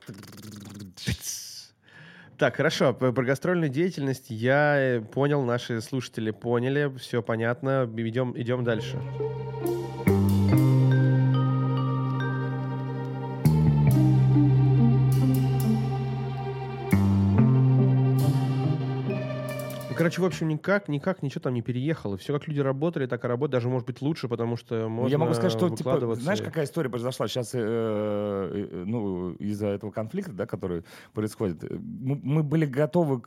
Так, 2.38 2.56
хорошо, 2.56 2.92
про 2.92 3.12
гастрольную 3.12 3.70
деятельность 3.70 4.26
я 4.28 4.76
э, 4.78 5.00
понял, 5.00 5.42
наши 5.42 5.80
слушатели 5.80 6.30
поняли, 6.32 6.92
все 6.98 7.22
понятно, 7.22 7.90
идем, 7.96 8.34
идем 8.36 8.62
дальше. 8.62 8.98
Ну, 10.04 10.15
короче, 19.96 20.20
в 20.22 20.24
общем, 20.24 20.48
никак, 20.48 20.88
никак 20.88 21.22
ничего 21.22 21.40
там 21.40 21.54
не 21.54 21.62
переехало. 21.62 22.16
Все 22.16 22.32
как 22.32 22.46
люди 22.48 22.60
работали, 22.60 23.06
так 23.06 23.24
и 23.24 23.28
работают, 23.28 23.52
даже 23.52 23.68
может 23.68 23.86
быть 23.86 24.00
лучше, 24.02 24.28
потому 24.28 24.56
что 24.56 24.88
можно 24.88 25.10
Я 25.10 25.18
могу 25.18 25.34
сказать, 25.34 25.52
что 25.52 25.70
типа, 25.70 26.14
знаешь, 26.16 26.40
какая 26.40 26.64
история 26.64 26.90
произошла 26.90 27.28
сейчас, 27.28 27.50
э, 27.54 27.58
э, 27.60 28.84
ну, 28.86 29.32
из-за 29.32 29.68
этого 29.68 29.90
конфликта, 29.90 30.32
да, 30.32 30.46
который 30.46 30.84
происходит. 31.12 31.64
э, 31.64 31.68
Мы, 31.78 32.20
мы 32.22 32.42
были 32.42 32.66
готовы. 32.66 33.22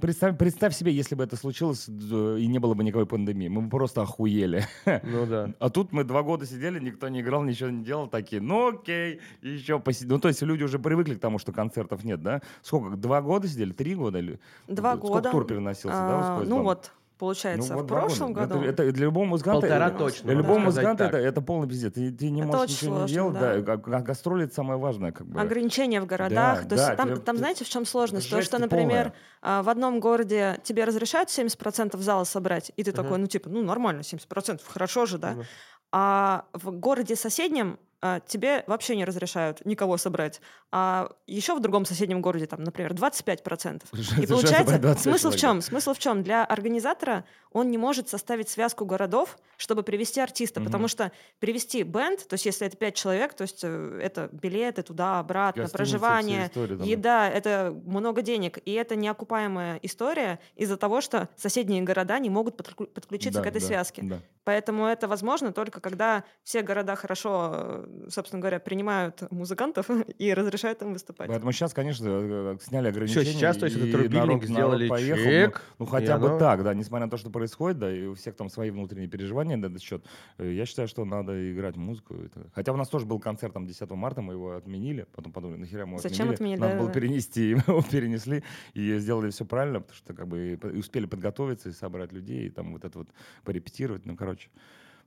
Представь, 0.00 0.36
представь 0.36 0.74
себе, 0.74 0.92
если 0.92 1.14
бы 1.14 1.22
это 1.22 1.36
случилось 1.36 1.86
и 1.88 2.46
не 2.46 2.58
было 2.58 2.74
бы 2.74 2.82
никакой 2.82 3.06
пандемии, 3.06 3.46
мы 3.46 3.62
бы 3.62 3.70
просто 3.70 4.02
охуели. 4.02 4.64
Ну 4.84 5.26
да. 5.26 5.54
А 5.60 5.70
тут 5.70 5.92
мы 5.92 6.02
два 6.02 6.24
года 6.24 6.44
сидели, 6.44 6.80
никто 6.80 7.08
не 7.08 7.20
играл, 7.20 7.44
ничего 7.44 7.70
не 7.70 7.84
делал, 7.84 8.08
такие, 8.08 8.42
ну 8.42 8.70
окей, 8.70 9.20
еще 9.42 9.78
посидим. 9.78 10.14
Ну 10.14 10.18
то 10.18 10.26
есть 10.28 10.42
люди 10.42 10.64
уже 10.64 10.80
привыкли 10.80 11.14
к 11.14 11.20
тому, 11.20 11.38
что 11.38 11.52
концертов 11.52 12.02
нет, 12.02 12.20
да? 12.20 12.42
Сколько? 12.62 12.96
Два 12.96 13.22
года 13.22 13.46
сидели? 13.46 13.72
Три 13.72 13.94
года? 13.94 14.18
Или... 14.18 14.40
Два 14.66 14.96
Сколько 14.96 15.14
года. 15.14 15.30
тур 15.30 15.46
переносился, 15.46 15.98
да? 15.98 16.18
А, 16.18 16.34
сквозь 16.34 16.48
ну 16.48 16.62
вот, 16.62 16.92
получается, 17.18 17.72
Ну, 17.72 17.78
вот 17.78 17.84
в 17.84 17.88
прошлом 17.88 18.32
году. 18.32 18.60
Это, 18.62 18.82
это 18.84 18.92
для 18.92 19.04
любого 19.06 19.24
музыканта... 19.24 19.60
Полтора 19.62 19.88
это- 19.88 19.98
точно, 19.98 20.24
Для 20.26 20.34
любого 20.34 20.58
музыканта 20.58 21.04
это, 21.04 21.16
это 21.18 21.40
полный 21.42 21.68
пиздец. 21.68 21.92
Ты, 21.92 22.10
ты 22.12 22.30
не 22.30 22.40
Это 22.40 22.46
можешь 22.48 22.62
очень 22.64 22.74
ничего 22.76 22.90
не 22.92 23.08
сложно, 23.08 23.14
делать. 23.14 23.34
да. 23.34 23.54
Да. 23.60 23.76
га- 23.76 24.00
Гастроли 24.00 24.44
это 24.44 24.54
самое 24.54 24.78
важное. 24.78 25.12
Как 25.12 25.26
бы. 25.26 25.40
Ограничения 25.40 26.00
в 26.00 26.06
городах. 26.06 26.62
Да, 26.62 26.68
то 26.68 26.74
есть 26.76 26.88
да, 26.88 26.96
там, 26.96 27.08
тебе- 27.08 27.16
там 27.18 27.36
ты- 27.36 27.38
знаете, 27.40 27.64
в 27.64 27.68
чем 27.68 27.84
сложность? 27.84 28.30
То, 28.30 28.40
что, 28.42 28.52
полная. 28.58 28.68
например, 28.68 29.12
а, 29.42 29.62
в 29.62 29.68
одном 29.68 30.00
городе 30.00 30.58
тебе 30.62 30.84
разрешают 30.84 31.28
70% 31.30 32.00
зала 32.00 32.24
собрать, 32.24 32.72
и 32.76 32.82
ты 32.82 32.92
Мгм. 32.92 33.02
такой, 33.02 33.18
ну 33.18 33.26
типа, 33.26 33.48
ну 33.50 33.62
нормально, 33.62 34.02
70%, 34.02 34.60
хорошо 34.66 35.06
же, 35.06 35.18
да? 35.18 35.34
Ну. 35.34 35.42
А 35.90 36.44
в 36.52 36.70
городе 36.70 37.16
соседнем 37.16 37.72
а, 37.72 37.87
тебе 38.26 38.64
вообще 38.66 38.96
не 38.96 39.04
разрешают 39.04 39.64
никого 39.64 39.96
собрать. 39.96 40.40
А 40.70 41.10
еще 41.26 41.54
в 41.54 41.60
другом 41.60 41.84
соседнем 41.84 42.20
городе, 42.20 42.46
там, 42.46 42.62
например, 42.62 42.92
25%. 42.92 43.82
И 44.22 44.26
получается, 44.26 44.74
собрать 44.74 44.80
25 44.80 45.00
смысл 45.00 45.30
в 45.30 45.36
чем? 45.36 45.62
Смысл 45.62 45.94
в 45.94 45.98
чем? 45.98 46.22
Для 46.22 46.44
организатора 46.44 47.24
он 47.50 47.70
не 47.70 47.78
может 47.78 48.08
составить 48.08 48.48
связку 48.50 48.84
городов, 48.84 49.38
чтобы 49.56 49.82
привести 49.82 50.20
артиста, 50.20 50.60
потому 50.60 50.86
что 50.88 51.10
привести 51.38 51.82
бенд, 51.82 52.28
то 52.28 52.34
есть 52.34 52.44
если 52.46 52.66
это 52.66 52.76
5 52.76 52.94
человек, 52.94 53.34
то 53.34 53.42
есть 53.42 53.60
э, 53.62 54.00
это 54.02 54.28
билеты 54.30 54.82
туда-обратно, 54.82 55.62
Гостиница, 55.62 55.76
проживание, 55.76 56.50
еда, 56.84 57.28
это 57.28 57.74
много 57.86 58.22
денег, 58.22 58.58
и 58.64 58.72
это 58.72 58.94
неокупаемая 58.94 59.80
история 59.82 60.38
из-за 60.54 60.76
того, 60.76 61.00
что 61.00 61.28
соседние 61.36 61.82
города 61.82 62.18
не 62.18 62.30
могут 62.30 62.60
подклю- 62.60 62.86
подключиться 62.86 63.40
к 63.42 63.46
этой 63.46 63.60
связке. 63.60 64.02
Поэтому 64.44 64.86
это 64.86 65.08
возможно 65.08 65.52
только 65.52 65.80
когда 65.80 66.24
все 66.42 66.62
города 66.62 66.94
хорошо, 66.96 67.50
э, 67.52 67.84
собственно 68.08 68.40
говоря, 68.40 68.58
принимают 68.60 69.22
музыкантов 69.30 69.88
и 70.18 70.32
разрешают 70.34 70.82
им 70.82 70.92
выступать. 70.92 71.28
Поэтому 71.28 71.52
сейчас, 71.52 71.72
конечно, 71.74 72.06
э, 72.08 72.56
сняли 72.60 72.88
ограничения. 72.88 73.24
сейчас, 73.26 73.56
то 73.56 73.66
есть, 73.66 73.76
и 73.76 73.80
этот 73.80 73.94
рубильник 73.94 74.14
народ- 74.18 74.28
народ 74.28 74.44
сделали 74.44 74.88
поехал. 74.88 75.22
чек, 75.22 75.62
Ну, 75.78 75.84
ну, 75.84 75.90
хотя 75.90 76.18
бы 76.18 76.26
оно- 76.28 76.38
так, 76.38 76.62
да, 76.64 76.74
несмотря 76.74 77.06
на 77.06 77.10
то, 77.10 77.16
что 77.16 77.30
происходит, 77.30 77.78
да, 77.78 77.94
и 77.94 78.04
у 78.06 78.14
всех 78.14 78.34
там 78.36 78.48
свои 78.48 78.70
внутренние 78.70 79.08
переживания 79.08 79.56
на 79.56 79.66
этот 79.66 79.82
счет. 79.82 80.04
э, 80.38 80.52
Я 80.52 80.66
считаю, 80.66 80.88
что 80.88 81.04
надо 81.04 81.52
играть 81.52 81.76
музыку. 81.76 82.16
Хотя 82.52 82.72
у 82.72 82.76
нас 82.76 82.88
тоже 82.88 83.06
был 83.06 83.18
концерт 83.20 83.52
там 83.54 83.66
10 83.66 83.96
марта, 83.96 84.20
мы 84.22 84.34
его 84.34 84.52
отменили, 84.56 85.06
потом 85.14 85.32
подумали, 85.32 85.58
нахера 85.60 85.86
мы 85.86 85.92
его 85.92 85.98
Зачем 86.00 86.30
отменили? 86.30 86.34
отменили? 86.34 86.60
Надо 86.60 86.72
было 86.76 86.86
Да-да-да. 86.88 87.00
перенести, 87.00 87.50
и 87.50 87.54
мы 87.56 87.62
его 87.66 87.82
перенесли, 87.82 88.42
и 88.74 88.98
сделали 88.98 89.30
все 89.30 89.44
правильно, 89.44 89.80
потому 89.80 89.96
что 89.96 90.14
как 90.14 90.26
бы 90.28 90.58
и 90.62 90.78
успели 90.78 91.06
подготовиться 91.06 91.68
и 91.68 91.72
собрать 91.72 92.12
людей, 92.12 92.46
и 92.46 92.50
там 92.50 92.72
вот 92.72 92.84
это 92.84 92.98
вот 92.98 93.08
порепетировать, 93.44 94.04
ну, 94.06 94.16
короче, 94.16 94.48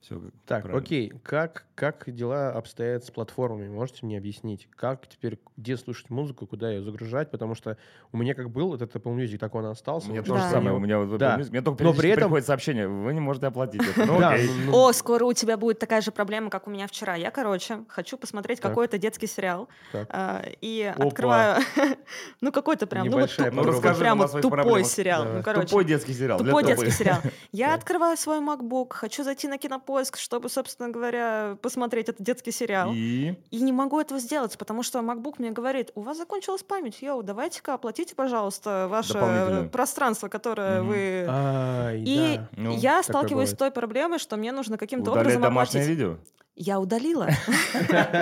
все 0.02 0.20
Так, 0.48 0.66
окей, 0.74 1.14
как, 1.24 1.66
как 1.76 2.04
дела 2.14 2.52
обстоят 2.54 3.06
с 3.06 3.12
платформами? 3.12 3.70
Можете 3.70 4.06
мне 4.06 4.18
объяснить? 4.18 4.68
Как 4.76 5.08
теперь, 5.08 5.40
где 5.58 5.78
слушать 5.78 6.10
музыку, 6.10 6.48
куда 6.48 6.72
ее 6.72 6.82
загружать? 6.82 7.30
Потому 7.30 7.54
что 7.54 7.78
у 8.12 8.18
меня 8.18 8.34
как 8.34 8.50
был 8.50 8.74
этот 8.74 8.96
Apple 8.96 9.16
Music, 9.16 9.38
так 9.38 9.54
он 9.54 9.66
и 9.68 9.70
остался. 9.70 10.08
У 10.10 10.12
меня 10.12 10.24
то 10.24 10.36
же 10.36 10.42
Да. 10.44 10.50
самое, 10.50 10.76
у 10.76 10.80
меня 10.80 11.00
вот 11.00 11.20
Да. 11.20 11.38
Music- 11.38 11.52
мне 11.52 11.62
только 11.62 11.84
Но 11.84 11.94
при 11.94 12.10
этом- 12.10 12.24
приходит 12.24 12.48
сообщение, 12.48 12.88
вы 12.88 13.14
не 13.14 13.20
можете 13.20 13.46
оплатить 13.48 13.82
это. 13.88 14.06
Ну, 14.08 14.20
Да, 14.20 14.32
окей. 14.34 14.50
О, 14.74 14.92
скоро 14.92 15.24
у 15.26 15.34
тебя 15.34 15.56
будет 15.58 15.78
такая 15.78 16.02
же 16.02 16.12
проблема, 16.12 16.50
как 16.50 16.68
у 16.68 16.72
меня 16.72 16.88
вчера. 16.88 17.16
Я, 17.16 17.30
короче, 17.30 17.84
хочу 17.88 18.18
посмотреть 18.18 18.60
Так. 18.60 18.72
какой-то 18.72 18.98
детский 18.98 19.28
сериал. 19.28 19.70
Так. 19.92 20.08
а, 20.10 20.44
и 20.62 20.92
Опа. 20.96 21.06
открываю... 21.06 21.62
ну, 22.42 22.52
какой-то 22.52 22.88
прям, 22.88 23.06
ну, 23.06 23.12
вот 23.12 23.18
Небольшая 23.20 23.52
туп- 23.52 23.56
Ну, 23.56 23.64
расскажи 23.72 24.00
прям 24.00 24.18
нам 24.18 24.20
о 24.20 24.22
вот 24.24 24.32
своих 24.32 24.42
тупой 24.44 24.58
проблемах. 24.64 24.88
сериал. 24.88 25.24
Давай. 25.24 25.38
Ну, 25.38 25.44
короче, 25.44 25.68
Тупой 25.68 25.86
детский 25.86 26.14
сериал. 26.14 26.40
для 26.40 26.48
Тупой 26.48 26.64
тупых. 26.64 26.78
детский 26.80 27.04
сериал. 27.04 27.20
Я 27.52 27.74
открываю 27.76 28.18
свой 28.18 28.40
MacBook, 28.40 28.94
хочу 28.94 29.24
зайти 29.24 29.48
на 29.48 29.58
Кинопоиск, 29.91 30.17
чтобы, 30.17 30.49
собственно 30.49 30.89
говоря, 30.89 31.58
посмотреть 31.62 32.10
этот 32.10 32.21
детский 32.21 32.51
сериал. 32.51 32.91
И 32.93 33.36
И 33.51 33.62
не 33.62 33.73
могу 33.73 33.99
этого 33.99 34.19
сделать, 34.19 34.58
потому 34.58 34.84
что 34.84 34.99
MacBook 34.99 35.36
мне 35.38 35.51
говорит, 35.51 35.91
у 35.95 36.01
вас 36.01 36.17
закончилась 36.17 36.63
память, 36.63 37.01
йоу, 37.01 37.23
давайте-ка 37.23 37.73
оплатите, 37.73 38.15
пожалуйста, 38.15 38.88
ваше 38.89 39.69
пространство, 39.71 40.30
которое 40.30 40.80
Мгм. 40.82 40.88
вы... 40.88 41.25
Ай, 41.27 41.99
И 42.01 42.38
да. 42.38 42.49
Ну, 42.58 42.77
я 42.77 43.04
сталкиваюсь 43.04 43.49
с 43.49 43.56
той 43.56 43.71
проблемой, 43.71 44.19
что 44.19 44.38
мне 44.38 44.51
нужно 44.51 44.77
каким-то 44.77 45.12
удалять 45.12 45.27
образом 45.27 45.41
домашнее 45.41 45.84
оплатить. 45.84 45.99
видео? 45.99 46.17
Я 46.56 46.80
удалила. 46.80 47.30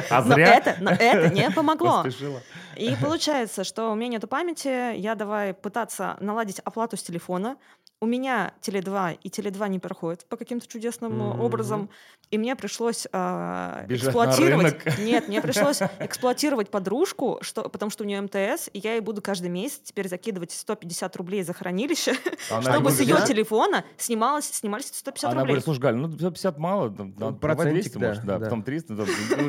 А 0.09 0.23
Но 0.23 0.37
это, 0.37 0.75
но 0.79 0.91
это 0.91 1.29
не 1.33 1.49
помогло. 1.55 2.03
Поспешила. 2.03 2.41
И 2.75 2.95
получается, 3.01 3.63
что 3.63 3.91
у 3.91 3.95
меня 3.95 4.07
нету 4.09 4.27
памяти, 4.27 4.95
я 4.95 5.15
давай 5.15 5.53
пытаться 5.53 6.15
наладить 6.19 6.59
оплату 6.59 6.95
с 6.95 7.03
телефона. 7.03 7.57
У 8.01 8.05
меня 8.05 8.53
Теле2 8.61 9.19
и 9.21 9.29
Теле2 9.29 9.67
не 9.67 9.79
проходит 9.79 10.25
по 10.29 10.37
каким-то 10.37 10.65
чудесным 10.67 11.21
э, 11.21 11.37
образом. 11.37 11.89
И 12.31 12.37
мне 12.37 12.55
пришлось 12.55 13.05
а, 13.11 13.83
Бежать 13.87 14.05
на 14.05 14.07
эксплуатировать... 14.07 14.85
рынок. 14.85 14.99
Нет, 14.99 15.27
мне 15.27 15.41
пришлось 15.41 15.81
эксплуатировать 15.99 16.69
подружку, 16.69 17.39
что, 17.41 17.63
потому 17.67 17.89
что 17.91 18.05
у 18.05 18.07
нее 18.07 18.21
МТС, 18.21 18.69
и 18.71 18.79
я 18.79 18.93
ей 18.93 19.01
буду 19.01 19.21
каждый 19.21 19.49
месяц 19.49 19.79
теперь 19.83 20.07
закидывать 20.07 20.51
150 20.51 21.13
рублей 21.17 21.43
за 21.43 21.51
хранилище, 21.51 22.13
Она 22.49 22.71
чтобы 22.71 22.91
с 22.91 23.01
ее 23.01 23.17
телефона 23.27 23.83
снималось, 23.97 24.45
снимались 24.45 24.87
150 24.93 25.31
Она 25.31 25.41
рублей. 25.41 25.47
говорит, 25.47 25.63
слушай, 25.65 25.79
Галь, 25.79 25.95
ну 25.95 26.09
150 26.09 26.57
мало, 26.57 26.91
там, 26.91 27.35
Процентик, 27.35 27.91
200, 27.93 27.97
да, 27.97 28.18
да, 28.23 28.37
да. 28.39 28.45
потом 28.45 28.63
300, 28.63 28.95
да, 28.95 29.03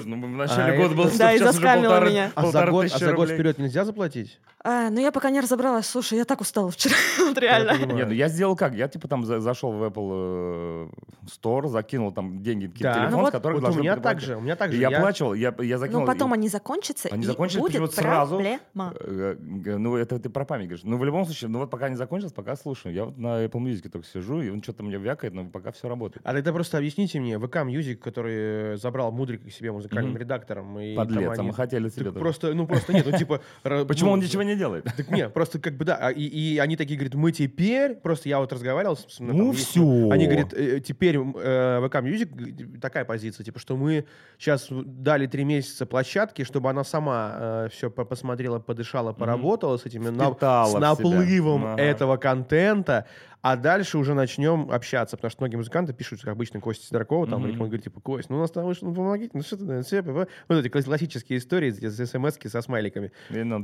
ну, 0.04 0.16
ну, 0.16 0.26
в 0.26 0.30
начале 0.30 0.74
А 0.74 0.76
года 0.76 0.94
было 0.94 1.08
100, 1.08 1.18
Да, 1.18 1.32
и 1.32 1.38
сейчас 1.38 1.56
уже 1.56 1.66
полторы- 1.66 2.10
меня. 2.10 2.32
А 2.34 2.46
за 2.46 2.66
год, 2.66 2.86
а 2.92 2.98
за 2.98 3.12
год 3.14 3.28
вперед 3.30 3.58
нельзя 3.58 3.84
заплатить? 3.84 4.38
А, 4.62 4.90
ну 4.90 5.00
я 5.00 5.10
пока 5.10 5.30
не 5.30 5.40
разобралась. 5.40 5.86
Слушай, 5.86 6.18
я 6.18 6.24
так 6.26 6.40
устала 6.42 6.70
вчера, 6.70 6.94
вот 7.18 7.38
реально. 7.38 7.70
Я. 7.72 7.86
Нет, 7.86 8.08
ну 8.08 8.12
я 8.14 8.28
сделал 8.28 8.56
как? 8.56 8.74
Я 8.74 8.88
типа 8.88 9.08
там 9.08 9.24
за- 9.24 9.40
зашел 9.40 9.72
в 9.72 9.82
Apple 9.82 10.10
э, 10.12 10.88
Store, 11.28 11.68
закинул 11.68 12.12
там 12.12 12.42
деньги 12.42 12.66
Да. 12.78 12.92
телефон, 12.94 13.10
Ну 13.10 13.18
с 13.18 13.20
вот- 13.22 13.32
которых 13.32 13.56
Вот 13.56 13.62
у 13.62 13.66
должны 13.66 13.80
меня 13.80 13.96
так 13.96 14.20
же, 14.20 14.36
у 14.36 14.40
меня 14.40 14.56
так 14.56 14.72
же. 14.72 14.78
я 14.80 14.90
плачивал, 14.90 15.32
я, 15.34 15.54
я 15.60 15.78
закинул... 15.78 16.02
Но 16.02 16.06
потом 16.06 16.32
они 16.34 16.48
закончатся, 16.48 17.08
Они 17.10 17.22
и 17.22 17.26
закончились 17.26 17.60
будет 17.60 17.72
почему-то 17.72 17.94
сразу. 17.94 18.40
Э, 18.40 19.36
Ну, 19.40 19.96
это 19.96 20.18
ты 20.18 20.28
про 20.28 20.44
память 20.44 20.66
говоришь. 20.66 20.84
Ну, 20.84 20.98
в 20.98 21.04
любом 21.04 21.24
случае, 21.24 21.48
ну 21.50 21.58
вот 21.60 21.70
пока 21.70 21.88
не 21.88 21.96
закончилось, 21.96 22.32
пока 22.32 22.56
слушаю. 22.56 22.94
Я 22.94 23.04
вот 23.06 23.16
на 23.18 23.44
Apple 23.44 23.60
Music 23.62 23.88
только 23.88 24.06
сижу, 24.06 24.40
и 24.42 24.50
он 24.50 24.62
что-то 24.62 24.82
мне 24.82 24.98
вякает, 24.98 25.32
но 25.34 25.46
пока 25.46 25.72
все 25.72 25.88
работает. 25.88 26.20
А 26.24 26.32
тогда 26.32 26.52
просто 26.52 26.78
объясните 26.78 27.18
мне, 27.20 27.36
VK 27.36 27.64
Music, 27.66 27.94
который 27.96 28.59
э, 28.60 28.76
забрал 28.76 29.12
Мудрика 29.12 29.48
к 29.48 29.52
себе 29.52 29.72
музыкальным 29.72 30.12
Мгм. 30.12 30.20
редактором. 30.20 30.78
И 30.78 30.94
Подлец, 30.94 31.28
а 31.28 31.32
они- 31.32 31.48
мы 31.48 31.54
хотели 31.54 31.88
себе 31.88 32.12
просто, 32.12 32.54
ну 32.54 32.66
просто 32.66 32.92
нет, 32.92 33.06
ну 33.10 33.16
типа... 33.16 33.40
Почему 33.88 34.08
ну, 34.08 34.12
он 34.14 34.20
ничего 34.20 34.42
не 34.42 34.56
делает? 34.56 34.84
Так 34.96 35.10
нет, 35.10 35.32
просто 35.32 35.58
как 35.58 35.74
бы 35.74 35.84
да, 35.84 35.96
а, 36.00 36.10
и, 36.10 36.58
они 36.58 36.76
такие 36.76 36.96
говорят, 36.96 37.14
мы 37.14 37.32
теперь, 37.32 37.94
просто 37.94 38.28
я 38.28 38.38
вот 38.38 38.52
разговаривал 38.52 38.96
с... 38.96 39.18
ну, 39.20 39.32
Ну 39.32 39.52
есть- 39.52 39.68
всё. 39.68 40.10
Они 40.10 40.26
говорят, 40.26 40.52
э, 40.52 40.80
теперь 40.80 41.16
э, 41.16 41.20
VK 41.20 42.02
Music 42.02 42.78
такая 42.80 43.04
позиция, 43.04 43.44
типа, 43.44 43.58
что 43.58 43.76
мы 43.76 44.04
сейчас 44.38 44.68
дали 44.70 45.26
три 45.26 45.44
месяца 45.44 45.86
площадки, 45.86 46.44
чтобы 46.44 46.70
она 46.70 46.84
сама 46.84 47.68
все 47.72 47.90
посмотрела, 47.90 48.58
подышала, 48.58 49.12
поработала 49.12 49.76
с 49.76 49.86
этими, 49.86 50.06
с 50.06 50.72
наплывом 50.78 51.66
этого 51.76 52.16
контента, 52.16 53.06
А 53.42 53.56
дальше 53.56 53.96
уже 53.98 54.14
начнем 54.14 54.70
общаться, 54.70 55.16
потому 55.16 55.30
что 55.30 55.42
многие 55.42 55.56
музыканты 55.56 55.92
пишут, 55.92 56.20
как 56.20 56.32
обычно, 56.32 56.60
Костя 56.60 56.86
Сидоркова, 56.86 57.26
там, 57.26 57.42
Мгм. 57.42 57.50
mm 57.52 57.56
говорит, 57.56 57.84
типа, 57.84 58.00
Кость, 58.00 58.28
ну, 58.28 58.36
у 58.36 58.40
нас 58.40 58.50
там 58.50 58.66
вышло, 58.66 58.86
ну, 58.86 58.94
помогите, 58.94 59.30
ну, 59.32 59.42
что 59.42 59.56
ты, 59.56 59.82
все, 59.82 60.02
вот 60.02 60.28
эти 60.48 60.68
классические 60.68 61.38
истории, 61.38 61.70
эти 61.70 61.88
смс 61.88 62.38
со 62.50 62.62
смайликами. 62.62 63.12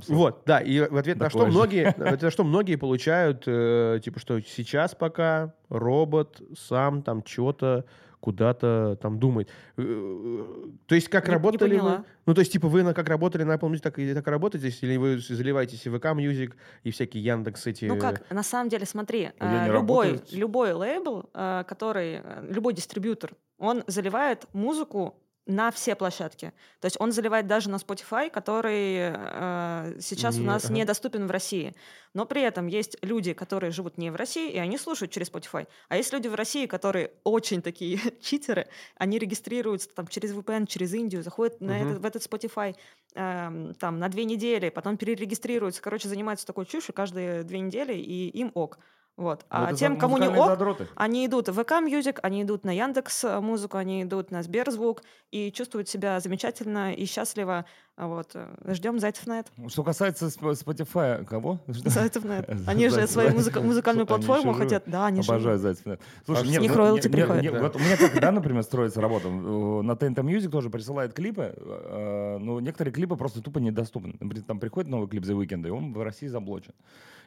Вот, 0.08 0.42
да, 0.46 0.60
и 0.60 0.80
в 0.80 0.96
ответ 0.96 1.18
на 1.18 1.28
что 1.28 1.46
многие, 1.46 1.94
на 2.22 2.30
что 2.30 2.44
многие 2.44 2.76
получают, 2.76 3.44
э, 3.46 4.00
типа, 4.02 4.18
что 4.18 4.40
сейчас 4.40 4.94
пока 4.94 5.54
робот 5.68 6.40
сам 6.56 7.02
там 7.02 7.22
что-то 7.26 7.84
куда-то 8.20 8.98
там 9.00 9.18
думает. 9.18 9.48
Э, 9.76 10.44
То 10.86 10.94
есть 10.94 11.08
как 11.08 11.24
Не- 11.26 11.30
не 11.30 11.34
работали 11.34 11.74
вы? 11.74 11.78
поняла. 11.80 12.04
Ну, 12.26 12.34
то 12.34 12.40
есть, 12.40 12.52
типа, 12.52 12.68
вы 12.68 12.82
на, 12.82 12.94
как 12.94 13.08
работали 13.08 13.44
на 13.44 13.52
Apple 13.54 13.70
Music, 13.70 13.80
так 13.80 13.98
и 13.98 14.14
так 14.14 14.26
и 14.26 14.30
работаете 14.30 14.68
здесь? 14.68 14.82
Или 14.82 14.96
вы 14.96 15.18
заливаетесь 15.18 15.86
и 15.86 15.88
VK 15.90 16.14
Music, 16.16 16.54
и 16.82 16.90
всякие 16.90 17.22
Яндекс 17.22 17.66
эти... 17.66 17.84
Ну 17.84 17.98
как, 17.98 18.28
на 18.30 18.42
самом 18.42 18.68
деле, 18.68 18.86
смотри, 18.86 19.30
э, 19.38 19.60
не 19.62 19.72
любой, 19.72 20.10
работаю. 20.12 20.38
любой 20.38 20.72
лейбл, 20.72 21.30
э, 21.34 21.64
который, 21.68 22.20
э, 22.22 22.46
любой 22.50 22.74
дистрибьютор, 22.74 23.32
он 23.58 23.84
заливает 23.86 24.46
музыку 24.52 25.14
на 25.46 25.70
все 25.70 25.94
площадки. 25.94 26.52
То 26.80 26.86
есть 26.86 26.96
он 26.98 27.12
заливает 27.12 27.46
даже 27.46 27.70
на 27.70 27.76
Spotify, 27.76 28.30
который 28.30 28.96
э, 29.12 29.96
сейчас 30.00 30.36
у 30.36 30.40
Не- 30.40 30.46
нас 30.46 30.64
ага. 30.64 30.74
недоступен 30.74 31.26
в 31.26 31.30
России. 31.30 31.74
Но 32.14 32.26
при 32.26 32.42
этом 32.42 32.66
есть 32.66 32.96
люди, 33.02 33.32
которые 33.32 33.70
живут 33.70 33.96
не 33.98 34.10
в 34.10 34.16
России, 34.16 34.50
и 34.50 34.58
они 34.58 34.76
слушают 34.78 35.12
через 35.12 35.30
Spotify. 35.30 35.68
А 35.88 35.96
есть 35.96 36.12
люди 36.12 36.28
в 36.28 36.34
России, 36.34 36.66
которые 36.66 37.12
очень 37.24 37.62
такие 37.62 37.98
читеры, 38.20 38.68
они 38.96 39.18
регистрируются 39.18 39.88
там 39.94 40.08
через 40.08 40.32
VPN, 40.32 40.66
через 40.66 40.92
Индию, 40.94 41.22
заходят 41.22 41.60
на 41.60 41.78
Мгм. 41.78 41.90
этот, 41.90 42.02
в 42.02 42.04
этот 42.06 42.22
Spotify 42.22 42.74
эм, 43.14 43.74
там 43.74 43.98
на 43.98 44.08
две 44.08 44.24
недели, 44.24 44.68
потом 44.70 44.96
перерегистрируются, 44.96 45.80
короче, 45.80 46.08
занимаются 46.08 46.46
такой 46.46 46.66
чушью 46.66 46.94
каждые 46.94 47.44
две 47.44 47.60
недели, 47.60 47.94
и 47.94 48.28
им 48.30 48.50
ок. 48.54 48.78
Вот. 49.16 49.46
Ну, 49.50 49.58
А 49.64 49.72
тем, 49.72 49.94
за- 49.94 50.00
кому 50.00 50.18
не 50.18 50.28
ок, 50.28 50.46
задроты. 50.46 50.88
они 50.94 51.24
идут 51.26 51.48
в 51.48 51.52
ВК 51.62 51.72
Music, 51.72 52.18
они 52.22 52.42
идут 52.42 52.64
на 52.64 52.70
Яндекс 52.70 53.24
э, 53.24 53.40
Музыку, 53.40 53.78
они 53.78 54.02
идут 54.02 54.30
на 54.30 54.42
Сберзвук 54.42 55.02
и 55.30 55.50
чувствуют 55.52 55.88
себя 55.88 56.20
замечательно 56.20 56.92
и 56.92 57.06
счастливо. 57.06 57.64
А 57.96 58.08
Вот. 58.08 58.32
э, 58.34 58.46
Ждем 58.74 58.98
зайцев 58.98 59.26
на 59.26 59.38
это. 59.40 59.50
Что 59.68 59.82
касается 59.84 60.26
Sp- 60.26 60.52
Spotify, 60.52 61.24
кого? 61.24 61.60
Зайцев 61.66 62.24
на 62.24 62.40
это. 62.40 62.58
Они 62.66 62.90
же 62.90 63.06
свою 63.06 63.30
музыка- 63.32 63.62
музыкальную 63.62 64.06
платформу 64.06 64.52
хотят. 64.52 64.82
Да, 64.86 65.06
они. 65.06 65.20
Обожаю 65.20 65.58
Зайцев. 65.58 65.98
Слушай, 66.26 66.42
А 66.42 66.46
нет, 66.46 66.56
с 66.56 66.60
них 66.60 66.76
роялти. 66.76 67.08
Вот 67.08 67.76
у 67.76 67.78
меня 67.78 67.96
как, 67.96 68.20
да, 68.20 68.32
например, 68.32 68.62
строится 68.64 69.00
работа. 69.00 69.30
На 69.30 69.92
TNT 69.92 70.16
Music 70.16 70.50
тоже 70.50 70.68
присылает 70.68 71.14
клипы, 71.14 71.54
э, 71.56 72.36
но 72.38 72.60
некоторые 72.60 72.92
клипы 72.92 73.16
просто 73.16 73.40
тупо 73.40 73.60
недоступны. 73.60 74.12
Там 74.46 74.60
приходит 74.60 74.90
новый 74.90 75.08
клип 75.08 75.24
The 75.24 75.34
Weeknd, 75.42 75.66
и 75.66 75.70
он 75.70 75.94
в 75.94 76.02
России 76.02 76.26
заблочен. 76.26 76.74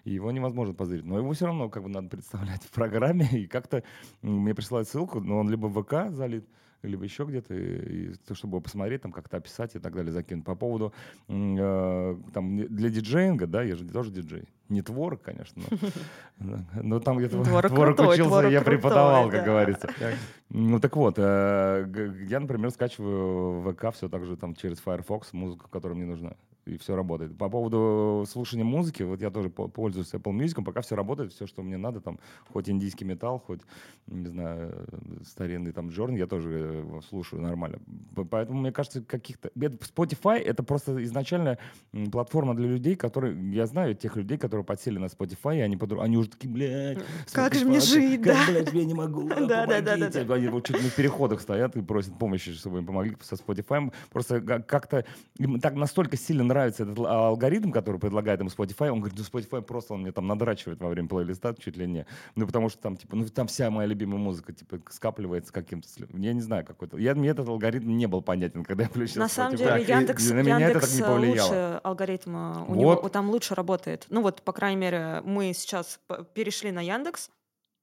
И 0.03 0.12
его 0.12 0.31
невозможно 0.31 0.73
позырить. 0.73 1.05
Но 1.05 1.17
его 1.17 1.31
все 1.33 1.45
равно 1.45 1.69
как 1.69 1.83
бы 1.83 1.89
надо 1.89 2.09
представлять 2.09 2.63
в 2.69 2.71
программе, 2.71 3.27
и 3.31 3.47
как-то 3.47 3.83
мне 4.21 4.55
присылают 4.55 4.88
ссылку, 4.88 5.19
но 5.19 5.39
он 5.39 5.49
либо 5.49 5.67
в 5.67 5.83
ВК 5.83 6.13
залит, 6.13 6.47
либо 6.81 7.03
еще 7.03 7.25
где-то, 7.25 7.53
и, 7.53 8.12
и 8.12 8.13
то, 8.25 8.35
чтобы 8.35 8.53
его 8.53 8.62
посмотреть, 8.62 9.01
там 9.01 9.12
как-то 9.12 9.38
описать 9.38 9.75
и 9.75 9.79
так 9.79 9.93
далее, 9.93 10.12
закинуть. 10.12 10.45
По 10.45 10.55
поводу 10.55 10.93
э, 11.27 12.17
там 12.33 12.57
для 12.57 12.89
диджеинга, 12.89 13.47
да, 13.47 13.63
я 13.63 13.75
же 13.75 13.85
тоже 13.85 14.12
диджей. 14.12 14.47
Не 14.69 14.81
творог, 14.81 15.21
конечно, 15.21 15.63
но, 16.38 16.59
но 16.81 16.99
там 16.99 17.17
где-то 17.17 17.43
Творог 17.43 17.71
творог 17.71 17.97
крутой, 17.97 18.15
учился, 18.15 18.29
творог 18.29 18.51
я 18.51 18.59
крутой, 18.59 18.77
преподавал, 18.77 19.29
как 19.29 19.39
да. 19.39 19.45
говорится. 19.45 19.89
Ну 20.49 20.79
так 20.79 20.95
вот, 20.95 21.15
э, 21.17 22.25
я, 22.29 22.39
например, 22.39 22.71
скачиваю 22.71 23.62
в 23.62 23.73
ВК 23.73 23.93
все 23.93 24.07
так 24.07 24.25
же 24.25 24.38
там 24.38 24.55
через 24.55 24.79
Firefox 24.79 25.33
музыку, 25.33 25.67
которая 25.69 25.97
мне 25.97 26.05
нужна. 26.05 26.35
И 26.69 26.77
все 26.77 26.95
работает. 26.95 27.36
По 27.38 27.49
поводу 27.49 28.25
слушания 28.29 28.63
музыки, 28.63 29.01
вот 29.03 29.21
я 29.21 29.32
тоже 29.32 29.49
по- 29.49 29.67
пользуюсь 29.67 30.13
Apple 30.13 30.34
Music, 30.38 30.63
пока 30.63 30.82
все 30.82 30.95
работает, 30.95 31.34
все, 31.34 31.47
что 31.47 31.63
мне 31.63 31.77
надо, 31.77 31.99
там, 31.99 32.19
хоть 32.53 32.69
индийский 32.69 33.05
металл, 33.05 33.39
хоть, 33.39 33.62
не 34.08 34.27
знаю, 34.27 34.71
э, 34.91 35.23
старинный 35.25 35.71
там 35.71 35.89
Джорн, 35.89 36.15
я 36.15 36.27
тоже 36.27 36.84
э, 36.86 36.99
слушаю 37.10 37.41
нормально. 37.41 37.79
Поэтому, 38.29 38.62
мне 38.62 38.71
кажется, 38.71 39.01
каких-то... 39.01 39.49
Spotify— 39.55 40.38
это 40.45 40.62
просто 40.63 41.03
изначально 41.03 41.58
платформа 42.12 42.55
для 42.55 42.67
людей, 42.67 42.95
которые... 42.95 43.36
Я 43.51 43.65
знаю 43.65 43.95
тех 43.95 44.15
людей, 44.15 44.38
которые 44.38 44.63
подсели 44.63 44.99
на 44.99 45.05
Spotify, 45.05 45.58
и 45.58 45.62
они, 45.62 45.75
подруг- 45.75 46.03
они 46.03 46.17
уже 46.17 46.29
такие, 46.29 46.49
блядь, 46.53 46.99
Как 47.32 47.55
же 47.55 47.65
мне 47.65 47.79
жить, 47.79 48.21
как, 48.21 48.36
да?» 48.36 48.45
блядь, 48.51 48.73
я 48.73 48.86
не 48.86 48.93
могу, 48.93 49.27
Да, 49.27 49.39
да, 49.47 49.65
да, 49.65 49.82
да, 49.82 49.91
помогите». 49.95 50.23
да. 50.23 50.34
Они 50.36 50.47
вот 50.49 50.67
чуть 50.67 50.84
не 50.84 50.89
в 50.89 50.95
переходах 50.95 51.41
стоят 51.41 51.75
и 51.75 51.82
просят 51.82 52.17
помощи, 52.19 52.53
чтобы 52.53 52.77
им 52.79 52.86
помогли 52.86 53.15
со 53.21 53.36
Spotify. 53.36 53.91
Просто 54.12 54.41
как-то 54.41 55.03
им 55.39 55.60
так 55.60 55.73
настолько 55.75 56.15
сильно 56.15 56.43
нравится 56.43 56.59
этот 56.67 56.98
л- 56.98 57.06
алгоритм, 57.08 57.72
который 57.72 58.00
предлагает 58.00 58.39
им 58.41 58.48
Spotify. 58.48 58.89
Он 58.89 59.00
говорит, 59.00 59.17
ну 59.17 59.24
Spotify 59.39 59.62
просто 59.62 59.93
он 59.93 60.02
мне 60.02 60.12
там 60.12 60.28
надрачивает 60.28 60.80
во 60.80 60.89
время 60.89 61.08
плейлиста 61.08 61.56
чуть 61.58 61.78
ли 61.78 61.88
не. 61.88 62.06
Ну 62.36 62.45
потому 62.45 62.69
что 62.69 62.82
там 62.82 62.98
типа, 62.98 63.15
ну 63.15 63.26
там 63.30 63.48
вся 63.48 63.69
моя 63.72 63.88
любимая 63.88 64.19
музыка 64.19 64.54
типа 64.54 64.80
скапливается 64.89 65.54
каким-то. 65.54 65.88
Я 66.13 66.34
не 66.34 66.41
знаю 66.41 66.65
какой-то. 66.65 66.98
Я, 66.98 67.15
мне 67.15 67.30
этот 67.30 67.48
алгоритм 67.48 67.95
не 67.98 68.08
был 68.08 68.22
понятен, 68.22 68.63
когда 68.63 68.84
я 68.84 68.89
включил 68.89 69.22
На 69.22 69.30
самом 69.30 69.54
Spotify. 69.54 69.58
деле 69.58 69.69
Так, 69.69 69.80
и 69.80 69.91
Яндекс, 69.91 70.30
на 70.30 70.34
меня 70.41 70.56
это 70.69 70.80
так 70.80 70.84
Яндекс 70.89 70.95
не 70.95 71.02
повлияло. 71.04 71.48
лучше 71.48 71.82
алгоритм, 71.84 72.36
э, 72.38 72.52
у 72.62 72.65
Вот. 72.65 72.78
него 72.78 73.10
там 73.10 73.30
лучше 73.30 73.56
работает. 73.56 74.06
Ну 74.10 74.22
вот, 74.22 74.41
по 74.41 74.52
крайней 74.54 74.80
мере, 74.82 75.22
мы 75.24 75.54
сейчас 75.54 76.00
перешли 76.34 76.72
на 76.72 76.82
Яндекс, 76.82 77.30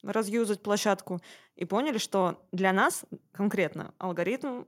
разюзать 0.03 0.63
площадку, 0.63 1.21
и 1.57 1.65
поняли, 1.65 1.99
что 1.99 2.39
для 2.53 2.73
нас 2.73 3.05
конкретно 3.33 3.93
алгоритм 3.99 4.65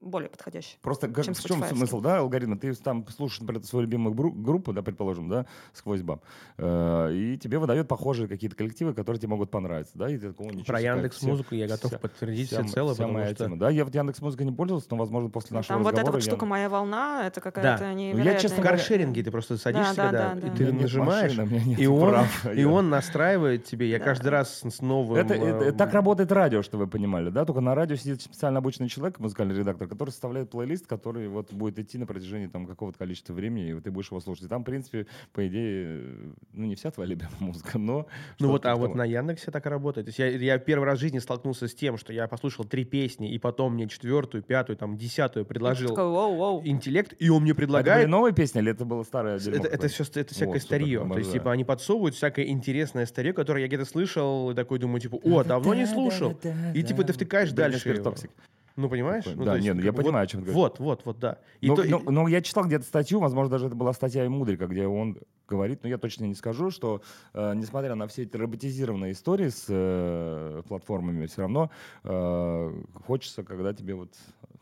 более 0.00 0.28
подходящий. 0.30 0.78
Просто 0.82 1.08
как, 1.08 1.24
чем 1.24 1.34
в 1.34 1.40
чем 1.44 1.62
смысл, 1.64 2.00
да, 2.00 2.18
алгоритма? 2.18 2.56
Ты 2.58 2.74
там 2.74 3.06
слушаешь, 3.08 3.40
например, 3.40 3.62
свою 3.64 3.84
любимую 3.84 4.14
бру- 4.14 4.32
группу, 4.32 4.72
да, 4.72 4.82
предположим, 4.82 5.28
да, 5.28 5.46
сквозь 5.72 6.00
баб, 6.02 6.22
э, 6.58 7.12
и 7.12 7.38
тебе 7.38 7.58
выдают 7.58 7.88
похожие 7.88 8.28
какие-то 8.28 8.56
коллективы, 8.56 8.94
которые 8.94 9.18
тебе 9.20 9.28
могут 9.28 9.50
понравиться, 9.50 9.92
да, 9.96 10.10
и 10.10 10.16
ты 10.18 10.28
такой, 10.28 10.46
«О, 10.46 10.50
ничего 10.50 10.64
Про 10.64 10.80
Яндекс 10.80 11.22
Музыку 11.22 11.54
я 11.54 11.66
готов 11.68 11.92
вся- 11.92 11.98
подтвердить 11.98 12.48
вся 12.48 12.60
м- 12.60 12.66
всецело, 12.66 12.94
вся 12.94 13.02
потому 13.02 13.18
моя 13.18 13.34
что... 13.34 13.44
тема. 13.44 13.58
Да, 13.58 13.70
я 13.70 13.84
вот 13.84 13.94
Яндекс 13.94 14.20
Музыкой 14.22 14.46
не 14.46 14.52
пользовался, 14.52 14.88
но, 14.90 14.96
возможно, 14.96 15.30
после 15.30 15.56
нашего 15.56 15.74
Там 15.76 15.82
вот 15.82 15.90
эта 15.92 15.98
разговора 16.00 16.16
вот 16.16 16.24
я- 16.24 16.30
штука 16.30 16.46
«Моя 16.46 16.68
волна»— 16.68 17.26
это 17.26 17.40
Да. 17.40 17.50
какая-то 17.50 17.84
Ну, 17.88 17.92
невероятная... 17.94 18.32
я, 18.32 18.38
честно 18.38 18.62
каршеринге 18.62 19.22
ты 19.22 19.30
просто 19.30 19.56
садишься, 19.58 19.94
да, 19.96 20.10
да, 20.10 20.34
да, 20.34 20.38
и 20.38 20.42
да. 20.42 20.52
У 20.52 20.56
ты 20.56 20.72
нажимаешь, 20.72 21.36
машины, 21.36 21.74
и 21.78 21.86
он, 21.86 22.10
прав. 22.10 22.46
и 22.54 22.60
Я- 22.60 22.68
он 22.68 22.88
настраивает 22.90 23.64
тебе. 23.64 23.88
Я 23.90 23.98
Да. 23.98 24.04
каждый 24.04 24.28
раз 24.28 24.60
с 24.64 24.80
новым... 24.80 25.16
Это, 25.18 25.34
это- 25.34 25.64
э, 25.66 25.72
так 25.72 25.92
работает 25.92 26.32
радио, 26.32 26.62
что 26.62 26.78
вы 26.78 26.86
понимали, 26.86 27.30
да? 27.30 27.44
Только 27.44 27.60
на 27.60 27.74
радио 27.74 27.96
сидит 27.96 28.22
специально 28.22 28.58
обученный 28.58 28.88
человек, 28.88 29.18
музыкальный 29.18 29.54
редактор, 29.54 29.88
который 29.90 30.10
составляет 30.10 30.50
плейлист, 30.50 30.86
который 30.86 31.28
вот 31.28 31.52
будет 31.52 31.78
идти 31.78 31.98
на 31.98 32.06
протяжении 32.06 32.46
там 32.46 32.66
какого-то 32.66 32.98
количества 32.98 33.34
времени, 33.34 33.68
и 33.68 33.72
вот 33.74 33.84
ты 33.84 33.90
будешь 33.90 34.10
его 34.10 34.20
слушать. 34.20 34.44
И 34.44 34.48
там, 34.48 34.62
в 34.62 34.64
принципе, 34.64 35.06
по 35.32 35.46
идее, 35.46 36.00
э, 36.00 36.32
ну 36.52 36.66
не 36.66 36.74
вся 36.74 36.90
твоя 36.90 37.10
любимая 37.10 37.36
музыка, 37.40 37.78
но... 37.78 38.06
Ну 38.38 38.48
вот, 38.48 38.64
а 38.66 38.76
вот 38.76 38.94
на 38.94 39.04
Яндексе 39.04 39.50
так 39.50 39.66
и 39.66 39.68
работает. 39.68 40.06
То 40.06 40.08
есть 40.10 40.18
я, 40.18 40.28
я 40.28 40.58
первый 40.58 40.84
раз 40.84 40.98
в 40.98 41.00
жизни 41.00 41.18
столкнулся 41.18 41.68
с 41.68 41.74
тем, 41.74 41.98
что 41.98 42.12
я 42.12 42.26
послушал 42.28 42.64
три 42.64 42.84
песни, 42.84 43.32
и 43.32 43.38
потом 43.38 43.74
мне 43.74 43.88
четвертую, 43.88 44.42
пятую, 44.42 44.76
там, 44.76 44.96
десятую 44.96 45.44
предложил 45.44 45.90
Такой, 45.90 46.04
воу-воу. 46.04 46.62
интеллект, 46.64 47.14
и 47.18 47.28
он 47.28 47.42
мне 47.42 47.50
А 47.50 47.52
это 47.52 47.56
были 47.56 47.66
предлагает... 47.66 48.08
новые 48.08 48.34
песни 48.34 48.60
или 48.60 48.70
это 48.70 48.84
было 48.84 49.02
старое 49.02 49.38
дерьмо 49.38 49.58
Это, 49.58 49.68
это, 49.68 49.88
все, 49.88 50.04
это 50.04 50.34
всякое 50.34 50.52
Вот, 50.54 50.62
супер, 50.62 50.66
старье. 50.66 51.08
То 51.12 51.18
есть, 51.18 51.32
типа, 51.32 51.52
они 51.52 51.64
подсовывают 51.64 52.14
всякое 52.14 52.46
интересное 52.46 53.06
старье, 53.06 53.32
которое 53.32 53.62
я 53.62 53.68
где-то 53.68 53.84
слышал, 53.84 54.50
и 54.50 54.54
такой 54.54 54.78
думаю, 54.78 55.00
типа, 55.00 55.16
о, 55.22 55.44
давно 55.44 55.74
не 55.74 55.86
слушал. 55.86 56.38
И, 56.74 56.82
типа, 56.82 57.04
ты 57.04 57.12
втыкаешь 57.12 57.52
дальше. 57.52 57.90
Toxic. 58.00 58.30
Ну, 58.80 58.88
понимаешь? 58.88 59.24
Такой, 59.24 59.38
Ну, 59.38 59.44
да, 59.44 59.50
то 59.52 59.56
есть, 59.56 59.66
нет, 59.68 59.76
ну, 59.76 59.82
я 59.82 59.92
понимаю, 59.92 60.22
вот, 60.22 60.22
о 60.22 60.26
чем 60.26 60.44
ты 60.44 60.52
Вот, 60.52 60.78
вот, 60.78 61.04
вот, 61.04 61.18
да. 61.18 61.38
И 61.60 61.68
Но, 61.68 61.76
то- 61.76 61.82
и- 61.82 61.90
но- 61.90 61.98
но 62.00 62.28
я 62.28 62.40
читал 62.42 62.64
где-то 62.64 62.84
статью, 62.84 63.20
возможно, 63.20 63.50
даже 63.50 63.66
это 63.66 63.74
была 63.74 63.92
статья 63.92 64.28
Мудрика, 64.28 64.66
где 64.66 64.86
он 64.86 65.18
говорит, 65.48 65.82
но 65.82 65.88
я 65.88 65.98
точно 65.98 66.24
не 66.26 66.34
скажу, 66.34 66.70
что 66.70 67.02
э, 67.34 67.54
несмотря 67.54 67.94
на 67.96 68.06
все 68.06 68.22
эти 68.22 68.36
роботизированные 68.36 69.12
истории 69.12 69.48
с 69.48 69.66
э, 69.68 70.62
платформами, 70.68 71.26
все 71.26 71.42
равно 71.42 71.70
э, 72.04 72.82
хочется, 73.04 73.42
когда 73.42 73.72
тебе 73.74 73.94
вот 73.94 74.14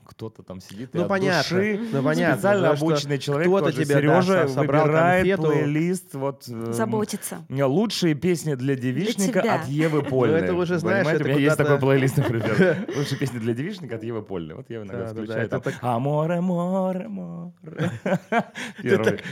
кто-то 0.08 0.42
там 0.42 0.60
сидит 0.60 0.94
и 0.94 0.96
Ну, 0.96 1.02
от 1.02 1.08
понятно, 1.08 1.42
души 1.58 1.80
ну, 1.92 2.02
понятно, 2.02 2.34
специально 2.36 2.70
обученный 2.70 3.18
человек, 3.18 3.46
кто-то 3.48 3.72
тебе, 3.72 3.84
да, 3.84 3.94
Сережа, 4.00 4.48
собрал 4.48 4.84
выбирает 4.86 5.26
конфету. 5.36 5.42
плейлист 5.42 6.14
вот 6.14 6.44
э, 6.48 6.72
Заботиться. 6.72 7.44
Лучшие 7.50 8.14
песни 8.14 8.54
для 8.54 8.74
девичника 8.74 9.42
тебя. 9.42 9.54
от 9.60 9.68
Евы 9.68 10.02
Польны. 10.08 10.38
Ну, 10.38 10.44
это 10.44 10.54
уже, 10.54 10.78
знаешь, 10.78 11.04
Понимаете, 11.04 11.22
это 11.24 11.30
у 11.30 11.36
меня 11.36 11.44
есть 11.44 11.56
такой 11.58 11.78
плейлист, 11.78 12.16
например. 12.16 12.86
Лучшие 12.96 13.18
песни 13.18 13.38
для 13.38 13.52
девичника 13.54 13.96
от 13.96 14.02
Евы 14.02 14.22
Польны. 14.22 14.54
Вот 14.54 14.70
я 14.70 14.78
иногда 14.78 14.92
Да, 14.92 14.98
да, 14.98 15.04
да, 15.04 15.14
включаю 15.20 15.40
это 15.46 15.50
там 15.50 15.60
так- 15.60 15.74
«Аморе, 15.82 16.40
море, 16.40 17.08
море». 17.08 17.52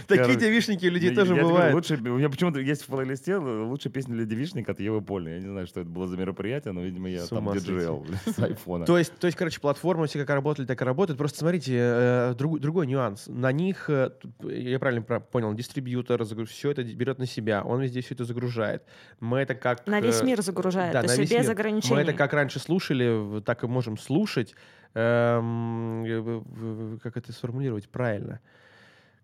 Такие 0.06 0.36
девичники 0.36 0.86
у 0.86 0.90
людей 0.90 1.14
тоже 1.14 1.34
бывают. 1.34 1.74
Лучше, 1.74 1.94
у 1.96 2.18
меня 2.18 2.28
почему-то 2.28 2.60
есть 2.60 2.82
в 2.82 2.86
плейлисте 2.86 3.36
лучшая 3.36 3.92
песня 3.92 4.14
для 4.14 4.24
девичника 4.24 4.72
от 4.72 4.80
Евы 4.80 5.00
Польны. 5.02 5.30
Я 5.30 5.38
не 5.38 5.48
знаю, 5.48 5.66
что 5.66 5.80
это 5.80 5.88
было 5.88 6.06
за 6.06 6.16
мероприятие, 6.16 6.72
но, 6.72 6.82
видимо, 6.82 7.08
я 7.08 7.24
там 7.26 7.52
диджейл 7.52 8.06
с 8.26 8.38
айфона. 8.38 8.84
То 8.86 8.98
есть, 8.98 9.12
то 9.18 9.26
есть, 9.26 9.36
короче, 9.38 9.60
платформы 9.60 10.06
все 10.06 10.18
как 10.18 10.30
работали, 10.30 10.65
так 10.66 10.82
и 10.82 10.84
работают. 10.84 11.18
Просто 11.18 11.38
смотрите, 11.38 11.74
э, 11.76 12.34
друг- 12.36 12.60
другой 12.60 12.86
нюанс. 12.86 13.26
На 13.26 13.52
них, 13.52 13.88
э, 13.88 14.10
я 14.42 14.78
правильно 14.78 15.02
понял, 15.02 15.54
дистрибьютор 15.54 16.24
все 16.46 16.70
это 16.70 16.82
берет 16.82 17.18
на 17.18 17.26
себя, 17.26 17.62
он 17.62 17.80
везде 17.80 18.00
все 18.00 18.14
это 18.14 18.24
загружает. 18.24 18.82
Мы 19.20 19.38
это 19.38 19.54
как... 19.54 19.86
На 19.86 20.00
весь 20.00 20.20
э, 20.20 20.24
мир 20.24 20.42
загружает, 20.42 20.92
да, 20.92 21.02
то 21.02 21.14
есть 21.14 21.32
без 21.32 21.44
мир. 21.44 21.50
ограничений. 21.50 21.94
Мы 21.94 22.00
это 22.02 22.12
как 22.12 22.32
раньше 22.32 22.58
слушали, 22.58 23.40
так 23.42 23.64
и 23.64 23.66
можем 23.66 23.96
слушать. 23.96 24.54
Эм, 24.94 26.98
Как 27.02 27.16
это 27.16 27.32
сформулировать 27.32 27.88
правильно? 27.88 28.40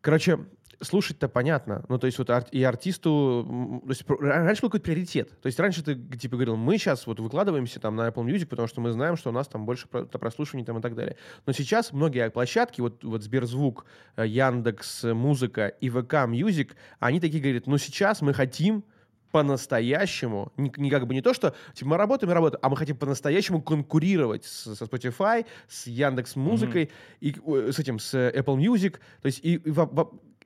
Короче, 0.02 0.40
слушать-то 0.82 1.28
понятно. 1.28 1.84
Ну, 1.88 1.98
то 1.98 2.06
есть 2.06 2.18
вот 2.18 2.28
ар- 2.30 2.46
и 2.50 2.62
артисту... 2.62 3.80
То 3.84 3.88
есть 3.90 4.04
раньше 4.08 4.62
был 4.62 4.68
какой-то 4.68 4.84
приоритет. 4.84 5.40
То 5.40 5.46
есть 5.46 5.58
раньше 5.58 5.82
ты 5.82 5.94
типа 5.94 6.36
говорил, 6.36 6.56
мы 6.56 6.76
сейчас 6.78 7.06
вот 7.06 7.20
выкладываемся 7.20 7.80
там 7.80 7.96
на 7.96 8.08
Apple 8.08 8.24
Music, 8.24 8.46
потому 8.46 8.68
что 8.68 8.80
мы 8.80 8.92
знаем, 8.92 9.16
что 9.16 9.30
у 9.30 9.32
нас 9.32 9.48
там 9.48 9.64
больше 9.64 9.88
про- 9.88 10.04
прослушиваний 10.04 10.64
там 10.64 10.78
и 10.78 10.82
так 10.82 10.94
далее. 10.94 11.16
Но 11.46 11.52
сейчас 11.52 11.92
многие 11.92 12.30
площадки, 12.30 12.80
вот, 12.80 13.02
вот 13.04 13.22
Сберзвук, 13.22 13.86
э, 14.16 14.26
Яндекс, 14.26 15.04
Музыка 15.04 15.68
и 15.68 15.88
ВК 15.88 16.14
Music, 16.28 16.72
они 17.00 17.20
такие 17.20 17.42
говорят, 17.42 17.66
ну 17.66 17.78
сейчас 17.78 18.20
мы 18.20 18.34
хотим 18.34 18.84
по-настоящему, 19.30 20.52
не, 20.56 20.70
не 20.76 20.90
как 20.90 21.06
бы 21.06 21.14
не 21.14 21.22
то, 21.22 21.32
что 21.34 21.54
типа, 21.74 21.90
мы 21.90 21.96
работаем 21.96 22.30
и 22.30 22.34
работаем, 22.34 22.60
а 22.62 22.68
мы 22.68 22.76
хотим 22.76 22.96
по-настоящему 22.96 23.62
конкурировать 23.62 24.44
с- 24.44 24.74
со 24.74 24.84
Spotify, 24.84 25.46
с 25.68 25.86
Яндекс 25.86 26.36
Музыкой, 26.36 26.90
и 27.20 27.34
э, 27.46 27.70
с 27.72 27.78
этим, 27.78 27.98
с 27.98 28.14
Apple 28.14 28.56
Music. 28.58 28.98
То 29.22 29.26
есть 29.26 29.40
и, 29.42 29.54
и 29.54 29.70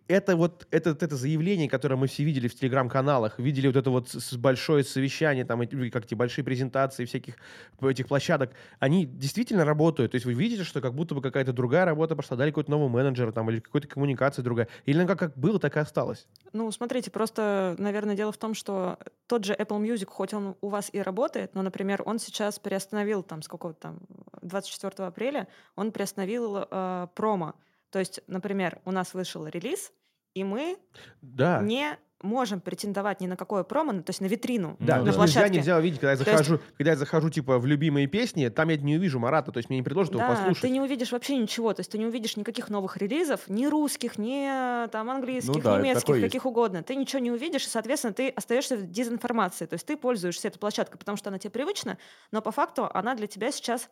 это 0.08 0.36
вот 0.36 0.66
это, 0.70 0.90
это 0.90 1.16
заявление, 1.16 1.68
которое 1.68 1.96
мы 1.96 2.06
все 2.06 2.24
видели 2.24 2.48
в 2.48 2.54
телеграм-каналах, 2.54 3.38
видели 3.38 3.66
вот 3.66 3.76
это 3.76 3.90
вот 3.90 4.08
с- 4.08 4.36
большое 4.36 4.84
совещание, 4.84 5.44
там, 5.44 5.62
эти, 5.62 5.90
как 5.90 6.04
эти 6.04 6.14
большие 6.14 6.44
презентации 6.44 7.04
всяких 7.04 7.36
этих 7.82 8.06
площадок, 8.08 8.52
они 8.78 9.04
действительно 9.06 9.64
работают. 9.64 10.12
То 10.12 10.16
есть 10.16 10.26
вы 10.26 10.34
видите, 10.34 10.64
что 10.64 10.80
как 10.80 10.94
будто 10.94 11.14
бы 11.14 11.22
какая-то 11.22 11.52
другая 11.52 11.84
работа 11.84 12.16
пошла, 12.16 12.36
дали 12.36 12.50
какой-то 12.50 12.70
новый 12.70 12.88
менеджер 12.88 13.32
там, 13.32 13.50
или 13.50 13.60
какой-то 13.60 13.88
коммуникация 13.88 14.42
другая. 14.42 14.68
Или 14.84 14.98
она 14.98 15.06
как, 15.08 15.18
как 15.18 15.36
было, 15.36 15.58
так 15.58 15.76
и 15.76 15.80
осталось. 15.80 16.26
Ну, 16.52 16.70
смотрите, 16.70 17.10
просто, 17.10 17.74
наверное, 17.78 18.14
дело 18.14 18.32
в 18.32 18.38
том, 18.38 18.54
что 18.54 18.98
тот 19.26 19.44
же 19.44 19.54
Apple 19.54 19.82
Music, 19.82 20.06
хоть 20.06 20.32
он 20.34 20.56
у 20.60 20.68
вас 20.68 20.88
и 20.92 21.00
работает, 21.00 21.54
но, 21.54 21.62
например, 21.62 22.02
он 22.06 22.18
сейчас 22.18 22.58
приостановил 22.58 23.22
там 23.22 23.42
с 23.42 23.48
какого-то 23.48 23.80
там 23.80 23.98
24 24.42 25.08
апреля, 25.08 25.48
он 25.74 25.92
приостановил 25.92 26.66
э, 26.70 27.06
промо. 27.14 27.54
То 27.90 27.98
есть, 27.98 28.20
например, 28.26 28.80
у 28.84 28.90
нас 28.90 29.14
вышел 29.14 29.46
релиз, 29.46 29.92
и 30.34 30.44
мы 30.44 30.76
Да. 31.22 31.60
не 31.62 31.98
можем 32.22 32.60
претендовать 32.62 33.20
ни 33.20 33.26
на 33.26 33.36
какое 33.36 33.62
промо, 33.62 33.92
ну, 33.92 34.02
то 34.02 34.08
есть 34.10 34.22
на 34.22 34.26
витрину 34.26 34.76
Да, 34.80 34.94
то 34.98 35.02
на 35.02 35.06
есть 35.08 35.18
да. 35.18 35.22
нельзя, 35.24 35.34
площадке. 35.40 35.58
нельзя 35.58 35.76
увидеть, 35.76 36.00
когда 36.00 36.12
я 36.12 36.16
То 36.16 36.22
есть- 36.24 36.32
захожу, 36.38 36.60
когда 36.78 36.90
я 36.92 36.96
захожу, 36.96 37.28
типа, 37.30 37.58
в 37.58 37.66
любимые 37.66 38.06
песни, 38.06 38.48
там 38.48 38.70
я 38.70 38.78
не 38.78 38.96
увижу 38.96 39.18
Марата, 39.18 39.52
то 39.52 39.58
есть 39.58 39.68
мне 39.68 39.78
не 39.78 39.84
предложат 39.84 40.12
его 40.14 40.20
Да, 40.22 40.30
послушать. 40.30 40.62
ты 40.62 40.70
не 40.70 40.80
увидишь 40.80 41.12
вообще 41.12 41.36
ничего, 41.36 41.74
то 41.74 41.80
есть 41.80 41.92
ты 41.92 41.98
не 41.98 42.06
увидишь 42.06 42.36
никаких 42.38 42.70
новых 42.70 42.96
релизов, 42.96 43.46
ни 43.48 43.66
русских, 43.66 44.16
ни 44.18 44.84
э, 44.84 44.88
там 44.88 45.10
английских, 45.10 45.54
Ну 45.56 45.60
да, 45.60 45.78
немецких, 45.78 46.00
такое 46.00 46.18
есть. 46.20 46.28
каких 46.32 46.46
угодно. 46.46 46.82
Ты 46.82 46.96
ничего 46.96 47.20
не 47.20 47.30
увидишь, 47.30 47.66
и, 47.66 47.68
соответственно, 47.68 48.14
ты 48.14 48.30
остаешься 48.30 48.76
в 48.76 48.90
дезинформации. 48.90 49.66
То 49.66 49.74
есть 49.74 49.86
ты 49.86 49.96
пользуешься 49.98 50.48
этой 50.48 50.58
площадкой, 50.58 50.96
потому 50.96 51.18
что 51.18 51.28
она 51.28 51.38
тебе 51.38 51.50
привычна, 51.50 51.98
но 52.32 52.40
по 52.40 52.50
факту 52.50 52.88
она 52.94 53.14
для 53.14 53.26
тебя 53.26 53.52
сейчас 53.52 53.90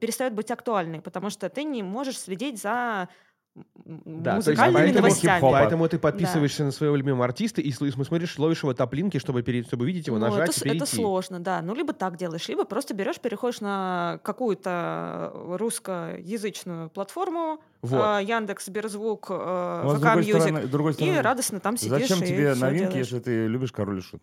перестает 0.00 0.32
быть 0.32 0.50
актуальной, 0.50 1.02
потому 1.02 1.28
что 1.28 1.50
ты 1.50 1.62
не 1.62 1.82
можешь 1.82 2.18
следить 2.18 2.58
за 2.60 3.10
Да, 3.84 4.32
то 4.32 4.36
есть 4.36 4.46
музыкальными 4.48 4.82
поэтому- 4.84 5.06
новостями. 5.06 5.40
Поэтому 5.40 5.88
ты 5.88 5.98
подписываешься 5.98 6.64
на 6.64 6.72
своего 6.72 6.96
любимого 6.96 7.24
артиста 7.24 7.60
и 7.60 7.70
смотришь, 7.72 8.38
ловишь 8.38 8.62
его 8.62 8.74
таплинки, 8.74 9.18
чтобы, 9.18 9.42
пере- 9.42 9.62
чтобы 9.62 9.86
видеть 9.86 10.08
его, 10.08 10.18
Ну, 10.18 10.26
нажать 10.26 10.50
это, 10.50 10.60
и 10.60 10.62
перейти. 10.64 10.84
это 10.84 10.94
сложно, 10.94 11.40
да. 11.40 11.62
Ну, 11.62 11.74
либо 11.74 11.92
так 11.92 12.16
делаешь, 12.16 12.48
либо 12.48 12.64
просто 12.64 12.94
берешь, 12.94 13.18
переходишь 13.20 13.60
на 13.60 14.18
какую-то 14.24 15.32
русскоязычную 15.34 16.90
платформу, 16.90 17.60
Вот. 17.82 18.20
э, 18.20 18.24
Яндекс, 18.24 18.66
Сберзвук, 18.66 19.26
э, 19.30 19.80
Ну, 19.84 19.90
а 19.90 19.96
VK 19.96 20.16
Music, 20.16 21.00
и 21.00 21.16
радостно 21.18 21.60
там 21.60 21.76
сидишь 21.76 22.08
Зачем 22.08 22.22
и 22.22 22.26
тебе 22.26 22.54
новинки, 22.54 22.88
делаешь. 22.88 22.96
если 23.06 23.18
ты 23.20 23.46
любишь 23.46 23.72
король 23.72 23.98
и 23.98 24.02
шут? 24.02 24.22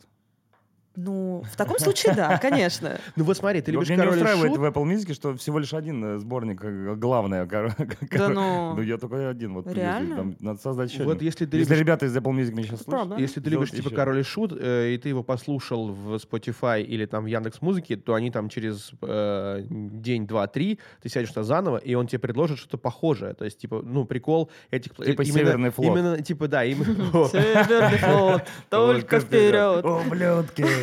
Ну, 0.95 1.43
в 1.51 1.55
таком 1.55 1.79
случае, 1.79 2.13
да, 2.13 2.37
конечно. 2.41 2.99
Ну 3.15 3.23
вот 3.23 3.35
смотри, 3.37 3.61
ты 3.61 3.71
любишь 3.71 3.89
меня 3.89 4.03
не 4.03 4.09
устраивает 4.11 4.51
шут, 4.51 4.59
в 4.59 4.63
Apple 4.63 4.83
Music, 4.83 5.13
что 5.13 5.35
всего 5.35 5.57
лишь 5.59 5.73
один 5.73 6.03
э, 6.03 6.19
сборник, 6.19 6.59
э, 6.63 6.95
главное. 6.95 7.45
кор- 7.47 7.73
Да 8.11 8.29
ну, 8.29 8.75
Ну, 8.75 8.81
я 8.81 8.97
только 8.97 9.29
один. 9.29 9.53
Вот, 9.55 9.67
Реально? 9.67 10.35
Надо 10.39 10.59
создать 10.59 10.91
еще 10.93 11.03
Вот 11.03 11.17
один. 11.17 11.25
если 11.25 11.45
ты 11.45 11.57
Если 11.57 11.71
любишь 11.71 11.79
ребята 11.81 12.05
из 12.05 12.15
Apple 12.15 12.31
Music 12.31 12.51
меня 12.51 12.67
сейчас 12.67 12.83
правда. 12.83 13.15
Если 13.17 13.39
ты 13.41 13.49
любишь 13.49 13.71
типа. 13.71 13.89
Король 13.89 14.19
и 14.19 14.23
Шут, 14.23 14.53
э, 14.59 14.93
и 14.93 14.97
ты 14.97 15.09
его 15.09 15.23
послушал 15.23 15.87
в 15.91 16.15
Spotify 16.15 16.83
или 16.83 17.05
там 17.05 17.23
в 17.23 17.27
Яндекс 17.27 17.61
Музыке, 17.61 17.95
то 17.97 18.13
они 18.13 18.29
там 18.29 18.49
через 18.49 18.91
э, 19.01 19.63
день, 19.69 20.27
два, 20.27 20.45
три, 20.47 20.79
ты 21.01 21.09
сядешь 21.09 21.29
туда 21.29 21.43
заново, 21.43 21.77
и 21.77 21.95
он 21.95 22.05
тебе 22.07 22.19
предложит 22.19 22.59
что-то 22.59 22.77
похожее. 22.77 23.33
То 23.33 23.45
есть, 23.45 23.57
типа, 23.57 23.81
ну, 23.83 24.05
прикол 24.05 24.51
этих... 24.69 24.95
Типа 24.95 25.21
именно- 25.23 25.33
Северный 25.39 25.69
флот. 25.71 25.97
Именно, 25.97 26.21
типа, 26.21 26.47
да, 26.47 26.63
именно... 26.65 27.27
Северный 27.29 27.97
флот, 27.97 28.43
только 28.69 29.19
вперед. 29.19 29.83
Ублюдки! 29.83 30.82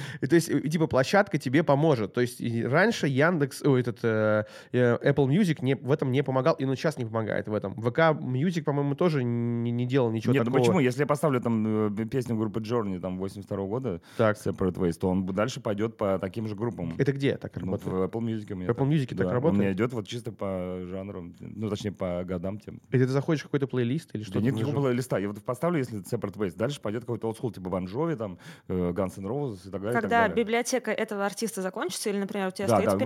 И 0.21 0.27
То 0.27 0.35
есть, 0.35 0.47
типа, 0.69 0.87
площадка 0.87 1.37
тебе 1.37 1.63
поможет. 1.63 2.13
То 2.13 2.21
есть, 2.21 2.41
раньше 2.65 3.07
Яндекс, 3.07 3.63
ой, 3.63 3.81
этот, 3.81 3.99
э, 4.03 4.45
э, 4.71 4.97
Apple 5.11 5.27
Music 5.27 5.57
не, 5.61 5.75
в 5.75 5.91
этом 5.91 6.11
не 6.11 6.23
помогал, 6.23 6.53
и 6.55 6.65
он 6.65 6.75
сейчас 6.75 6.97
не 6.97 7.05
помогает 7.05 7.47
в 7.47 7.53
этом. 7.53 7.73
ВК 7.73 7.99
Music, 8.21 8.63
по-моему, 8.63 8.95
тоже 8.95 9.23
не, 9.23 9.71
не 9.71 9.85
делал 9.85 10.11
ничего 10.11 10.33
Нет, 10.33 10.43
ну 10.43 10.51
такого. 10.51 10.61
почему? 10.63 10.79
Если 10.79 11.01
я 11.01 11.07
поставлю 11.07 11.41
там 11.41 11.87
э, 11.87 12.05
песню 12.05 12.35
группы 12.37 12.59
Journey 12.59 12.99
там 12.99 13.17
82 13.17 13.57
года, 13.65 14.01
Так, 14.17 14.37
Separate 14.37 14.75
Ways, 14.75 14.93
то 14.93 15.09
он 15.09 15.25
дальше 15.25 15.59
пойдет 15.61 15.97
по 15.97 16.19
таким 16.19 16.47
же 16.47 16.55
группам. 16.55 16.93
это 16.97 17.11
где 17.13 17.37
так 17.37 17.55
Ну, 17.55 17.65
работает? 17.71 17.93
в 17.93 18.03
Apple 18.03 18.21
Music 18.21 18.53
у 18.53 18.55
меня 18.55 18.73
В 18.73 18.77
Apple 18.77 18.87
Music 18.89 19.07
так 19.15 19.17
Да, 19.27 19.33
работает? 19.33 19.59
У 19.59 19.61
меня 19.63 19.73
идет 19.73 19.93
вот 19.93 20.07
чисто 20.07 20.31
по 20.31 20.81
жанрам, 20.85 21.33
ну, 21.39 21.69
точнее, 21.69 21.91
по 21.91 22.23
годам 22.23 22.59
тем. 22.59 22.79
Или 22.91 23.05
ты 23.05 23.11
заходишь 23.11 23.41
в 23.41 23.45
какой-то 23.45 23.67
плейлист 23.67 24.11
или 24.13 24.21
Да 24.21 24.25
что-то? 24.25 24.45
нет 24.45 24.53
нажал? 24.53 24.69
никакого 24.69 24.91
листа. 24.91 25.17
Я 25.17 25.27
вот 25.29 25.41
поставлю, 25.43 25.79
если 25.79 25.99
Separate 26.01 26.37
Ways, 26.37 26.55
дальше 26.55 26.79
пойдет 26.81 27.01
какой-то 27.01 27.27
олдскул, 27.27 27.51
типа 27.51 27.69
Jovi, 27.71 28.15
там, 28.15 28.37
э, 28.67 28.91
Guns 28.91 29.17
N' 29.17 29.25
Roses 29.25 29.67
и 29.67 29.71
так 29.71 29.81
далее. 29.81 29.99
и 29.99 30.01
Когда 30.11 30.27
далее. 30.27 30.43
библиотека 30.43 30.91
этого 30.91 31.25
артиста 31.25 31.61
закончится, 31.61 32.09
или, 32.09 32.17
например, 32.17 32.49
у 32.49 32.51
тебя 32.51 32.67
Да, 32.67 32.75
стоит 32.75 32.89
да, 32.89 32.95
да. 32.97 33.05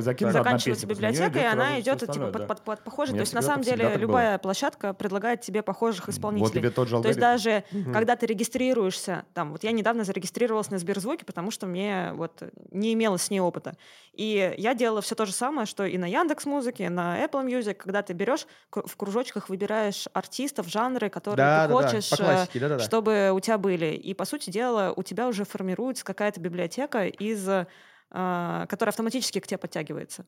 одна 0.00 0.32
заканчивается 0.32 0.86
библиотека, 0.86 1.38
и 1.38 1.44
она 1.44 1.80
идет 1.80 2.00
типа 2.00 2.26
под, 2.26 2.32
да. 2.32 2.46
под, 2.46 2.62
под 2.62 2.84
похожей. 2.84 3.14
У 3.14 3.16
То 3.16 3.20
есть 3.20 3.34
на 3.34 3.42
самом 3.42 3.62
деле 3.62 3.96
любая 3.96 4.38
площадка 4.38 4.94
предлагает 4.94 5.40
тебе 5.42 5.62
похожих 5.62 6.06
Вот 6.06 6.14
исполнителей. 6.14 6.60
тебе 6.60 6.70
тот 6.70 6.88
же 6.88 7.00
То 7.02 7.08
есть 7.08 7.20
даже 7.20 7.64
Мгм. 7.72 7.92
когда 7.92 8.16
ты 8.16 8.26
регистрируешься, 8.26 9.24
там, 9.34 9.52
вот 9.52 9.64
я 9.64 9.72
недавно 9.72 10.04
зарегистрировалась 10.04 10.70
на 10.70 10.78
Сберзвуке, 10.78 11.24
потому 11.24 11.50
что 11.50 11.66
мне 11.66 12.12
вот 12.14 12.42
не 12.70 12.94
имелось 12.94 13.22
с 13.22 13.30
ней 13.30 13.40
опыта. 13.40 13.76
И 14.12 14.54
я 14.58 14.74
делала 14.74 15.02
все 15.02 15.14
то 15.14 15.26
же 15.26 15.32
самое, 15.32 15.66
что 15.66 15.84
и 15.84 15.96
на 15.98 16.06
Яндекс 16.06 16.44
Музыке, 16.46 16.88
на 16.90 17.22
Apple 17.24 17.46
Music, 17.46 17.74
когда 17.74 18.02
ты 18.02 18.12
берешь 18.12 18.46
в 18.70 18.96
кружочках 18.96 19.48
выбираешь 19.48 20.06
артистов, 20.12 20.68
жанры, 20.68 21.08
которые 21.10 21.36
Да, 21.36 21.66
ты 21.66 21.72
да, 21.74 21.80
да, 21.80 21.88
хочешь, 21.88 22.10
по 22.10 22.14
э, 22.14 22.18
классике, 22.18 22.60
да-да-да. 22.60 22.84
чтобы 22.84 23.30
у 23.32 23.40
тебя 23.40 23.58
были. 23.58 23.86
И, 23.94 24.14
по 24.14 24.24
сути 24.24 24.50
дела, 24.50 24.92
у 24.96 25.02
тебя 25.02 25.28
уже 25.28 25.44
формируется 25.44 26.04
какая-то 26.30 26.40
библиотека, 26.40 27.06
из, 27.06 27.48
э, 27.48 27.66
которая 28.10 28.90
автоматически 28.90 29.40
к 29.40 29.46
тебе 29.46 29.58
подтягивается. 29.58 30.24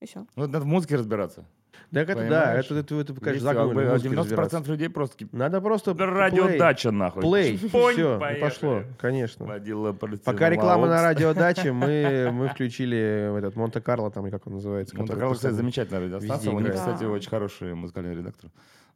И 0.00 0.06
все. 0.06 0.26
Ну, 0.36 0.46
надо 0.46 0.60
в 0.60 0.66
музыке 0.66 0.96
разбираться. 0.96 1.44
Так 1.92 2.08
это 2.08 2.28
да, 2.28 2.54
это, 2.54 2.74
это, 2.74 2.94
это, 3.00 3.14
конечно, 3.14 3.30
Здесь, 3.32 3.42
загнали, 3.42 3.68
как 3.68 3.74
бы, 3.74 3.82
в 3.82 3.92
музыке 3.92 4.08
90% 4.08 4.16
разбираться. 4.16 4.70
людей 4.70 4.88
просто 4.88 5.28
Надо 5.32 5.60
просто 5.60 5.94
«Да 5.94 6.06
плей, 6.06 6.16
радиодача 6.16 6.90
нахуй. 6.90 7.22
Плей, 7.22 7.56
все, 7.68 8.18
поехали. 8.18 8.40
пошло, 8.40 8.82
конечно. 8.98 9.46
Водила 9.46 9.92
Пока 9.92 10.50
реклама 10.50 10.86
на 10.86 11.02
радиодаче, 11.02 11.72
мы, 11.72 12.30
мы 12.32 12.48
включили 12.48 13.36
этот 13.38 13.56
Монте-Карло, 13.56 14.10
там, 14.10 14.30
как 14.30 14.46
он 14.46 14.54
называется. 14.54 14.96
Монте-Карло, 14.96 15.34
кстати, 15.34 15.54
замечательная 15.54 16.00
радиостанция. 16.02 16.52
У 16.52 16.60
них, 16.60 16.74
кстати, 16.74 17.04
очень 17.04 17.30
хороший 17.30 17.74
музыкальный 17.74 18.14
редактор. 18.14 18.50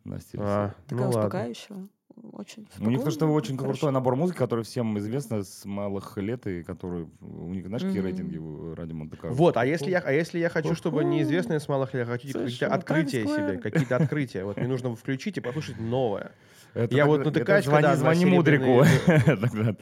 Настя. 0.04 0.38
А, 0.40 0.74
Такая 0.86 1.04
ну 1.04 1.08
успокаивающая. 1.08 1.88
Очень. 2.32 2.66
У 2.80 2.90
них 2.90 3.02
то, 3.02 3.10
что 3.10 3.26
очень 3.26 3.56
хорошо. 3.56 3.72
крутой 3.72 3.92
набор 3.92 4.14
музыки, 4.16 4.38
который 4.38 4.64
всем 4.64 4.96
известно 4.98 5.42
с 5.42 5.64
малых 5.64 6.16
лет, 6.16 6.46
и 6.46 6.62
который 6.62 7.08
у 7.20 7.52
них, 7.52 7.66
знаешь, 7.66 7.82
какие 7.82 7.98
Мгм. 8.00 8.06
рейтинги 8.08 8.36
у 8.38 8.74
Ради 8.74 8.92
Монте-Карло? 8.92 9.34
Вот, 9.34 9.56
а 9.56 9.66
если 9.66 9.90
я, 9.90 9.98
а 9.98 10.12
если 10.12 10.38
я 10.38 10.48
хочу, 10.48 10.74
чтобы 10.74 11.04
неизвестные 11.04 11.58
с 11.60 11.68
малых 11.68 11.92
лет, 11.94 12.06
хочу 12.06 12.28
Слушай, 12.28 12.44
какие-то 12.44 12.68
ну, 12.68 12.74
открытия 12.74 13.26
себе, 13.26 13.58
какие-то 13.58 13.96
открытия. 13.96 14.44
Вот 14.44 14.56
мне 14.56 14.68
нужно 14.68 14.94
включить 14.94 15.36
и 15.38 15.40
послушать 15.40 15.78
новое. 15.80 16.32
Это 16.72 16.94
Я 16.94 17.02
так- 17.04 17.08
вот 17.08 17.24
натыкаюсь, 17.24 17.64
звони, 17.64 17.82
когда 17.82 17.96
звони 17.96 18.26
мудрику. 18.26 18.84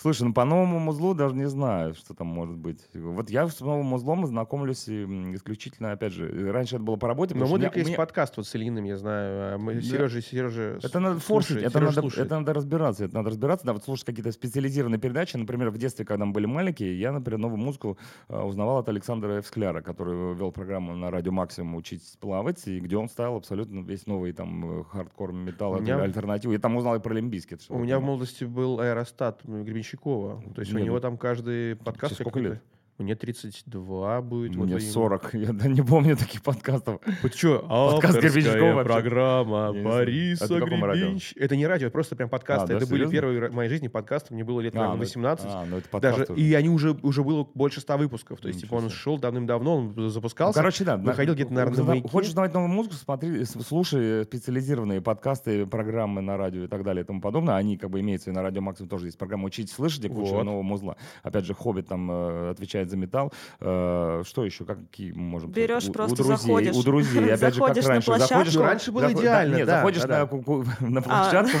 Слушай, 0.00 0.22
ну 0.22 0.32
по 0.32 0.44
новому 0.46 0.78
музлу 0.78 1.12
даже 1.14 1.34
не 1.34 1.46
знаю, 1.46 1.94
что 1.94 2.14
там 2.14 2.26
может 2.26 2.56
быть. 2.56 2.78
Вот 2.94 3.28
я 3.28 3.46
с 3.46 3.60
новым 3.60 3.84
музлом 3.84 4.24
знакомлюсь 4.26 4.88
исключительно, 4.88 5.92
опять 5.92 6.14
же, 6.14 6.50
раньше 6.52 6.76
это 6.76 6.84
было 6.84 6.96
по 6.96 7.06
работе. 7.08 7.34
Но 7.34 7.44
у 7.44 7.56
меня- 7.56 7.70
есть 7.74 7.88
меня- 7.88 7.96
подкаст 7.98 8.36
вот 8.38 8.46
с 8.46 8.54
Ильиным, 8.56 8.84
я 8.84 8.96
знаю. 8.96 9.54
а 9.54 9.58
Мы, 9.58 9.74
Да. 9.74 9.80
Сережа, 9.82 10.22
Сережа 10.22 10.78
Это 10.82 11.00
надо 11.00 11.20
форсить, 11.20 11.58
это 11.58 11.70
Сережа 11.70 11.84
надо, 11.86 12.00
слушает. 12.00 12.26
это 12.26 12.38
надо 12.38 12.54
разбираться, 12.54 13.04
это 13.04 13.14
надо 13.14 13.28
разбираться, 13.30 13.66
да, 13.66 13.72
вот 13.74 13.84
слушать 13.84 14.06
какие-то 14.06 14.32
специализированные 14.32 14.98
передачи. 14.98 15.36
Например, 15.36 15.68
в 15.70 15.76
детстве, 15.76 16.06
когда 16.06 16.24
мы 16.24 16.32
были 16.32 16.46
маленькие, 16.46 16.98
я, 16.98 17.12
например, 17.12 17.38
новую 17.38 17.58
музыку 17.58 17.98
а, 18.28 18.44
узнавал 18.46 18.78
от 18.78 18.88
Александра 18.88 19.34
Ф. 19.36 19.45
Скляра, 19.45 19.82
который 19.82 20.34
вел 20.34 20.50
программу 20.50 20.94
на 20.96 21.10
радио 21.10 21.32
Максимум 21.32 21.74
«Учитесь 21.74 22.16
плавать», 22.20 22.66
и 22.66 22.80
где 22.80 22.96
он 22.96 23.08
ставил 23.10 23.36
абсолютно 23.36 23.80
весь 23.80 24.06
новый 24.06 24.32
там 24.32 24.80
э, 24.80 24.84
хардкор, 24.84 25.32
металл, 25.32 25.78
меня- 25.78 26.00
альтернативу. 26.00 26.52
Я 26.54 26.58
там 26.58 26.74
узнал 26.76 26.96
и 26.96 27.00
про 27.00 27.12
Limp 27.12 27.29
Bizkit. 27.29 27.60
У 27.68 27.78
меня 27.78 27.98
в 27.98 28.02
молодости 28.02 28.44
был 28.44 28.80
аэростат 28.80 29.40
м, 29.44 29.64
Гребенщикова. 29.90 30.42
То 30.54 30.60
есть 30.60 30.72
у 30.72 30.78
Не, 30.78 30.84
него 30.84 30.96
ну, 30.96 31.00
там 31.00 31.16
каждый 31.16 31.76
подкаст 31.76 32.14
сколько 32.14 32.38
лет? 32.40 32.62
Мне 33.00 33.14
32 33.14 34.20
будет. 34.22 34.54
вот 34.56 34.64
Мне 34.66 34.74
именно. 34.76 34.92
40. 34.92 35.34
Я 35.34 35.52
да, 35.52 35.68
не 35.68 35.82
помню 35.82 36.16
таких 36.16 36.42
подкастов. 36.42 37.00
Вот 37.22 37.34
что, 37.34 37.58
Подкаст 37.92 38.18
Гребенщикова 38.20 38.72
вообще. 38.74 38.92
программа 38.92 39.70
знаю. 39.70 39.84
Бориса 39.84 40.44
Это? 40.44 40.54
Гребенщ- 40.64 41.32
Это 41.38 41.56
не 41.56 41.66
радио, 41.66 41.86
это 41.86 41.92
просто 41.92 42.16
прям 42.16 42.28
подкасты. 42.28 42.64
А, 42.64 42.66
да, 42.68 42.76
это 42.76 42.86
были 42.86 43.06
серьезно? 43.06 43.12
первые 43.12 43.48
в 43.50 43.54
моей 43.54 43.70
жизни 43.70 43.88
подкасты. 43.88 44.34
Мне 44.34 44.44
было 44.44 44.60
лет 44.60 44.74
А, 44.74 44.78
наверное, 44.78 44.96
ну 44.98 45.02
это- 45.02 45.08
18. 45.08 45.46
А, 45.48 45.64
ну 45.66 45.76
это 45.78 45.88
Даже, 46.00 46.16
подкаст 46.16 46.30
уже. 46.30 46.40
и 46.40 46.54
они 46.54 46.68
уже, 46.68 46.90
уже 47.02 47.24
было 47.24 47.46
больше 47.54 47.80
100 47.80 47.96
выпусков. 47.96 48.40
То 48.40 48.48
есть, 48.48 48.60
типа, 48.60 48.74
он 48.74 48.90
шел 48.90 49.18
давным-давно, 49.18 49.76
он 49.78 49.92
Ну, 49.96 50.08
запускался. 50.08 50.58
короче, 50.58 50.84
да. 50.84 50.96
выходил 50.96 51.34
где-то, 51.34 51.52
наверное, 51.52 51.78
на 51.78 51.84
«Маяке». 51.84 52.08
Хочешь 52.08 52.30
узнавать 52.30 52.52
новую 52.54 52.70
музыку, 52.70 52.94
смотри, 52.96 53.44
слушай 53.44 54.24
специализированные 54.24 55.00
подкасты, 55.00 55.66
программы 55.66 56.20
на 56.20 56.36
радио 56.36 56.64
и 56.64 56.66
так 56.66 56.82
далее 56.84 57.02
и 57.04 57.06
тому 57.06 57.20
подобное. 57.20 57.54
Они 57.56 57.76
как 57.78 57.90
бы 57.90 58.00
имеются 58.00 58.30
и 58.30 58.32
на 58.32 58.42
радио 58.42 58.60
Максимум 58.60 58.88
тоже 58.88 59.06
есть 59.06 59.16
программа 59.18 59.46
«Учить 59.46 59.70
слышать», 59.70 60.00
где 60.00 60.08
куча 60.08 60.32
Вот. 60.34 60.44
нового 60.44 60.62
музла. 60.62 60.96
Опять 61.22 61.44
же, 61.46 61.54
Хоббит 61.54 61.88
там 61.88 62.10
э, 62.10 62.50
отвечает 62.50 62.89
за 62.90 62.96
металл. 62.96 63.32
Э, 63.60 64.22
что 64.26 64.44
еще? 64.44 64.64
Какие 64.64 65.12
мы 65.12 65.22
можем... 65.22 65.50
сказать? 65.52 65.68
Берешь 65.70 65.88
У- 65.88 65.92
просто, 65.92 66.14
у 66.14 66.16
друзей, 66.26 66.36
заходишь. 66.36 66.76
У 66.76 66.82
друзей, 66.82 67.32
опять 67.34 67.54
же, 67.54 67.60
как 67.60 67.76
раньше. 67.76 68.06
площадку. 68.06 68.18
Заходишь, 68.28 68.54
Ну, 68.54 68.62
раньше 68.62 68.92
было 68.92 69.02
заход- 69.08 69.20
идеально, 69.20 69.56
Нет, 69.56 69.66
да, 69.66 69.76
заходишь 69.76 70.02
да, 70.02 70.28
на, 70.80 71.00
А. 71.00 71.02
площадку 71.02 71.56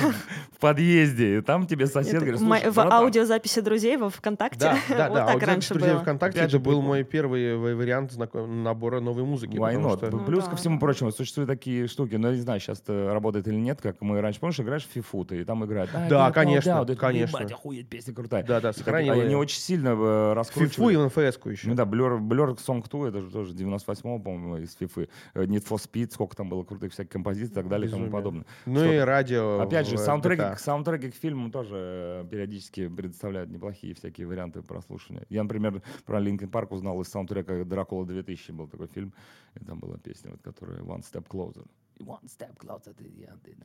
в 0.52 0.58
подъезде, 0.60 1.38
и 1.38 1.40
там 1.40 1.66
тебе 1.66 1.86
сосед 1.86 2.14
Это 2.22 2.26
говорит, 2.26 2.40
в 2.70 2.74
братан, 2.74 2.92
аудиозаписи 2.92 3.60
друзей 3.60 3.96
во 3.96 4.10
ВКонтакте. 4.10 4.58
Да, 4.58 4.78
да, 4.88 5.08
вот 5.08 5.14
да. 5.16 5.26
так 5.26 5.34
вот 5.34 5.42
раньше 5.44 5.68
запись 5.68 5.80
друзей 5.80 5.92
было. 5.94 6.02
ВКонтакте 6.02 6.40
это 6.40 6.58
был 6.58 6.82
мой 6.82 7.04
первый 7.04 7.56
ва- 7.56 7.74
вариант 7.76 8.12
набора 8.34 9.00
новой 9.00 9.24
музыки. 9.24 9.56
Why 9.56 9.80
not? 9.80 9.98
что- 9.98 10.10
Ну 10.10 10.24
Плюс 10.24 10.44
да. 10.44 10.50
ко 10.50 10.56
всему 10.56 10.78
прочему, 10.78 11.10
существуют 11.12 11.48
такие 11.48 11.86
штуки, 11.88 12.16
но 12.16 12.28
я 12.30 12.34
не 12.34 12.40
знаю, 12.40 12.60
сейчас 12.60 12.80
это 12.80 13.10
работает 13.12 13.48
или 13.48 13.56
нет, 13.56 13.80
как 13.82 14.00
мы 14.00 14.20
раньше, 14.20 14.40
помнишь, 14.40 14.60
играешь 14.60 14.84
в 14.86 14.90
фифу, 14.92 15.24
ты 15.24 15.40
и 15.40 15.44
там 15.44 15.64
играет. 15.64 15.90
«I 15.94 16.08
Да, 16.08 16.30
конечно, 16.32 16.70
doubt», 16.70 16.82
это, 16.84 16.96
конечно. 16.96 17.36
«Ебать, 17.38 17.52
охуеть, 17.52 17.88
песня 17.88 18.14
крутая. 18.14 18.44
Да, 18.44 18.60
да, 18.60 18.72
сохранил 18.72 19.12
а 19.12 19.16
её. 19.16 19.26
Они 19.26 19.34
очень 19.36 19.60
сильно 19.60 19.88
э, 19.90 20.32
раскручивают. 20.34 20.74
Фифу 20.74 20.90
и 20.90 20.96
НФС-ку 21.20 21.50
еще. 21.50 21.68
Ну 21.68 21.74
да, 21.74 21.84
Blur, 21.84 22.18
Blur 22.20 22.56
Song 22.56 22.86
2, 22.88 23.08
это 23.08 23.20
же 23.20 23.30
тоже 23.30 23.54
98-го, 23.54 24.18
по-моему, 24.18 24.56
из 24.58 24.74
фифы. 24.74 25.08
Э, 25.34 25.44
Need 25.44 25.66
for 25.68 25.76
Speed, 25.78 26.12
сколько 26.12 26.36
там 26.36 26.48
было 26.48 26.64
крутых 26.64 26.92
всяких 26.92 27.10
композиций 27.12 27.52
и 27.52 27.54
так 27.54 27.68
далее 27.68 27.88
и 27.88 27.90
тому 27.90 28.04
Безумие. 28.04 28.12
подобное. 28.22 28.46
Ну 28.66 28.76
Что- 28.80 28.92
и 28.92 28.98
радио. 28.98 29.60
Опять 29.60 29.88
же, 29.88 29.98
саундтреки, 29.98 30.42
GTA. 30.42 30.58
саундтреки 30.58 31.10
к 31.10 31.14
фильмам 31.14 31.50
тоже 31.50 31.76
э, 31.76 32.24
периодически 32.30 32.88
предоставляют 32.88 33.50
неплохие 33.50 33.94
всякие 33.94 34.26
варианты 34.26 34.62
прослушивания. 34.62 35.24
Я, 35.28 35.42
например, 35.42 35.82
про 36.04 36.20
Linkin 36.20 36.48
Park 36.48 36.72
узнал 36.72 37.00
из 37.00 37.08
саундтрека 37.08 37.64
«Дракула 37.64 38.04
2000» 38.04 38.52
был 38.52 38.68
такой 38.68 38.86
фильм, 38.88 39.12
и 39.54 39.64
там 39.64 39.78
была 39.78 39.98
песня, 39.98 40.30
вот, 40.32 40.42
которая 40.42 40.80
«One 40.80 41.00
Step 41.02 41.26
Closer». 41.28 41.66
One 42.00 42.22
Step 42.24 42.56
Closer. 42.58 42.94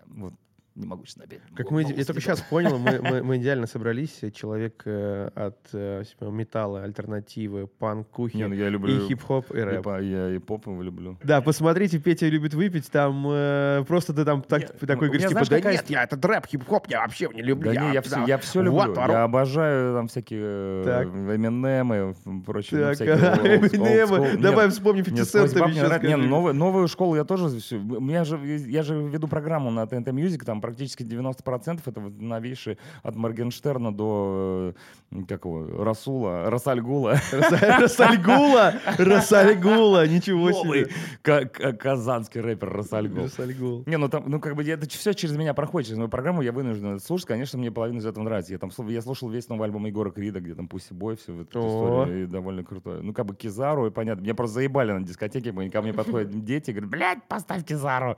Вот, 0.07 0.33
не 0.75 0.85
могу 0.85 1.05
сейчас 1.05 1.17
напеть. 1.17 1.39
Как 1.55 1.71
мы, 1.71 1.83
я 1.83 2.03
только 2.03 2.21
сейчас 2.21 2.41
понял, 2.41 2.77
мы, 2.77 3.01
мы, 3.01 3.23
мы 3.23 3.37
идеально 3.37 3.65
собрались. 3.65 4.19
Человек 4.33 4.81
э, 4.85 5.29
от 5.33 5.57
э, 5.73 6.03
металла, 6.21 6.83
альтернативы, 6.83 7.67
панкухи 7.67 8.35
Не, 8.37 8.47
ну 8.47 8.55
я 8.55 8.67
и 8.67 8.69
люблю... 8.69 9.07
хип-хоп, 9.07 9.51
и 9.53 9.57
и 9.57 9.61
рэп. 9.61 9.83
по- 9.83 10.01
Я 10.01 10.35
и 10.35 10.39
поп 10.39 10.67
его 10.67 10.81
люблю. 10.81 11.17
Да, 11.23 11.41
посмотрите, 11.41 11.99
Петя 11.99 12.27
любит 12.27 12.53
выпить, 12.53 12.91
там 12.91 13.25
э, 13.29 13.85
просто 13.87 14.13
ты 14.13 14.25
там 14.25 14.41
так, 14.41 14.61
Нет, 14.61 14.79
такой 14.79 15.07
говоришь, 15.07 15.29
типа, 15.29 15.45
знаешь, 15.45 15.63
да 15.63 15.71
нет, 15.71 15.89
я 15.89 16.03
этот 16.03 16.23
рэп, 16.25 16.45
хип-хоп, 16.45 16.87
я 16.89 17.01
вообще 17.01 17.29
не 17.33 17.41
люблю. 17.41 17.73
Да 17.73 17.81
не, 17.81 17.93
я 17.93 18.01
все, 18.01 18.25
я 18.25 18.37
все 18.37 18.61
люблю. 18.61 18.87
вот, 18.87 18.97
я 18.97 19.23
обожаю 19.23 19.95
там 19.95 20.07
всякие 20.07 20.41
э, 20.43 20.83
Так. 20.85 21.07
Эминемы, 21.07 22.15
прочие. 22.45 22.81
ну, 22.81 22.85
Так, 22.87 22.95
всякие 22.95 23.15
Эминемы, 23.57 24.37
давай 24.37 24.69
вспомним 24.69 25.03
Нет, 25.03 25.11
50 25.11 25.27
Sqwoz 25.27 25.51
центов 25.51 25.59
Bab 25.61 25.69
мне 25.69 25.77
еще 25.77 25.87
нравится. 25.87 26.17
Не, 26.17 26.53
новую, 26.53 26.87
школу 26.87 27.15
я 27.15 27.23
тоже... 27.23 27.45
меня 27.75 28.25
же, 28.25 28.37
я 28.37 28.83
же 28.83 28.95
веду 29.01 29.27
программу 29.27 29.71
на 29.71 29.83
TNT 29.83 30.05
Music, 30.11 30.43
там 30.43 30.61
практически 30.65 31.03
90% 31.03 31.79
это 31.85 31.99
вот 31.99 32.19
новейшие 32.19 32.77
от 33.03 33.15
Моргенштерна 33.15 33.93
до, 33.95 34.73
э, 35.11 35.21
как 35.27 35.45
его, 35.45 35.83
Расула, 35.83 36.49
Расальгула. 36.49 37.15
Раса- 37.31 37.77
Рассальгула, 37.79 38.73
Рассальгула, 38.97 40.07
ничего 40.07 40.51
себе. 40.51 40.87
ка- 41.21 41.45
ка- 41.45 41.73
казанский 41.73 42.41
рэпер 42.41 42.69
Расальгул. 42.69 43.23
Рассальгул. 43.23 43.83
Не, 43.85 43.97
ну 43.97 44.09
там, 44.09 44.23
ну 44.27 44.39
как 44.39 44.55
бы 44.55 44.63
это 44.63 44.87
все 44.89 45.13
через 45.13 45.35
меня 45.35 45.53
проходит, 45.53 45.87
через 45.87 45.97
мою 45.97 46.09
программу, 46.09 46.41
я 46.41 46.51
вынужден 46.51 46.99
слушать. 46.99 47.27
Конечно, 47.27 47.59
мне 47.59 47.71
половина 47.71 47.99
из 47.99 48.05
этого 48.05 48.23
нравится. 48.23 48.53
Я 48.53 48.59
там 48.59 48.71
я 48.87 49.01
слушал 49.01 49.29
весь 49.29 49.47
новый 49.49 49.65
альбом 49.65 49.85
Егора 49.85 50.11
Крида, 50.11 50.39
где 50.39 50.55
там 50.55 50.67
Pussy 50.67 50.93
Boy, 50.93 51.15
все 51.15 51.33
вот 51.33 51.47
историю, 51.49 52.23
и 52.23 52.25
довольно 52.27 52.63
крутой. 52.63 53.01
Ну, 53.01 53.13
как 53.13 53.25
бы 53.25 53.35
Кизару, 53.35 53.87
и 53.87 53.91
понятно. 53.91 54.21
Меня 54.21 54.35
просто 54.35 54.55
заебали 54.55 54.91
на 54.91 55.01
дискотеке, 55.03 55.51
ко 55.69 55.81
мне 55.81 55.93
подходят 55.93 56.29
дети, 56.45 56.71
говорят, 56.71 56.89
блядь, 56.89 57.23
поставь 57.27 57.65
Кизару. 57.65 58.15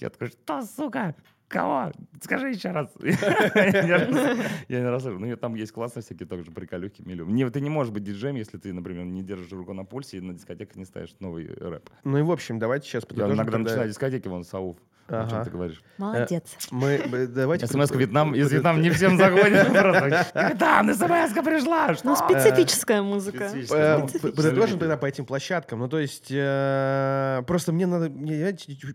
Я 0.00 0.10
такой, 0.10 0.28
что, 0.28 0.62
сука? 0.62 1.14
Кого? 1.52 1.92
Скажи 2.22 2.48
еще 2.48 2.70
раз. 2.70 2.88
Я 3.02 4.08
я 4.68 4.80
не 4.80 4.88
расслышал. 4.88 5.18
Ну, 5.20 5.36
там 5.36 5.54
есть 5.54 5.72
классные 5.72 6.02
всякие 6.02 6.26
тоже 6.26 6.50
приколюхи, 6.50 7.02
милю. 7.02 7.26
Не, 7.26 7.48
ты 7.50 7.60
не 7.60 7.68
можешь 7.68 7.92
быть 7.92 8.04
диджеем, 8.04 8.36
если 8.36 8.56
ты, 8.56 8.72
например, 8.72 9.04
не 9.04 9.22
держишь 9.22 9.52
руку 9.52 9.74
на 9.74 9.84
пульсе 9.84 10.16
и 10.16 10.20
на 10.20 10.32
дискотеках 10.32 10.76
не 10.76 10.86
ставишь 10.86 11.14
новый 11.20 11.46
рэп. 11.48 11.90
Ну 12.04 12.16
и 12.16 12.22
в 12.22 12.30
общем, 12.32 12.58
давайте 12.58 12.86
сейчас 12.86 13.02
Я 13.02 13.08
подытожим. 13.08 13.36
иногда 13.36 13.52
тогда. 13.52 13.68
начинаю 13.68 13.88
дискотеки, 13.90 14.28
вон, 14.28 14.44
Сауф. 14.44 14.76
О 15.08 15.28
чем 15.28 15.44
ты 15.44 15.50
говоришь? 15.50 15.82
Молодец. 15.98 16.56
Мы, 16.70 17.02
мы- 17.10 17.26
давайте... 17.26 17.66
СМС 17.66 17.90
Вьетнам, 17.90 18.34
из 18.34 18.50
Вьетнама 18.50 18.78
не 18.80 18.90
всем 18.90 19.18
заходит. 19.18 19.68
Капитан, 20.32 20.94
смс 20.94 21.32
пришла. 21.44 21.94
Ну, 22.04 22.16
специфическая 22.16 23.02
музыка. 23.02 23.44
Э, 23.44 23.50
п- 23.52 24.08
специфическая. 24.08 24.32
Подытожим 24.32 24.78
тогда 24.78 24.96
по 24.96 25.06
этим 25.06 25.26
площадкам. 25.26 25.80
Ну, 25.80 25.88
то 25.88 25.98
есть, 25.98 26.28
э, 26.30 27.42
просто 27.46 27.72
мне 27.72 27.86
надо... 27.86 28.08
мне- 28.08 28.38
Я 28.38 28.52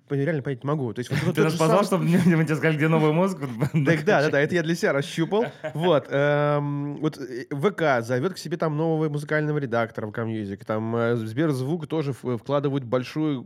реально 0.10 0.42
понять 0.42 0.64
не 0.64 0.68
могу. 0.68 0.94
Ты 0.94 1.04
нас 1.44 1.54
позвал, 1.54 1.84
чтобы 1.84 2.06
мы 2.06 2.44
тебе 2.46 2.56
сказали, 2.56 2.78
где 2.78 2.88
новую 2.88 3.14
музыку? 3.14 3.46
Так, 3.86 4.04
да, 4.06 4.22
да, 4.24 4.30
да, 4.32 4.40
это 4.42 4.56
я 4.56 4.64
для 4.64 4.76
себя 4.76 4.94
расщупал. 4.94 5.46
Вот, 5.74 6.08
эм, 6.10 6.98
вот 6.98 7.18
э, 7.18 7.46
ВК 7.52 8.04
зовет 8.06 8.34
к 8.34 8.38
себе 8.38 8.58
там 8.58 8.76
нового 8.76 9.08
музыкального 9.10 9.58
редактора 9.60 10.08
в 10.08 10.12
Commusic, 10.12 10.64
там 10.66 10.96
э, 10.96 11.16
Сберзвук 11.16 11.88
тоже 11.88 12.14
вкладывают 12.14 12.84
большие 12.84 13.44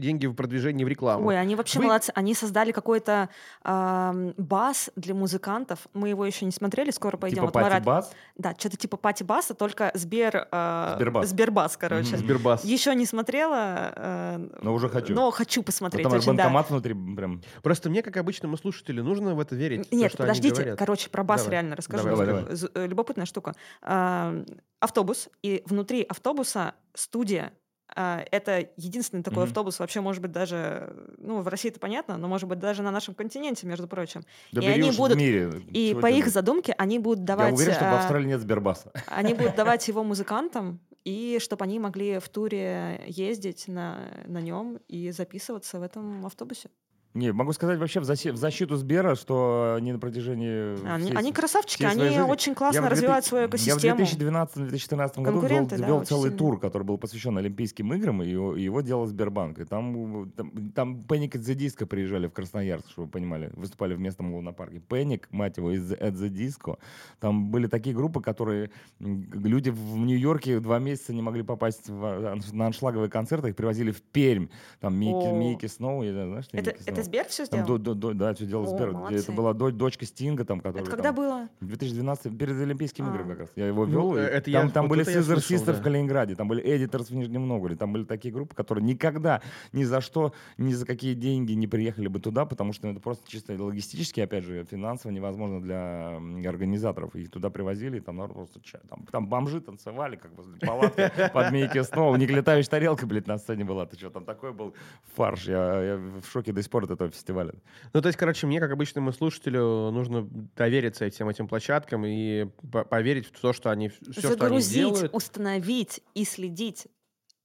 деньги 0.00 0.26
в 0.26 0.34
продвижение 0.34 0.84
в 0.84 0.88
рекламу. 0.88 1.28
Ой, 1.28 1.38
они 1.38 1.54
вообще 1.56 1.78
Вы- 1.78 1.86
молодцы. 2.04 2.12
Они 2.14 2.34
создали 2.34 2.72
какой-то 2.72 3.28
ам, 3.62 4.34
бас 4.36 4.90
для 4.96 5.14
музыкантов. 5.14 5.86
Мы 5.94 6.10
его 6.10 6.24
еще 6.24 6.44
не 6.44 6.50
смотрели, 6.52 6.90
скоро 6.90 7.16
пойдем. 7.16 7.36
Типа 7.36 7.46
Вот 7.46 7.54
Марат- 7.54 7.84
пати-бас? 7.84 8.12
Да, 8.36 8.54
что-то 8.58 8.76
типа 8.76 8.96
пати-баса, 8.96 9.54
только 9.54 9.90
Сбер... 9.94 10.48
а, 10.50 10.94
Сбербас. 10.96 11.28
Сбербас, 11.28 11.76
короче. 11.76 12.08
Мгм. 12.10 12.18
Сбербас. 12.18 12.64
Еще 12.64 12.94
не 12.94 13.06
смотрела, 13.06 13.92
э, 13.96 14.48
Но 14.62 14.74
уже 14.74 14.88
хочу. 14.88 15.14
но 15.14 15.30
хочу 15.30 15.62
посмотреть 15.62 16.04
Там 16.04 16.12
аж 16.12 16.18
очень, 16.20 16.36
да. 16.36 16.44
банкомат 16.44 16.70
внутри 16.70 16.94
прям. 16.94 17.42
Просто 17.62 17.90
мне, 17.90 18.02
как 18.02 18.16
обычному 18.16 18.56
слушателю, 18.56 19.02
нужно 19.04 19.34
в 19.34 19.40
это 19.40 19.54
верить. 19.54 19.88
то, 19.88 19.96
Нет, 19.96 20.12
что 20.12 20.22
они 20.24 20.28
подождите, 20.40 20.76
короче, 20.76 21.10
про 21.10 21.24
бас 21.24 21.42
Давай. 21.42 21.52
реально 21.52 21.76
расскажу. 21.76 22.08
Давай, 22.08 22.26
давай, 22.26 22.54
З- 22.54 22.70
э, 22.74 22.86
Любопытная 22.86 23.26
штука. 23.26 23.54
А, 23.82 24.34
Автобус, 24.80 25.28
и 25.42 25.62
внутри 25.66 26.02
автобуса 26.02 26.74
студия. 26.94 27.52
А, 27.96 28.24
Это 28.30 28.68
единственный 28.76 29.22
такой 29.22 29.42
Мгм. 29.44 29.48
автобус, 29.50 29.78
вообще, 29.78 30.00
может 30.00 30.22
быть, 30.22 30.32
даже, 30.32 30.94
ну, 31.18 31.42
в 31.42 31.48
России 31.48 31.70
это 31.70 31.78
понятно, 31.78 32.16
но, 32.16 32.28
может 32.28 32.48
быть, 32.48 32.58
даже 32.58 32.82
на 32.82 32.90
нашем 32.90 33.14
континенте, 33.14 33.66
между 33.66 33.86
прочим. 33.86 34.22
Да 34.52 34.62
И 34.62 34.66
они 34.66 34.88
уж 34.88 34.94
в 34.96 34.98
будут- 34.98 35.18
мире. 35.18 35.62
И 35.70 35.90
Чего 35.90 36.00
по 36.00 36.06
их 36.10 36.28
задумке 36.28 36.74
они 36.78 36.98
будут 36.98 37.20
Я 37.20 37.26
давать... 37.26 37.54
уверен, 37.54 37.74
что 37.74 37.84
в 37.84 37.88
а, 37.88 37.98
Австралии 37.98 38.26
нет 38.28 38.40
Сбербаса. 38.40 38.90
Они 39.06 39.34
будут 39.34 39.54
давать 39.56 39.86
его 39.86 40.02
музыкантам, 40.02 40.80
и 41.04 41.38
чтобы 41.40 41.64
они 41.64 41.78
могли 41.78 42.18
в 42.18 42.28
туре 42.30 43.02
ездить 43.06 43.68
на, 43.68 43.98
на 44.26 44.40
нем 44.40 44.78
и 44.88 45.10
записываться 45.10 45.78
в 45.78 45.82
этом 45.82 46.24
автобусе. 46.24 46.70
Не, 47.14 47.32
могу 47.32 47.52
сказать 47.52 47.78
вообще 47.78 48.00
в 48.00 48.02
заси- 48.02 48.32
в 48.32 48.36
защиту 48.36 48.74
Сбера, 48.76 49.14
что 49.14 49.74
они 49.78 49.92
на 49.92 50.00
протяжении... 50.00 50.84
Они, 50.84 51.06
всей- 51.10 51.16
они 51.16 51.32
красавчики, 51.32 51.84
всей 51.86 51.92
они 51.92 52.02
жизни- 52.16 52.20
очень 52.22 52.52
Я 52.52 52.56
классно 52.56 52.80
2000 52.80 52.92
развивают 52.92 53.24
свою 53.24 53.42
Я 53.44 53.46
в 53.46 53.50
экосистему. 53.50 53.96
2012-2014 53.96 55.22
году 55.22 55.40
вел, 55.46 55.66
да, 55.66 55.76
вел 55.76 56.04
целый 56.04 56.22
сильно. 56.30 56.38
тур, 56.38 56.58
который 56.58 56.82
был 56.82 56.98
посвящен 56.98 57.38
Олимпийским 57.38 57.94
играм, 57.94 58.20
и 58.22 58.28
его, 58.28 58.56
его 58.56 58.80
делал 58.80 59.06
Сбербанк. 59.06 59.60
И 59.60 59.64
там, 59.64 60.28
там, 60.36 60.50
там 60.74 61.04
Panic 61.06 61.30
at 61.34 61.40
the 61.42 61.54
Disco 61.54 61.86
приезжали 61.86 62.26
в 62.26 62.32
Красноярск, 62.32 62.90
чтобы 62.90 63.06
вы 63.06 63.10
понимали. 63.12 63.50
Выступали 63.54 63.94
в 63.94 64.00
местном 64.00 64.34
лунопарке. 64.34 64.78
Panic, 64.88 65.26
мать 65.30 65.56
его, 65.56 65.70
из 65.70 65.92
at 65.92 66.14
the 66.14 66.28
Disco. 66.28 66.78
Там 67.20 67.50
были 67.50 67.68
такие 67.68 67.94
группы, 67.94 68.20
которые... 68.22 68.70
Люди 68.98 69.70
в 69.70 69.96
Нью-Йорке 69.98 70.58
два 70.58 70.80
месяца 70.80 71.12
не 71.14 71.22
могли 71.22 71.44
попасть 71.44 71.88
в- 71.88 72.04
анш- 72.34 72.52
на 72.52 72.66
аншлаговые 72.66 73.08
концерты, 73.08 73.50
их 73.50 73.56
привозили 73.56 73.92
в 73.92 74.02
Пермь. 74.02 74.48
Там 74.80 74.96
Микки, 74.98 75.66
Сноу, 75.66 76.02
я 76.02 76.12
знаю, 76.12 76.28
знаешь, 76.30 76.44
что 76.46 76.56
Это, 76.56 76.70
Микки 76.70 76.82
это 76.82 76.94
Сноу? 76.94 77.03
Сбер 77.04 77.26
все 77.28 77.46
Там 77.46 77.64
сделал? 77.64 77.78
до- 77.78 77.94
до- 77.94 78.08
до- 78.12 78.14
да, 78.14 78.34
все 78.34 78.46
делал 78.46 78.64
О, 78.64 78.66
Сбер. 78.66 78.92
молодцы. 78.92 79.16
Это 79.18 79.32
была 79.32 79.52
дочь- 79.52 79.74
дочка 79.74 80.04
Стинга, 80.06 80.44
там, 80.44 80.58
которая... 80.60 80.82
Это 80.82 80.90
когда 80.90 81.10
там- 81.12 81.16
было? 81.16 81.48
в 81.60 81.66
2012 81.66 82.36
перед 82.38 82.60
Олимпийскими 82.60 83.08
А. 83.08 83.14
играми 83.14 83.30
как 83.30 83.38
раз. 83.40 83.50
Я 83.56 83.66
его 83.66 83.86
Ну, 83.86 83.92
вел. 84.12 84.16
и 84.16 84.20
э, 84.20 84.24
это 84.24 84.52
там 84.52 84.66
я- 84.66 84.72
там 84.72 84.88
вот 84.88 84.96
были 84.98 85.06
Scissor 85.06 85.36
Sisters 85.36 85.66
да. 85.66 85.72
в 85.74 85.82
Калининграде, 85.82 86.34
там 86.36 86.48
были 86.48 86.62
Editors 86.64 87.04
в 87.06 87.14
Нижнем 87.14 87.46
Новгороде, 87.48 87.78
там 87.78 87.92
были 87.92 88.04
такие 88.04 88.32
группы, 88.32 88.54
которые 88.54 88.84
никогда 88.84 89.40
ни 89.72 89.84
за 89.84 90.00
что, 90.00 90.32
ни 90.58 90.72
за 90.72 90.86
какие 90.86 91.14
деньги 91.14 91.52
не 91.52 91.66
приехали 91.66 92.08
бы 92.08 92.20
туда, 92.20 92.44
потому 92.46 92.72
что 92.72 92.88
это 92.88 93.00
просто 93.00 93.28
чисто 93.30 93.52
логистически, 93.62 94.20
опять 94.20 94.44
же, 94.44 94.64
финансово 94.64 95.12
невозможно 95.12 95.60
для 95.62 96.20
организаторов. 96.48 97.14
Их 97.14 97.30
туда 97.30 97.50
привозили, 97.50 97.98
и 97.98 98.00
там 98.00 98.16
народ 98.16 98.34
просто 98.34 98.60
там, 98.88 99.04
там 99.10 99.26
бомжи 99.28 99.60
танцевали, 99.60 100.16
как 100.16 100.32
возле 100.36 100.56
палатки 100.58 101.10
под 101.32 101.52
Микки 101.52 101.82
снова. 101.82 102.12
У 102.12 102.16
них 102.16 102.30
летающая 102.30 102.70
тарелка, 102.70 103.06
блядь, 103.06 103.26
на 103.26 103.38
сцене 103.38 103.64
была. 103.64 103.86
Ты 103.86 103.96
что, 103.96 104.10
там 104.10 104.24
такой 104.24 104.52
был 104.52 104.74
фарш. 105.14 105.46
Я, 105.46 105.82
я 105.82 105.96
в 105.96 106.24
шоке 106.30 106.52
до 106.52 106.62
сих 106.62 106.70
пор. 106.70 106.84
Это 106.84 106.93
этого 106.94 107.10
фестиваля. 107.10 107.52
Ну, 107.92 108.00
то 108.00 108.08
есть, 108.08 108.18
короче, 108.18 108.46
мне, 108.46 108.60
как 108.60 108.70
обычному 108.72 109.12
слушателю, 109.12 109.90
нужно 109.90 110.28
довериться 110.56 111.08
всем 111.10 111.28
этим 111.28 111.48
площадкам 111.48 112.04
и 112.06 112.46
по- 112.72 112.84
поверить 112.84 113.26
в 113.26 113.40
то, 113.40 113.52
что 113.52 113.70
они 113.70 113.88
все, 113.88 114.12
что 114.12 114.28
они 114.28 114.36
Загрузить, 114.38 114.74
делают. 114.74 115.14
установить 115.14 116.00
и 116.14 116.24
следить 116.24 116.86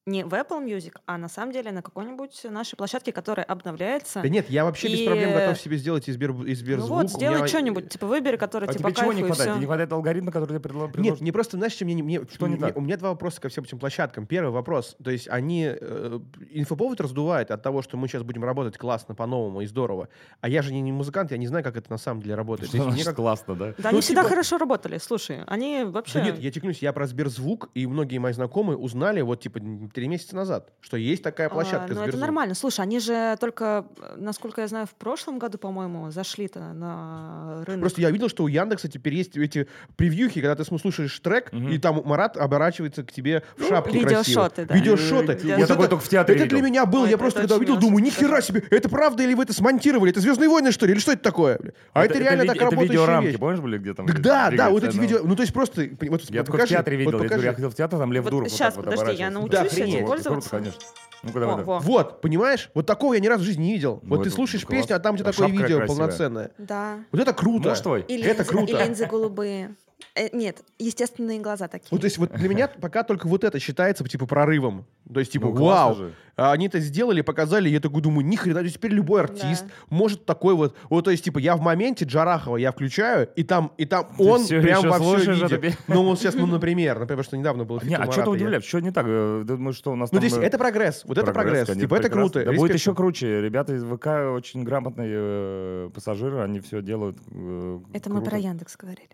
не 0.06 0.24
в 0.24 0.34
Apple 0.34 0.66
Music, 0.66 0.94
а 1.06 1.18
на 1.18 1.30
самом 1.30 1.52
деле 1.52 1.72
на 1.72 1.82
какой-нибудь 1.82 2.46
нашей 2.50 2.76
площадке, 2.76 3.12
которая 3.12 3.46
обновляется. 3.46 4.22
Да 4.22 4.30
нет, 4.30 4.50
я 4.50 4.66
вообще 4.66 4.88
без 4.88 5.02
И- 5.02 5.06
проблем 5.06 5.34
готов 5.34 5.60
себе 5.60 5.78
сделать 5.78 6.08
из, 6.08 6.16
Сбер, 6.16 6.32
из 6.46 6.62
ну 6.64 6.88
вот, 6.88 7.10
сделай 7.12 7.36
меня- 7.38 7.48
что-нибудь, 7.48 7.90
типа 7.90 8.08
выбери, 8.08 8.38
который 8.38 8.68
А 8.68 8.74
типа 8.74 8.92
тебе 8.92 9.02
чего 9.02 9.14
не 9.14 9.24
хватает? 9.24 9.52
все. 9.52 9.60
Не 9.60 9.66
хватает 9.66 9.92
алгоритма, 9.94 10.32
который 10.32 10.50
тебе 10.50 10.60
предлож- 10.60 10.98
Нет, 11.00 11.22
не 11.22 11.32
просто, 11.32 11.58
знаешь, 11.58 11.80
мне, 11.82 12.02
мне- 12.02 12.22
Что 12.32 12.48
не 12.48 12.56
мне- 12.56 12.72
у 12.74 12.82
меня 12.82 12.98
два 12.98 13.10
вопроса 13.10 13.40
ко 13.42 13.50
всем 13.50 13.64
этим 13.66 13.78
площадкам. 13.78 14.26
Первый 14.26 14.50
вопрос, 14.52 14.96
то 15.04 15.12
есть 15.12 15.28
они 15.30 15.66
э, 15.70 16.20
инфоповод 16.52 17.00
раздувают 17.02 17.52
от 17.52 17.62
того, 17.62 17.82
что 17.82 17.98
мы 17.98 18.08
сейчас 18.08 18.24
будем 18.24 18.44
работать 18.44 18.78
классно, 18.78 19.14
по-новому 19.16 19.62
и 19.62 19.66
здорово. 19.68 20.10
А 20.42 20.50
я 20.50 20.62
же 20.64 20.74
не, 20.74 20.82
не 20.82 20.92
музыкант, 20.92 21.32
я 21.32 21.38
не 21.38 21.48
знаю, 21.48 21.64
как 21.64 21.78
это 21.78 21.92
на 21.92 21.98
самом 21.98 22.22
деле 22.22 22.36
работает. 22.36 22.70
Что 22.70 22.78
мне 22.78 22.88
значит 22.88 23.06
как- 23.08 23.16
классно, 23.18 23.56
да? 23.56 23.66
Да, 23.78 23.84
Ну, 23.84 23.90
они 23.90 24.02
всегда 24.02 24.22
типа- 24.22 24.30
хорошо 24.30 24.58
работали. 24.58 24.98
Слушай, 24.98 25.44
они 25.46 25.84
вообще... 25.86 26.20
Да 26.20 26.26
нет, 26.26 26.40
я 26.40 26.50
тебе 26.50 26.62
клянусь, 26.62 26.82
я 26.82 26.94
про 26.94 27.06
Сберзвук, 27.06 27.70
и 27.76 27.86
многие 27.86 28.18
мои 28.18 28.34
знакомые 28.34 28.78
узнали 28.78 29.22
вот 29.22 29.42
типа 29.42 29.60
три 29.94 30.08
месяца 30.08 30.36
назад, 30.36 30.70
что 30.82 30.98
есть 30.98 31.24
такая 31.24 31.48
А, 31.48 31.50
площадка 31.50 31.94
ну, 31.94 32.02
это 32.04 32.18
нормально. 32.18 32.56
Слушай, 32.56 32.82
они 32.82 33.00
же 33.00 33.36
только, 33.40 33.86
насколько 34.18 34.62
я 34.62 34.68
знаю, 34.68 34.86
в 34.88 34.96
прошлом 34.96 35.40
году, 35.40 35.58
по-моему, 35.58 36.12
зашли-то 36.12 36.60
на 36.74 37.64
рынок. 37.66 37.82
Просто 37.82 38.02
я 38.02 38.12
видел, 38.12 38.30
что 38.30 38.44
у 38.44 38.48
Яндекса 38.48 38.88
теперь 38.90 39.16
есть 39.16 39.38
эти 39.38 39.68
превьюхи, 39.96 40.42
когда 40.42 40.56
ты 40.56 40.64
слушаешь 40.64 41.18
трек, 41.20 41.52
Мгм. 41.52 41.70
и 41.70 41.78
там 41.78 42.02
Марат 42.06 42.38
оборачивается 42.38 43.04
к 43.04 43.12
тебе 43.12 43.44
в 43.58 43.68
шапке 43.68 43.94
Ну, 43.94 44.00
видеошоты, 44.06 44.66
красивой. 44.66 44.68
да. 44.68 44.76
Видеошоты. 44.76 45.40
Я 45.48 45.58
Вот 45.58 45.68
такой 45.68 45.84
это- 45.86 45.90
только 45.92 46.06
в 46.06 46.10
театре 46.10 46.36
Это 46.36 46.44
видел. 46.46 46.58
для 46.60 46.68
меня 46.70 46.86
был, 46.86 47.04
Ой, 47.04 47.10
я 47.10 47.18
просто 47.18 47.40
когда 47.42 47.56
увидел, 47.56 47.78
думаю, 47.78 48.04
нихера 48.04 48.42
себе, 48.42 48.64
это 48.70 48.90
правда 48.90 49.24
или 49.24 49.34
вы 49.34 49.44
это 49.44 49.54
смонтировали? 49.54 50.12
Это 50.12 50.20
«Звездные 50.22 50.50
войны», 50.50 50.72
что 50.72 50.86
ли? 50.86 50.94
Или 50.94 51.00
что 51.00 51.12
это 51.12 51.24
такое? 51.24 51.60
А 51.94 52.06
это, 52.06 52.20
реально 52.20 52.46
так 52.46 52.56
это 52.56 52.66
работающая 52.66 52.92
видеорамки, 52.94 53.28
вещь. 53.28 53.38
помнишь, 53.40 53.60
были 53.60 53.78
где 53.78 53.94
там? 53.94 54.06
Да, 54.06 54.52
да, 54.52 54.70
вот 54.70 54.84
эти 54.84 54.98
видео, 54.98 55.20
ну 55.24 55.36
то 55.36 55.42
есть 55.42 55.54
просто, 55.54 55.88
вот 56.10 56.22
Я 56.30 56.44
только 56.44 56.66
в 56.66 56.70
театре 56.70 56.98
видел, 56.98 57.22
я 57.24 57.54
ходил 57.54 57.70
в 57.70 57.76
театр, 57.76 58.00
там 58.00 58.14
Лев 58.14 58.26
Дуров 58.30 58.50
вот 58.50 58.76
подожди, 58.86 59.14
я 59.16 59.30
научусь 59.30 59.79
Вот, 59.86 59.92
круто, 59.98 60.08
пользоваться. 60.08 60.50
конечно. 60.50 60.80
Ну-ка, 61.22 61.34
Во, 61.36 61.40
давай, 61.42 61.56
давай. 61.58 61.66
во. 61.66 61.80
Вот, 61.80 62.22
понимаешь? 62.22 62.70
Вот 62.74 62.86
такого 62.86 63.14
я 63.14 63.20
ни 63.20 63.28
разу 63.28 63.44
в 63.44 63.46
жизни 63.46 63.64
не 63.64 63.74
видел. 63.74 64.00
Ну, 64.04 64.16
Вот 64.16 64.24
ты 64.24 64.30
это 64.30 64.36
слушаешь 64.36 64.66
класс. 64.66 64.82
песню, 64.82 64.96
а 64.96 65.00
там 65.00 65.16
у 65.16 65.18
тебя 65.18 65.30
А 65.30 65.34
такое 65.34 65.48
шапка 65.50 65.62
видео 65.64 65.78
красивая. 65.80 65.88
полноценное. 65.98 66.52
Да. 66.58 67.00
Вот 67.12 67.22
это 67.22 67.34
круто. 67.34 67.70
Муж 67.70 67.80
твой? 67.82 68.02
И 68.04 68.22
Это 68.22 68.38
линзы, 68.44 68.44
круто. 68.46 68.78
И 68.78 68.86
линзы 68.86 69.06
голубые. 69.06 69.76
Э, 70.16 70.30
нет, 70.36 70.62
естественные 70.78 71.40
глаза 71.42 71.68
такие. 71.68 71.90
Вот, 71.92 72.00
то 72.00 72.06
есть 72.06 72.18
вот 72.18 72.32
для 72.32 72.48
меня 72.48 72.70
пока 72.70 73.04
только 73.04 73.28
вот 73.28 73.44
это 73.44 73.60
считается 73.60 74.06
типа 74.06 74.26
прорывом. 74.28 74.86
То 75.14 75.20
есть 75.20 75.32
типа 75.32 75.48
Ну, 75.48 75.54
вау, 75.66 75.96
же. 75.96 76.14
они 76.36 76.68
это 76.68 76.80
сделали, 76.80 77.22
показали, 77.22 77.68
я 77.68 77.80
такой 77.80 78.02
думаю, 78.02 78.26
ни 78.26 78.36
хрена, 78.36 78.60
то 78.60 78.64
есть 78.64 78.76
теперь 78.76 78.92
любой 78.92 79.22
артист 79.22 79.66
Да. 79.66 79.72
может 79.90 80.26
такой 80.26 80.54
вот, 80.54 80.76
вот 80.90 81.04
то 81.06 81.12
есть 81.12 81.24
типа 81.24 81.40
я 81.40 81.56
в 81.56 81.62
моменте 81.62 82.06
Джарахова 82.06 82.58
я 82.58 82.72
включаю, 82.72 83.28
и 83.36 83.44
там 83.44 83.72
и 83.78 83.86
там 83.86 84.08
Ты 84.18 84.24
он 84.24 84.44
всё 84.44 84.62
прям 84.62 84.84
во 84.88 85.00
все 85.00 85.58
пе- 85.58 85.74
Ну 85.88 86.04
вот 86.04 86.20
сейчас, 86.20 86.36
ну 86.36 86.46
например, 86.46 87.00
например, 87.00 87.24
что 87.26 87.38
недавно 87.38 87.64
было. 87.66 87.80
Не, 87.84 87.96
а 87.96 88.10
что 88.12 88.24
ты 88.24 88.30
удивляешь? 88.30 88.64
Что 88.64 88.80
не 88.80 88.92
так? 88.92 89.06
Э, 89.08 89.44
Думаю, 89.46 89.74
что 89.74 89.92
у 89.92 89.96
нас 89.96 90.12
Ну 90.12 90.20
там... 90.20 90.24
есть 90.26 90.38
э, 90.38 90.42
это 90.42 90.58
прогресс, 90.58 91.04
вот 91.06 91.18
это 91.18 91.32
прогресс, 91.34 91.66
конечно, 91.68 91.82
типа 91.82 91.96
это 91.96 92.10
круто. 92.10 92.46
Да 92.46 92.54
будет 92.54 92.74
еще 92.74 92.94
круче. 92.94 93.42
Ребята 93.42 93.74
из 93.76 93.84
ВК 93.84 94.08
очень 94.36 94.64
грамотные 94.64 95.10
э, 95.12 95.90
пассажиры, 95.94 96.42
они 96.42 96.60
все 96.60 96.82
делают 96.82 97.18
э, 97.32 97.80
Это 97.94 98.10
мы 98.12 98.22
про 98.22 98.38
Яндекс 98.38 98.78
говорили. 98.78 99.10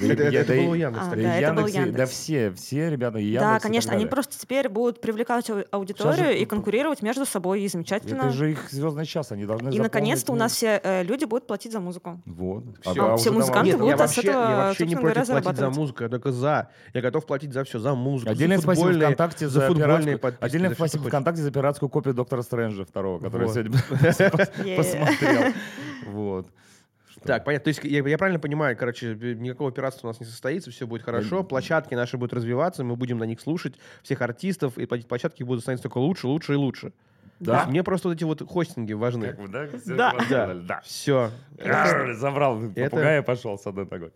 Да 0.00 0.06
Это, 0.38 0.54
было 0.54 0.70
у 0.70 0.74
Яндекса. 0.74 1.10
А, 1.12 1.16
да, 1.16 1.36
это 1.36 1.52
был 1.54 1.66
Яндекс, 1.66 1.72
Да 1.74 1.80
Яндекс. 1.82 2.10
все, 2.10 2.52
все 2.52 2.90
ребята, 2.90 3.18
Яндекс 3.18 3.40
да, 3.42 3.58
конечно, 3.60 3.92
они 3.92 4.06
просто 4.06 4.38
теперь 4.38 4.68
будут 4.68 5.00
привлекать 5.00 5.39
ау- 5.48 5.64
аудиторию 5.70 6.36
и 6.36 6.44
конкурировать 6.44 7.00
между 7.00 7.24
собой, 7.24 7.62
и 7.62 7.68
замечательно. 7.68 8.22
Это 8.24 8.30
же 8.32 8.50
их 8.50 8.68
звездный 8.70 9.06
час, 9.06 9.32
они 9.32 9.46
должны 9.46 9.70
И 9.70 9.78
наконец-то 9.78 10.32
у 10.32 10.34
нас 10.34 10.52
все 10.52 10.80
э, 10.82 11.02
люди 11.04 11.24
будут 11.24 11.46
платить 11.46 11.72
за 11.72 11.80
музыку. 11.80 12.20
Вот. 12.26 12.64
Всё. 12.82 13.12
А 13.12 13.16
все 13.16 13.30
уже 13.30 13.30
там 13.30 13.34
музыканты 13.36 13.66
Нет, 13.68 13.78
будут 13.78 13.88
я 13.88 13.94
от 13.94 14.00
вообще, 14.00 14.20
этого, 14.20 14.32
я 14.42 14.56
вообще 14.56 14.84
не 14.86 14.90
собственно 14.90 15.00
говоря, 15.00 15.14
против 15.14 15.42
платить 15.44 15.60
за 15.60 15.70
музыку, 15.70 16.02
я 16.02 16.08
только 16.10 16.32
за. 16.32 16.68
Я 16.92 17.00
готов 17.00 17.24
платить 17.26 17.52
за 17.52 17.64
все, 17.64 17.78
за 17.78 17.94
музыку, 17.94 18.32
Отдельное 18.32 18.56
за 18.56 18.62
спасибо 18.64 18.86
футбольные, 18.88 19.06
ВКонтакте 19.08 19.48
за 19.48 19.60
за, 19.60 19.66
футбольные 19.68 20.18
подписки, 20.18 20.44
отдельное 20.44 20.74
спасибо. 20.74 21.04
ВКонтакте 21.08 21.42
за 21.42 21.50
пиратскую 21.52 21.88
копию 21.88 22.14
Доктора 22.14 22.42
Стрэнджа 22.42 22.84
второго, 22.84 23.20
который 23.20 23.46
Вот. 23.46 23.54
сегодня 23.54 23.78
посмотрел. 24.76 25.52
Вот. 26.08 26.46
Что? 27.20 27.28
Так, 27.28 27.44
понятно. 27.44 27.64
То 27.64 27.68
есть 27.68 27.84
я, 27.84 28.06
я 28.06 28.18
правильно 28.18 28.40
понимаю, 28.40 28.76
короче, 28.76 29.14
никакого 29.14 29.70
пиратства 29.70 30.08
у 30.08 30.10
нас 30.10 30.20
не 30.20 30.26
состоится, 30.26 30.70
все 30.70 30.86
будет 30.86 31.02
хорошо, 31.02 31.44
площадки 31.44 31.94
наши 31.94 32.16
будут 32.16 32.32
развиваться, 32.32 32.82
мы 32.82 32.96
будем 32.96 33.18
на 33.18 33.24
них 33.24 33.40
слушать 33.40 33.74
всех 34.02 34.22
артистов, 34.22 34.78
и 34.78 34.86
площадки 34.86 35.42
будут 35.42 35.62
становиться 35.62 35.84
только 35.84 35.98
лучше, 35.98 36.26
лучше 36.26 36.54
и 36.54 36.56
лучше. 36.56 36.92
Да? 37.40 37.56
есть 37.60 37.70
мне 37.70 37.82
просто 37.82 38.08
вот 38.08 38.14
эти 38.14 38.24
вот 38.24 38.46
хостинги 38.46 38.92
важны. 38.92 39.28
Как 39.28 39.38
вы, 39.38 39.48
да? 39.48 39.66
Всё 39.66 39.96
Да, 39.96 40.14
да. 40.28 40.54
да. 40.54 40.80
Все. 40.82 41.30
Забрал 42.14 42.62
Это- 42.62 42.90
попугая 42.90 43.22
и 43.22 43.24
пошел 43.24 43.58
с 43.58 43.66
одной 43.66 43.86
ногой. 43.90 44.12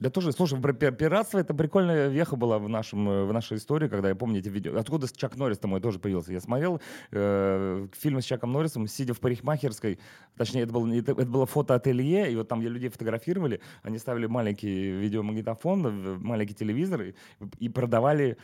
Да 0.00 0.10
тоже, 0.10 0.32
слушай, 0.32 0.60
про 0.60 0.72
пи- 0.72 0.90
пиратство 0.90 1.38
это 1.38 1.54
прикольная 1.54 2.08
веха 2.08 2.36
была 2.36 2.58
в, 2.58 2.68
нашем, 2.68 3.26
в 3.26 3.32
нашей 3.32 3.58
истории, 3.58 3.88
когда 3.88 4.08
я 4.08 4.14
помню 4.14 4.40
эти 4.40 4.48
видео. 4.48 4.76
Откуда 4.78 5.06
Чак 5.14 5.36
Норрис 5.36 5.58
там 5.58 5.70
мой 5.70 5.80
тоже 5.80 5.98
появился? 5.98 6.32
Я 6.32 6.40
смотрел 6.40 6.80
э, 7.12 7.86
фильм 7.92 8.20
с 8.20 8.24
Чаком 8.24 8.52
Норрисом, 8.52 8.86
сидя 8.86 9.14
в 9.14 9.20
парикмахерской, 9.20 9.98
точнее, 10.36 10.62
это 10.62 10.72
было, 10.72 10.92
это, 10.92 11.12
это 11.12 11.26
было 11.26 11.46
фотоателье, 11.46 12.32
и 12.32 12.36
вот 12.36 12.48
там 12.48 12.60
людей 12.60 12.88
фотографировали, 12.88 13.60
они 13.82 13.98
ставили 13.98 14.26
маленький 14.26 14.90
видеомагнитофон, 14.92 16.20
маленький 16.22 16.54
телевизор 16.54 17.02
и, 17.02 17.14
и 17.58 17.68
продавали 17.68 18.36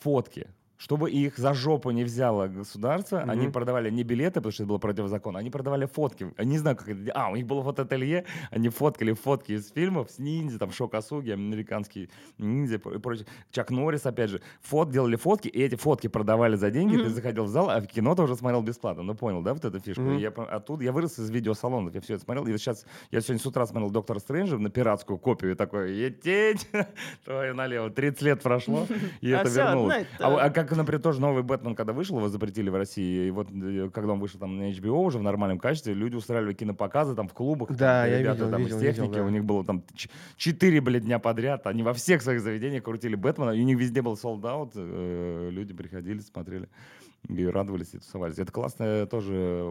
фотки. 0.00 0.48
Чтобы 0.82 1.12
их 1.12 1.38
за 1.38 1.54
жопу 1.54 1.90
не 1.92 2.02
взяло 2.02 2.48
государство, 2.48 3.20
Мгм. 3.20 3.30
они 3.30 3.48
продавали 3.48 3.88
не 3.88 4.02
билеты, 4.02 4.40
потому 4.40 4.50
что 4.52 4.64
это 4.64 4.68
было 4.68 4.78
противозаконно, 4.78 5.38
они 5.38 5.48
продавали 5.48 5.86
фотки. 5.86 6.32
Я 6.36 6.44
не 6.44 6.58
знаю, 6.58 6.76
как 6.76 6.88
это... 6.88 7.12
А, 7.14 7.30
у 7.30 7.36
них 7.36 7.46
было 7.46 7.62
фотоателье, 7.62 8.24
они 8.50 8.68
фоткали 8.68 9.12
фотки 9.12 9.52
из 9.52 9.70
фильмов 9.70 10.10
с 10.10 10.18
ниндзя, 10.18 10.58
там 10.58 10.72
Шок 10.72 10.94
Асуги, 10.94 11.30
американский 11.30 12.10
ниндзя 12.38 12.76
и 12.76 12.98
прочее. 12.98 13.26
Чак 13.52 13.70
Норрис, 13.70 14.06
опять 14.06 14.30
же. 14.30 14.40
Фот, 14.62 14.90
делали 14.90 15.14
фотки, 15.14 15.46
и 15.46 15.62
эти 15.62 15.76
фотки 15.76 16.08
продавали 16.08 16.56
за 16.56 16.70
деньги. 16.72 16.96
Ты 16.96 17.04
Мгм. 17.04 17.14
заходил 17.14 17.44
в 17.44 17.48
зал, 17.48 17.70
а 17.70 17.80
в 17.80 17.86
кино 17.86 18.16
ты 18.16 18.22
уже 18.22 18.34
смотрел 18.34 18.62
бесплатно. 18.62 19.04
Ну, 19.04 19.14
понял, 19.14 19.40
да, 19.42 19.54
вот 19.54 19.64
эту 19.64 19.78
фишку? 19.78 20.02
И 20.10 20.20
Я, 20.20 20.30
оттуда, 20.30 20.82
я 20.82 20.90
вырос 20.90 21.16
из 21.20 21.30
видеосалонов, 21.30 21.94
я 21.94 22.00
все 22.00 22.14
это 22.14 22.24
смотрел. 22.24 22.44
И 22.48 22.58
сейчас, 22.58 22.86
я 23.12 23.20
сегодня 23.20 23.40
с 23.40 23.46
утра 23.46 23.66
смотрел 23.66 23.90
Доктора 23.90 24.18
Стрэнджа 24.18 24.58
на 24.58 24.68
пиратскую 24.68 25.16
копию, 25.18 25.52
и 25.52 25.54
такой, 25.54 25.94
ететь, 25.94 26.68
твою 27.24 27.54
налево. 27.54 27.88
30 27.90 28.22
лет 28.22 28.42
прошло, 28.42 28.86
и 29.20 29.30
А 29.32 29.42
это 29.42 29.48
всё 29.50 29.64
вернулось. 29.64 30.06
А, 30.18 30.46
а 30.46 30.50
как, 30.72 30.78
например, 30.78 31.00
тоже 31.02 31.20
новый 31.20 31.42
Бэтмен, 31.42 31.74
когда 31.74 31.92
вышел, 31.92 32.16
его 32.18 32.28
запретили 32.28 32.68
в 32.70 32.74
России, 32.74 33.28
и 33.28 33.30
вот 33.30 33.48
э, 33.50 33.90
когда 33.92 34.12
он 34.12 34.20
вышел 34.20 34.40
там 34.40 34.56
на 34.58 34.70
HBO 34.70 35.04
уже 35.04 35.18
в 35.18 35.22
нормальном 35.22 35.58
качестве, 35.58 35.94
люди 35.94 36.14
устраивали 36.16 36.52
кинопоказы 36.54 37.14
там 37.14 37.28
в 37.28 37.32
клубах. 37.32 37.68
там, 37.68 37.76
Да, 37.76 38.06
я 38.06 38.18
ребята 38.18 38.38
видел, 38.38 38.50
там 38.50 38.62
видел, 38.62 38.76
из 38.76 38.80
техники, 38.82 39.10
видел, 39.10 39.22
да. 39.22 39.26
у 39.26 39.30
них 39.30 39.44
было 39.44 39.64
там 39.64 39.84
ч- 39.94 40.10
четыре, 40.36 40.80
блядь, 40.80 41.04
дня 41.04 41.18
подряд, 41.18 41.66
они 41.66 41.82
во 41.82 41.92
всех 41.94 42.22
своих 42.22 42.40
заведениях 42.40 42.82
крутили 42.82 43.14
Бэтмена, 43.14 43.50
и 43.50 43.60
у 43.60 43.64
них 43.64 43.78
везде 43.78 44.02
был 44.02 44.14
out, 44.14 44.72
э, 44.74 45.48
люди 45.50 45.74
приходили, 45.74 46.18
смотрели 46.20 46.68
и 47.28 47.46
радовались, 47.46 47.94
и 47.94 47.98
тусовались. 47.98 48.38
Это 48.38 48.50
классная 48.50 49.06
тоже 49.06 49.62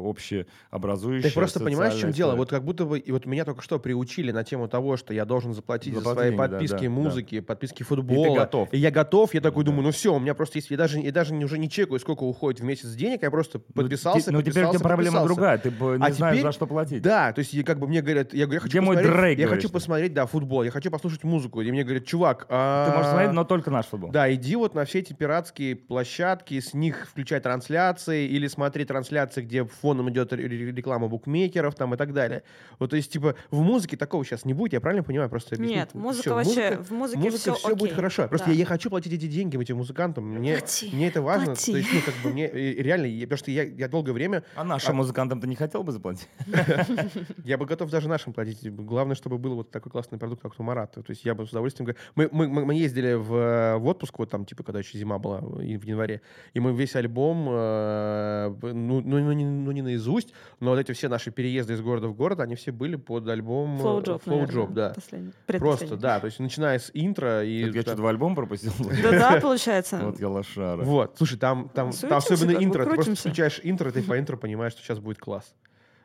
общеобразующая 0.42 1.30
Ты 1.30 1.36
просто 1.36 1.60
понимаешь, 1.60 1.94
в 1.96 2.00
чем 2.00 2.12
дело? 2.12 2.36
Вот 2.36 2.50
как 2.50 2.64
будто 2.64 2.86
бы, 2.86 2.98
и 2.98 3.12
вот 3.12 3.26
меня 3.26 3.44
только 3.46 3.62
что 3.62 3.78
приучили 3.80 4.32
на 4.32 4.44
тему 4.44 4.68
того, 4.68 4.96
что 4.98 5.14
я 5.14 5.26
должен 5.26 5.54
заплатить 5.54 5.94
за 5.94 6.00
Заплатить 6.00 6.18
свои 6.18 6.30
деньги, 6.30 6.42
да, 6.42 6.48
подписки 6.50 6.84
да, 6.86 6.90
музыки, 6.90 7.40
подписки 7.42 7.84
футбола. 7.84 8.36
готов. 8.36 8.70
И 8.74 8.78
я 8.78 8.90
готов, 8.90 9.34
я 9.34 9.42
такой 9.42 9.64
Да. 9.64 9.72
думаю, 9.72 9.84
ну 9.86 9.92
все, 9.92 10.16
у 10.16 10.20
меня 10.20 10.34
просто 10.34 10.60
есть, 10.60 10.72
я 10.72 10.78
даже, 10.78 11.00
я 11.00 11.12
даже 11.12 11.34
не- 11.34 11.44
уже 11.46 11.58
не 11.58 11.70
чекаю, 11.70 12.00
сколько 12.00 12.24
уходит 12.24 12.62
в 12.62 12.64
месяц 12.64 12.90
денег, 12.94 13.22
я 13.24 13.30
просто 13.32 13.60
Ну, 13.60 13.74
подписался, 13.84 14.32
Ну, 14.32 14.42
теперь 14.42 14.52
у 14.52 14.54
тебя 14.54 14.62
подписался, 14.80 14.84
проблема 14.84 15.20
подписался. 15.20 15.36
другая, 15.36 15.58
ты 15.58 15.70
не 16.00 16.06
А 16.06 16.12
знаешь, 16.14 16.36
теперь- 16.38 16.42
за 16.42 16.52
что 16.54 16.68
платить. 16.68 17.02
Да, 17.02 17.34
то 17.34 17.40
есть 17.40 17.64
как 17.66 17.80
бы 17.80 17.88
мне 17.88 18.02
говорят, 18.02 18.34
я 18.34 18.46
я 18.46 18.60
хочу 18.60 18.68
Где 18.68 18.82
мой 18.82 18.96
посмотреть, 18.96 19.18
Дрейк, 19.22 19.40
я 19.40 19.48
хочу 19.48 19.68
ты? 19.68 19.74
посмотреть, 19.74 20.14
да, 20.14 20.26
футбол, 20.26 20.64
я 20.64 20.72
хочу 20.72 20.90
послушать 20.90 21.24
музыку, 21.24 21.62
и 21.62 21.70
мне 21.72 21.84
говорят, 21.84 22.06
чувак, 22.06 22.48
Ты 22.48 22.54
можешь 22.54 23.08
а, 23.08 23.12
смотреть, 23.12 23.32
но 23.34 23.44
только 23.44 23.72
наш 23.72 23.86
футбол. 23.88 24.10
Да, 24.12 24.34
иди 24.34 24.56
вот 24.56 24.74
на 24.74 24.86
все 24.86 25.00
эти 25.00 25.12
пиратские 25.14 25.76
площадки, 25.76 26.60
с 26.60 26.74
них 26.74 27.08
включай 27.10 27.41
трансляции 27.42 28.28
или 28.28 28.48
смотри 28.48 28.86
трансляции, 28.86 29.42
где 29.42 29.66
фоном 29.66 30.10
идет 30.10 30.32
реклама 30.34 31.08
букмекеров 31.08 31.76
там 31.76 31.94
и 31.94 31.98
так 31.98 32.14
далее. 32.14 32.44
Вот, 32.80 32.92
то 32.92 32.96
есть, 32.96 33.12
типа, 33.12 33.36
в 33.50 33.62
музыке 33.62 33.98
такого 33.98 34.24
сейчас 34.26 34.46
не 34.46 34.54
будет, 34.54 34.74
я 34.74 34.82
правильно 34.82 35.04
понимаю? 35.04 35.30
Просто 35.30 35.56
объяснить? 35.56 35.76
Нет, 35.78 35.94
музыка 35.94 36.22
Всё, 36.22 36.36
вообще, 36.36 36.78
в 36.78 36.92
музыке 36.92 37.20
музыка 37.20 37.54
все 37.56 37.76
будет 37.76 37.94
хорошо. 37.94 38.28
Просто 38.28 38.48
Да. 38.48 38.54
я, 38.54 38.60
я 38.60 38.66
хочу 38.66 38.90
платить 38.90 39.14
эти 39.14 39.28
деньги 39.28 39.60
этим 39.62 39.78
музыкантам. 39.78 40.26
Мне, 40.26 40.58
Плати, 40.58 40.90
мне 40.94 41.08
это 41.08 41.22
важно. 41.22 41.48
плати. 41.48 41.72
То 41.72 41.78
есть, 41.78 41.90
ну, 41.94 42.00
как 42.06 42.16
бы 42.24 42.30
мне 42.32 42.48
реально, 42.52 43.06
я- 43.06 43.26
потому 43.26 43.38
что 43.38 43.52
я, 43.52 43.64
я 43.64 43.88
долгое 43.88 44.14
время, 44.14 44.44
А 44.56 44.64
нашим 44.64 44.96
музыкантам 44.96 45.40
ты 45.42 45.48
не 45.48 45.56
хотел 45.56 45.84
бы 45.84 45.92
заплатить? 45.92 46.28
я 47.46 47.58
бы 47.58 47.66
готов 47.66 47.90
даже 47.90 48.08
нашим 48.10 48.34
платить. 48.34 48.70
Главное, 48.72 49.16
чтобы 49.16 49.38
был 49.38 49.56
вот 49.56 49.72
такой 49.72 49.92
классный 49.92 50.18
продукт, 50.18 50.42
как 50.42 50.54
у 50.58 50.64
Марата. 50.64 51.02
То 51.02 51.12
есть 51.12 51.26
я 51.26 51.36
бы 51.36 51.46
с 51.46 51.50
удовольствием... 51.52 51.96
Мы, 52.16 52.30
мы, 52.32 52.48
мы, 52.48 52.74
ездили 52.76 53.14
в, 53.14 53.34
э, 53.36 53.78
в 53.78 53.88
отпуск, 53.88 54.20
вот 54.20 54.30
там, 54.30 54.46
типа, 54.46 54.64
когда 54.64 54.80
еще 54.80 54.98
зима 54.98 55.18
была, 55.20 55.40
и 55.64 55.78
в 55.78 55.84
январе, 55.84 56.22
и 56.54 56.60
мы 56.60 56.74
весь 56.74 56.96
альбом, 56.96 57.31
э, 57.50 58.50
б- 58.50 58.74
ну, 58.74 59.02
ну, 59.02 59.20
ну, 59.20 59.32
не, 59.32 59.46
ну, 59.46 59.72
не 59.72 59.82
наизусть, 59.82 60.34
но 60.60 60.72
вот 60.72 60.80
эти 60.80 60.92
все 60.92 61.10
наши 61.10 61.32
переезды 61.32 61.74
из 61.74 61.82
города 61.82 62.08
в 62.08 62.14
город, 62.16 62.40
они 62.40 62.56
все 62.56 62.72
были 62.72 62.96
под 62.96 63.28
альбом... 63.28 63.78
э, 63.80 63.82
Flow 63.84 64.04
Job, 64.04 64.24
Flow 64.24 64.30
наверное, 64.30 64.56
Job, 64.66 64.74
да. 64.74 64.90
последний, 64.96 65.32
Просто, 65.46 65.96
да. 65.98 66.20
То 66.20 66.26
есть 66.26 66.40
начиная 66.40 66.80
с 66.80 66.92
интро 66.94 67.44
и... 67.44 67.66
Так 67.66 67.76
Я 67.76 67.82
что, 67.82 67.96
два 67.96 68.10
альбома 68.10 68.36
пропустил? 68.36 68.72
Да-да, 69.04 69.40
получается. 69.42 70.00
Вот 70.04 70.20
я 70.20 70.30
лошара. 70.30 70.84
Вот, 70.84 71.16
слушай, 71.18 71.38
там, 71.38 71.70
там, 71.70 71.92
там 71.92 72.14
особенно 72.14 72.52
интро. 72.64 72.86
Ты 72.86 72.94
просто 72.96 73.16
включаешь 73.16 73.60
интро, 73.64 73.92
ты 73.92 74.04
по 74.04 74.18
интро 74.20 74.38
понимаешь, 74.38 74.74
что 74.74 74.82
сейчас 74.82 75.00
будет 75.00 75.20
класс. 75.20 75.54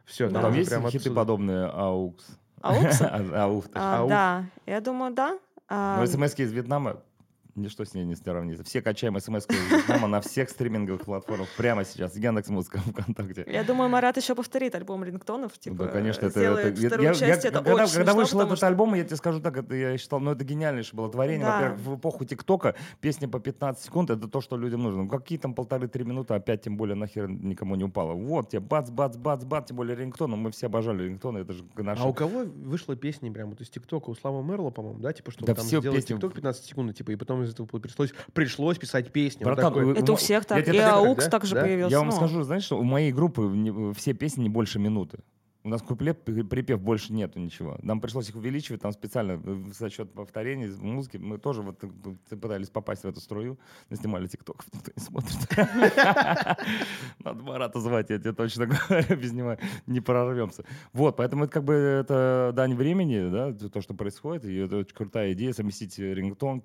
Все, 0.05 0.29
Да. 0.29 0.41
Там 0.43 0.55
есть 0.55 0.73
хиты 0.91 1.11
подобные 1.11 1.67
AUX? 1.67 2.15
Аукс? 2.63 3.01
AUX. 3.01 3.71
А, 3.75 3.97
Аукс. 3.99 4.09
Да, 4.09 4.45
я 4.67 4.81
думаю, 4.81 5.13
да. 5.13 5.39
А, 5.69 5.99
Но 5.99 6.07
смс 6.07 6.35
из 6.39 6.53
Вьетнама 6.53 7.03
ничто 7.57 7.85
с 7.85 7.95
ней 7.95 8.05
не 8.05 8.15
сравнится. 8.15 8.65
Все 8.65 8.83
качаем 8.83 9.19
смс 9.21 9.47
Вьетнама 9.49 10.07
на 10.09 10.21
всех 10.21 10.51
стриминговых 10.51 11.03
платформах 11.03 11.49
прямо 11.57 11.85
сейчас. 11.85 12.17
Яндекс 12.17 12.49
Музыка, 12.49 12.79
ВКонтакте. 12.87 13.45
Я 13.51 13.65
думаю, 13.65 13.89
Марат 13.91 14.17
еще 14.17 14.35
повторит 14.35 14.75
альбом 14.75 15.05
рингтонов, 15.05 15.59
типа, 15.59 15.85
да, 15.85 15.89
конечно, 15.89 16.27
это, 16.27 16.41
это- 16.41 16.69
я- 16.81 16.89
вторую 16.89 17.09
я- 17.09 17.15
часть. 17.15 17.45
я- 17.45 17.51
это 17.51 17.59
когда, 17.63 17.85
очень 17.85 17.95
когда 17.95 18.13
смешно, 18.13 18.15
вышел 18.15 18.41
этот 18.43 18.57
что- 18.59 18.67
альбом, 18.67 18.95
я 18.95 19.05
тебе 19.05 19.17
скажу 19.17 19.41
так, 19.41 19.57
это 19.57 19.75
я 19.75 19.97
считал, 19.99 20.21
ну 20.21 20.31
это 20.33 20.45
гениальнейшее 20.45 20.97
было 20.97 21.11
творение. 21.11 21.47
Да. 21.47 21.55
Во-первых, 21.57 21.81
в 21.81 21.97
эпоху 21.97 22.25
ТикТока 22.25 22.75
песня 23.01 23.29
по 23.29 23.41
15 23.41 23.85
секунд 23.85 24.11
это 24.11 24.29
то, 24.29 24.41
что 24.41 24.57
людям 24.57 24.83
нужно. 24.83 25.05
Ну 25.05 25.09
какие 25.09 25.39
там 25.39 25.55
полторы-три 25.55 26.05
минуты, 26.05 26.35
опять 26.35 26.63
тем 26.63 26.77
более 26.77 26.95
нахер 26.97 27.29
никому 27.29 27.77
не 27.77 27.85
упало. 27.85 28.13
Вот 28.15 28.51
тебе 28.51 28.61
бац, 28.61 28.91
бац, 28.91 29.17
бац, 29.17 29.45
бац, 29.45 29.69
тем 29.69 29.77
более 29.77 29.97
рингтоны. 29.97 30.37
Мы 30.37 30.51
все 30.51 30.67
обожали 30.67 31.05
рингтоны, 31.05 31.39
это 31.39 31.53
же 31.53 31.65
наши. 31.77 32.03
А 32.03 32.07
у 32.07 32.13
кого 32.13 32.41
вышла 32.45 32.97
песня 32.97 33.33
прям 33.33 33.51
вот 33.51 33.61
из 33.61 33.71
ТикТока? 33.71 34.11
У 34.11 34.15
Славы 34.15 34.43
Мерла, 34.45 34.71
по-моему, 34.71 34.99
да? 35.01 35.13
Типа, 35.13 35.31
что 35.31 35.45
Да 35.45 35.55
там 35.55 35.65
все 35.65 35.81
сделать 35.81 35.99
песни- 36.01 36.15
ТикТок 36.15 36.35
15 36.35 36.65
секунд, 36.65 36.95
типа, 36.97 37.13
и 37.13 37.17
потом 37.17 37.46
из 37.47 37.53
этого 37.55 37.67
пришлось, 37.67 38.13
пришлось 38.33 38.79
писать 38.79 39.13
песню. 39.13 39.47
Вот 39.47 39.55
Братан, 39.55 39.73
такой. 39.73 39.85
вы- 39.87 39.93
Это 39.93 40.13
у 40.13 40.15
М- 40.15 40.19
всех 40.19 40.45
так. 40.45 40.67
И 40.69 40.79
Аукс 40.79 41.25
да? 41.25 41.31
также 41.31 41.55
Да? 41.55 41.63
появился. 41.63 41.91
Я 41.91 41.99
вам 41.99 42.09
ну. 42.09 42.13
скажу, 42.17 42.43
знаешь, 42.43 42.65
что 42.65 42.79
у 42.79 42.85
моей 42.85 43.13
группы 43.13 43.93
все 43.97 44.13
песни 44.13 44.43
не 44.43 44.49
больше 44.51 44.79
минуты. 44.79 45.19
У 45.65 45.69
нас 45.69 45.83
куплет, 45.83 46.23
при- 46.25 46.43
припев 46.43 46.81
больше 46.81 47.13
нету 47.13 47.41
ничего. 47.41 47.77
Нам 47.83 48.01
пришлось 48.01 48.29
их 48.29 48.37
увеличивать, 48.37 48.83
там 48.83 48.93
специально 48.93 49.33
э, 49.45 49.65
за 49.77 49.91
счет 49.91 50.13
повторений 50.13 50.69
музыки. 50.81 51.17
Мы 51.17 51.39
тоже 51.39 51.61
вот 51.63 51.83
э, 51.83 51.89
пытались 52.37 52.71
попасть 52.71 53.03
в 53.03 53.09
эту 53.09 53.19
струю, 53.21 53.59
снимали 53.93 54.29
тикток, 54.29 54.65
никто 54.73 54.93
не 54.95 55.03
смотрит. 55.03 55.37
Надо 57.25 57.43
Марата 57.43 57.81
звать, 57.81 58.11
я 58.11 58.19
тебе 58.19 58.33
точно 58.33 58.67
говорю, 58.89 59.17
без 59.17 59.33
него 59.33 59.57
не 59.89 60.01
прорвемся. 60.01 60.65
Вот, 60.93 61.17
поэтому 61.17 61.45
это 61.45 61.53
как 61.55 61.65
бы 61.65 61.73
это 61.75 62.53
дань 62.55 62.75
времени, 62.75 63.29
да, 63.29 63.53
то, 63.53 63.81
что 63.81 63.95
происходит, 63.95 64.45
и 64.45 64.55
это 64.57 64.77
очень 64.77 64.95
крутая 64.95 65.33
идея 65.33 65.53
совместить 65.53 65.99
рингтон, 65.99 66.59
ринг- 66.59 66.65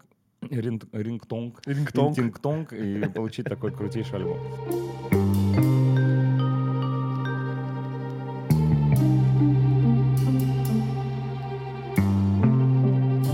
рингтонг, 0.49 1.61
Рингтонг. 1.65 2.15
Тинг-тонг 2.15 2.73
и 2.73 3.07
получить 3.13 3.45
такой 3.45 3.71
крутейший 3.71 4.17
альбом. 4.17 5.20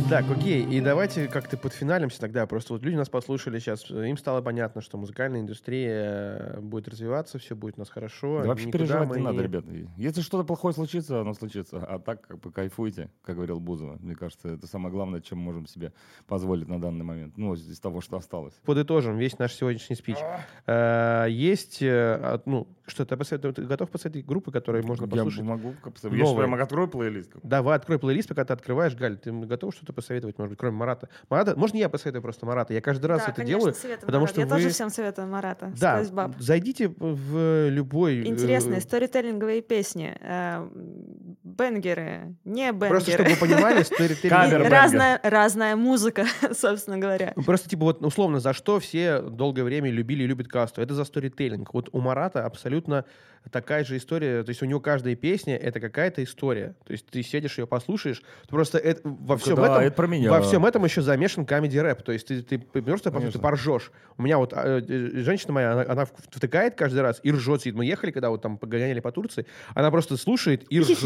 Так, 0.10 0.24
окей, 0.32 0.64
и 0.64 0.80
давайте 0.80 1.28
как-то 1.28 1.58
подфиналимся 1.58 2.22
тогда. 2.22 2.48
Просто 2.48 2.72
вот 2.72 2.82
люди 2.82 2.96
нас 2.96 3.10
послушали 3.10 3.60
сейчас, 3.60 3.90
им 3.92 4.16
стало 4.18 4.42
понятно, 4.42 4.80
что 4.82 4.98
музыкальная 4.98 5.42
индустрия 5.42 6.38
э, 6.56 6.60
будет 6.62 6.88
развиваться, 6.88 7.40
все 7.40 7.58
будет 7.58 7.76
у 7.76 7.80
нас 7.82 7.90
хорошо. 7.90 8.40
Да 8.42 8.48
вообще 8.48 8.68
никуда 8.68 8.86
переживать 8.86 9.10
мы 9.10 9.18
не 9.18 9.24
надо, 9.24 9.44
ребят. 9.44 9.66
Если 9.98 10.22
что-то 10.22 10.46
плохое 10.46 10.74
случится, 10.74 11.20
оно 11.20 11.34
случится. 11.34 11.80
А 11.86 12.00
так 12.00 12.26
как 12.26 12.40
бы 12.40 12.54
кайфуйте, 12.54 13.10
как 13.22 13.36
говорил 13.36 13.60
Бузова. 13.60 13.98
Мне 14.00 14.16
кажется, 14.16 14.48
это 14.48 14.66
самое 14.66 14.94
главное, 14.94 15.20
чем 15.20 15.40
мы 15.40 15.44
можем 15.46 15.68
себе 15.68 15.92
позволить 16.26 16.70
на 16.70 16.80
данный 16.80 17.04
момент. 17.04 17.34
Ну, 17.36 17.54
из 17.56 17.78
того, 17.82 18.00
что 18.00 18.16
осталось. 18.16 18.54
Подытожим 18.64 19.18
весь 19.18 19.38
наш 19.40 19.54
сегодняшний 19.56 19.98
спич. 19.98 20.18
Э, 20.68 21.26
Есть, 21.30 21.82
э, 21.82 22.40
ну, 22.46 22.70
что 22.86 23.06
ты, 23.06 23.18
посоветуй- 23.18 23.52
ты 23.52 23.66
готов 23.66 23.90
посмотреть 23.90 24.26
группы, 24.26 24.54
которые 24.54 24.86
можно 24.86 25.04
Я 25.04 25.10
послушать? 25.10 25.44
могу... 25.44 25.74
Я 26.04 26.10
же 26.10 26.24
Новые. 26.24 26.48
прямо 26.48 26.64
открою 26.64 26.88
плейлист. 26.88 27.34
Давай, 27.44 27.76
открой 27.76 28.00
плейлист, 28.00 28.30
пока 28.30 28.46
ты 28.46 28.54
открываешь. 28.54 28.96
Галь, 28.96 29.18
ты 29.18 29.34
готов 29.34 29.76
что-то 29.76 29.97
посоветовать, 29.98 30.38
может 30.38 30.52
быть, 30.52 30.60
кроме 30.60 30.78
Марата? 30.78 31.10
Марата, 31.30 31.56
можно 31.58 31.78
я 31.78 31.90
посоветую 31.90 32.22
просто 32.22 32.46
Марата? 32.46 32.74
Я 32.74 32.82
каждый 32.82 33.08
раз 33.08 33.20
Да, 33.20 33.32
это 33.32 33.42
конечно, 33.42 33.60
делаю. 33.60 33.74
советую 33.74 34.06
потому 34.06 34.22
Марата. 34.22 34.32
что 34.34 34.42
Я 34.42 34.48
вы- 34.48 34.56
тоже 34.56 34.70
всем 34.70 34.90
советую 34.90 35.28
Марата. 35.28 35.74
Да, 35.80 36.04
зайдите 36.40 36.88
в 36.98 37.70
любой... 37.70 38.20
э, 38.20 38.26
Интересные 38.28 38.80
сторителлинговые 38.82 39.62
песни. 39.62 40.16
Бенгеры, 41.58 42.36
не 42.46 42.72
бенгеры. 42.72 42.90
Просто 42.90 43.12
чтобы 43.12 43.30
вы 43.32 43.36
понимали, 43.36 43.82
сторителлинг- 43.84 44.70
разная, 44.70 45.20
разная 45.24 45.76
музыка, 45.76 46.26
собственно 46.54 46.98
говоря. 46.98 47.34
Ну, 47.36 47.44
Просто, 47.44 47.70
типа, 47.70 47.86
вот, 47.86 48.04
условно, 48.06 48.40
за 48.40 48.54
что 48.54 48.80
все 48.80 49.22
долгое 49.22 49.64
время 49.64 49.90
любили 49.90 50.24
и 50.24 50.28
любят 50.28 50.48
касту? 50.48 50.82
Это 50.82 50.94
за 50.94 51.04
сторителлинг. 51.04 51.74
Вот 51.74 51.90
у 51.92 52.00
Марата 52.00 52.46
абсолютно 52.46 53.06
такая 53.50 53.84
же 53.84 53.98
история. 53.98 54.44
То 54.44 54.50
есть 54.50 54.62
у 54.62 54.66
него 54.66 54.80
каждая 54.80 55.16
песня— 55.16 55.56
это 55.58 55.80
какая-то 55.80 56.24
история. 56.24 56.76
То 56.86 56.94
есть 56.94 57.06
ты 57.08 57.24
сидишь, 57.24 57.58
ее 57.58 57.68
послушаешь. 57.68 58.22
Просто 58.50 58.78
это, 58.78 59.02
во 59.04 59.38
всем 59.38 59.56
да, 59.56 59.66
этом... 59.66 59.78
это 59.80 59.96
про 59.96 60.08
меня. 60.08 60.30
Во 60.30 60.42
всем 60.42 60.66
этом 60.66 60.84
еще 60.84 61.02
замешан 61.02 61.46
комедий 61.46 61.82
рэп. 61.82 62.04
То 62.04 62.12
есть 62.12 62.28
ты, 62.28 62.42
ты 62.42 62.60
просто, 62.60 63.12
Конечно. 63.12 63.40
поржешь. 63.40 63.92
У 64.18 64.24
меня 64.24 64.38
вот 64.38 64.54
э, 64.54 64.82
э, 64.88 65.10
женщина 65.22 65.54
моя, 65.54 65.74
она, 65.74 65.86
она 65.88 66.06
втыкает 66.06 66.76
каждый 66.76 67.02
раз 67.02 67.20
и 67.24 67.32
ржет. 67.32 67.62
Сидит. 67.62 67.76
Мы 67.76 67.86
ехали, 67.86 68.12
когда 68.12 68.30
вот 68.30 68.42
там 68.42 68.58
погоняли 68.58 69.00
по 69.00 69.12
Турции, 69.12 69.46
она 69.74 69.92
просто 69.92 70.18
слушает 70.18 70.66
и 70.70 70.80
ржет. 70.80 70.98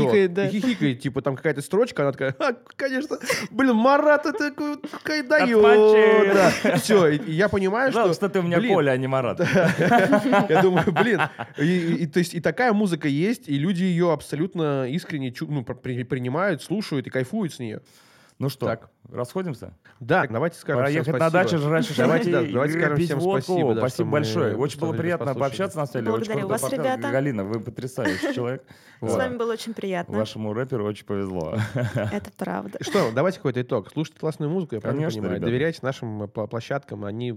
Хихикает, 0.48 0.62
да. 0.62 0.68
И 0.68 0.72
хихикает. 0.74 1.00
Типа 1.02 1.22
там 1.22 1.36
какая-то 1.36 1.62
строчка, 1.62 2.04
она 2.04 2.12
такая, 2.12 2.36
«А, 2.40 2.54
конечно, 2.76 3.18
блин, 3.50 3.76
Марат, 3.76 4.26
это 4.26 4.50
такой. 4.50 4.78
Да. 6.34 6.78
Все, 6.78 7.08
и 7.08 7.32
я 7.32 7.50
понимаю, 7.50 7.92
что... 7.92 8.14
что 8.14 8.30
ты 8.30 8.40
у 8.40 8.44
меня 8.44 8.58
блин, 8.58 8.74
Коля, 8.74 8.92
а 8.92 8.98
не 8.98 9.08
Марат. 9.08 9.40
я 9.40 10.62
думаю, 10.62 10.92
блин, 10.92 11.22
и, 11.58 12.08
то 12.08 12.20
есть 12.20 12.34
и 12.34 12.40
такая 12.40 12.74
музыка 12.74 13.08
есть, 13.08 13.48
и 13.48 13.58
люди 13.58 13.84
ее 13.84 14.12
абсолютно 14.12 14.88
искренне 14.90 15.34
ну, 15.42 15.64
при- 15.64 16.04
принимают, 16.04 16.62
слушают 16.62 17.08
и 17.08 17.10
кайфуют 17.10 17.54
с 17.54 17.60
нее. 17.60 17.82
Ну 18.42 18.50
что, 18.50 18.66
Так. 18.66 18.90
расходимся? 19.12 19.78
Да, 20.00 20.26
давайте 20.26 20.58
скажем 20.58 20.80
Пора 20.80 20.88
всем 20.90 21.02
ехать 21.02 21.14
на 21.14 21.30
спасибо. 21.30 21.44
дачу, 21.44 21.58
жрать 21.60 21.96
Давайте, 21.96 22.32
да, 22.32 22.42
давайте 22.52 22.80
скажем 22.80 22.98
всем 22.98 23.20
водку. 23.20 23.42
спасибо. 23.44 23.74
да, 23.76 23.82
Спасибо 23.82 24.10
большое. 24.10 24.58
Очень 24.58 24.80
было 24.80 24.94
приятно 24.94 25.26
послушали. 25.28 25.40
пообщаться 25.42 25.78
на 25.78 25.86
самом 25.86 26.06
деле. 26.06 26.16
Очень 26.16 26.26
Благодарю 26.26 26.40
крутой 26.48 26.52
вас, 26.52 26.62
подкаст. 26.62 26.84
ребята. 26.98 27.12
Галина, 27.12 27.44
вы 27.44 27.60
потрясающий 27.60 28.34
человек. 28.36 28.64
С 29.00 29.14
вами 29.16 29.38
было 29.38 29.54
очень 29.54 29.76
приятно. 29.76 30.18
Вашему 30.18 30.54
рэперу 30.54 30.86
очень 30.86 31.06
повезло. 31.06 31.56
Это 31.76 32.32
правда. 32.38 32.80
Что, 32.82 33.12
давайте 33.14 33.38
какой-то 33.38 33.62
итог. 33.62 33.92
Слушайте 33.92 34.20
классную 34.20 34.50
музыку, 34.50 34.74
я 34.74 34.82
правильно 34.82 35.08
понимаю. 35.08 35.40
Доверяйте 35.40 35.78
нашим 35.84 36.24
э, 36.24 36.28
площадкам, 36.28 37.06
они 37.06 37.32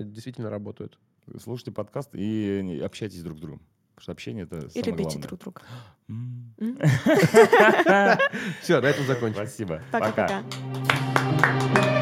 действительно 0.00 0.50
работают. 0.50 0.98
Слушайте 1.42 1.72
подкаст 1.72 2.10
и 2.14 2.82
общайтесь 2.84 3.22
друг 3.22 3.38
с 3.38 3.40
другом. 3.40 3.62
Потому 4.00 4.02
что 4.02 4.12
общение 4.12 4.44
это 4.44 4.56
И 4.56 4.60
самое 4.82 4.92
любите 4.92 5.18
главное. 5.18 5.28
друг 5.28 5.40
друга. 5.40 5.60
Все, 8.62 8.80
на 8.80 8.86
этом 8.86 9.06
закончим. 9.06 9.36
Спасибо. 9.36 9.82
Пока-пока. 9.92 10.42
Пока. 11.74 11.99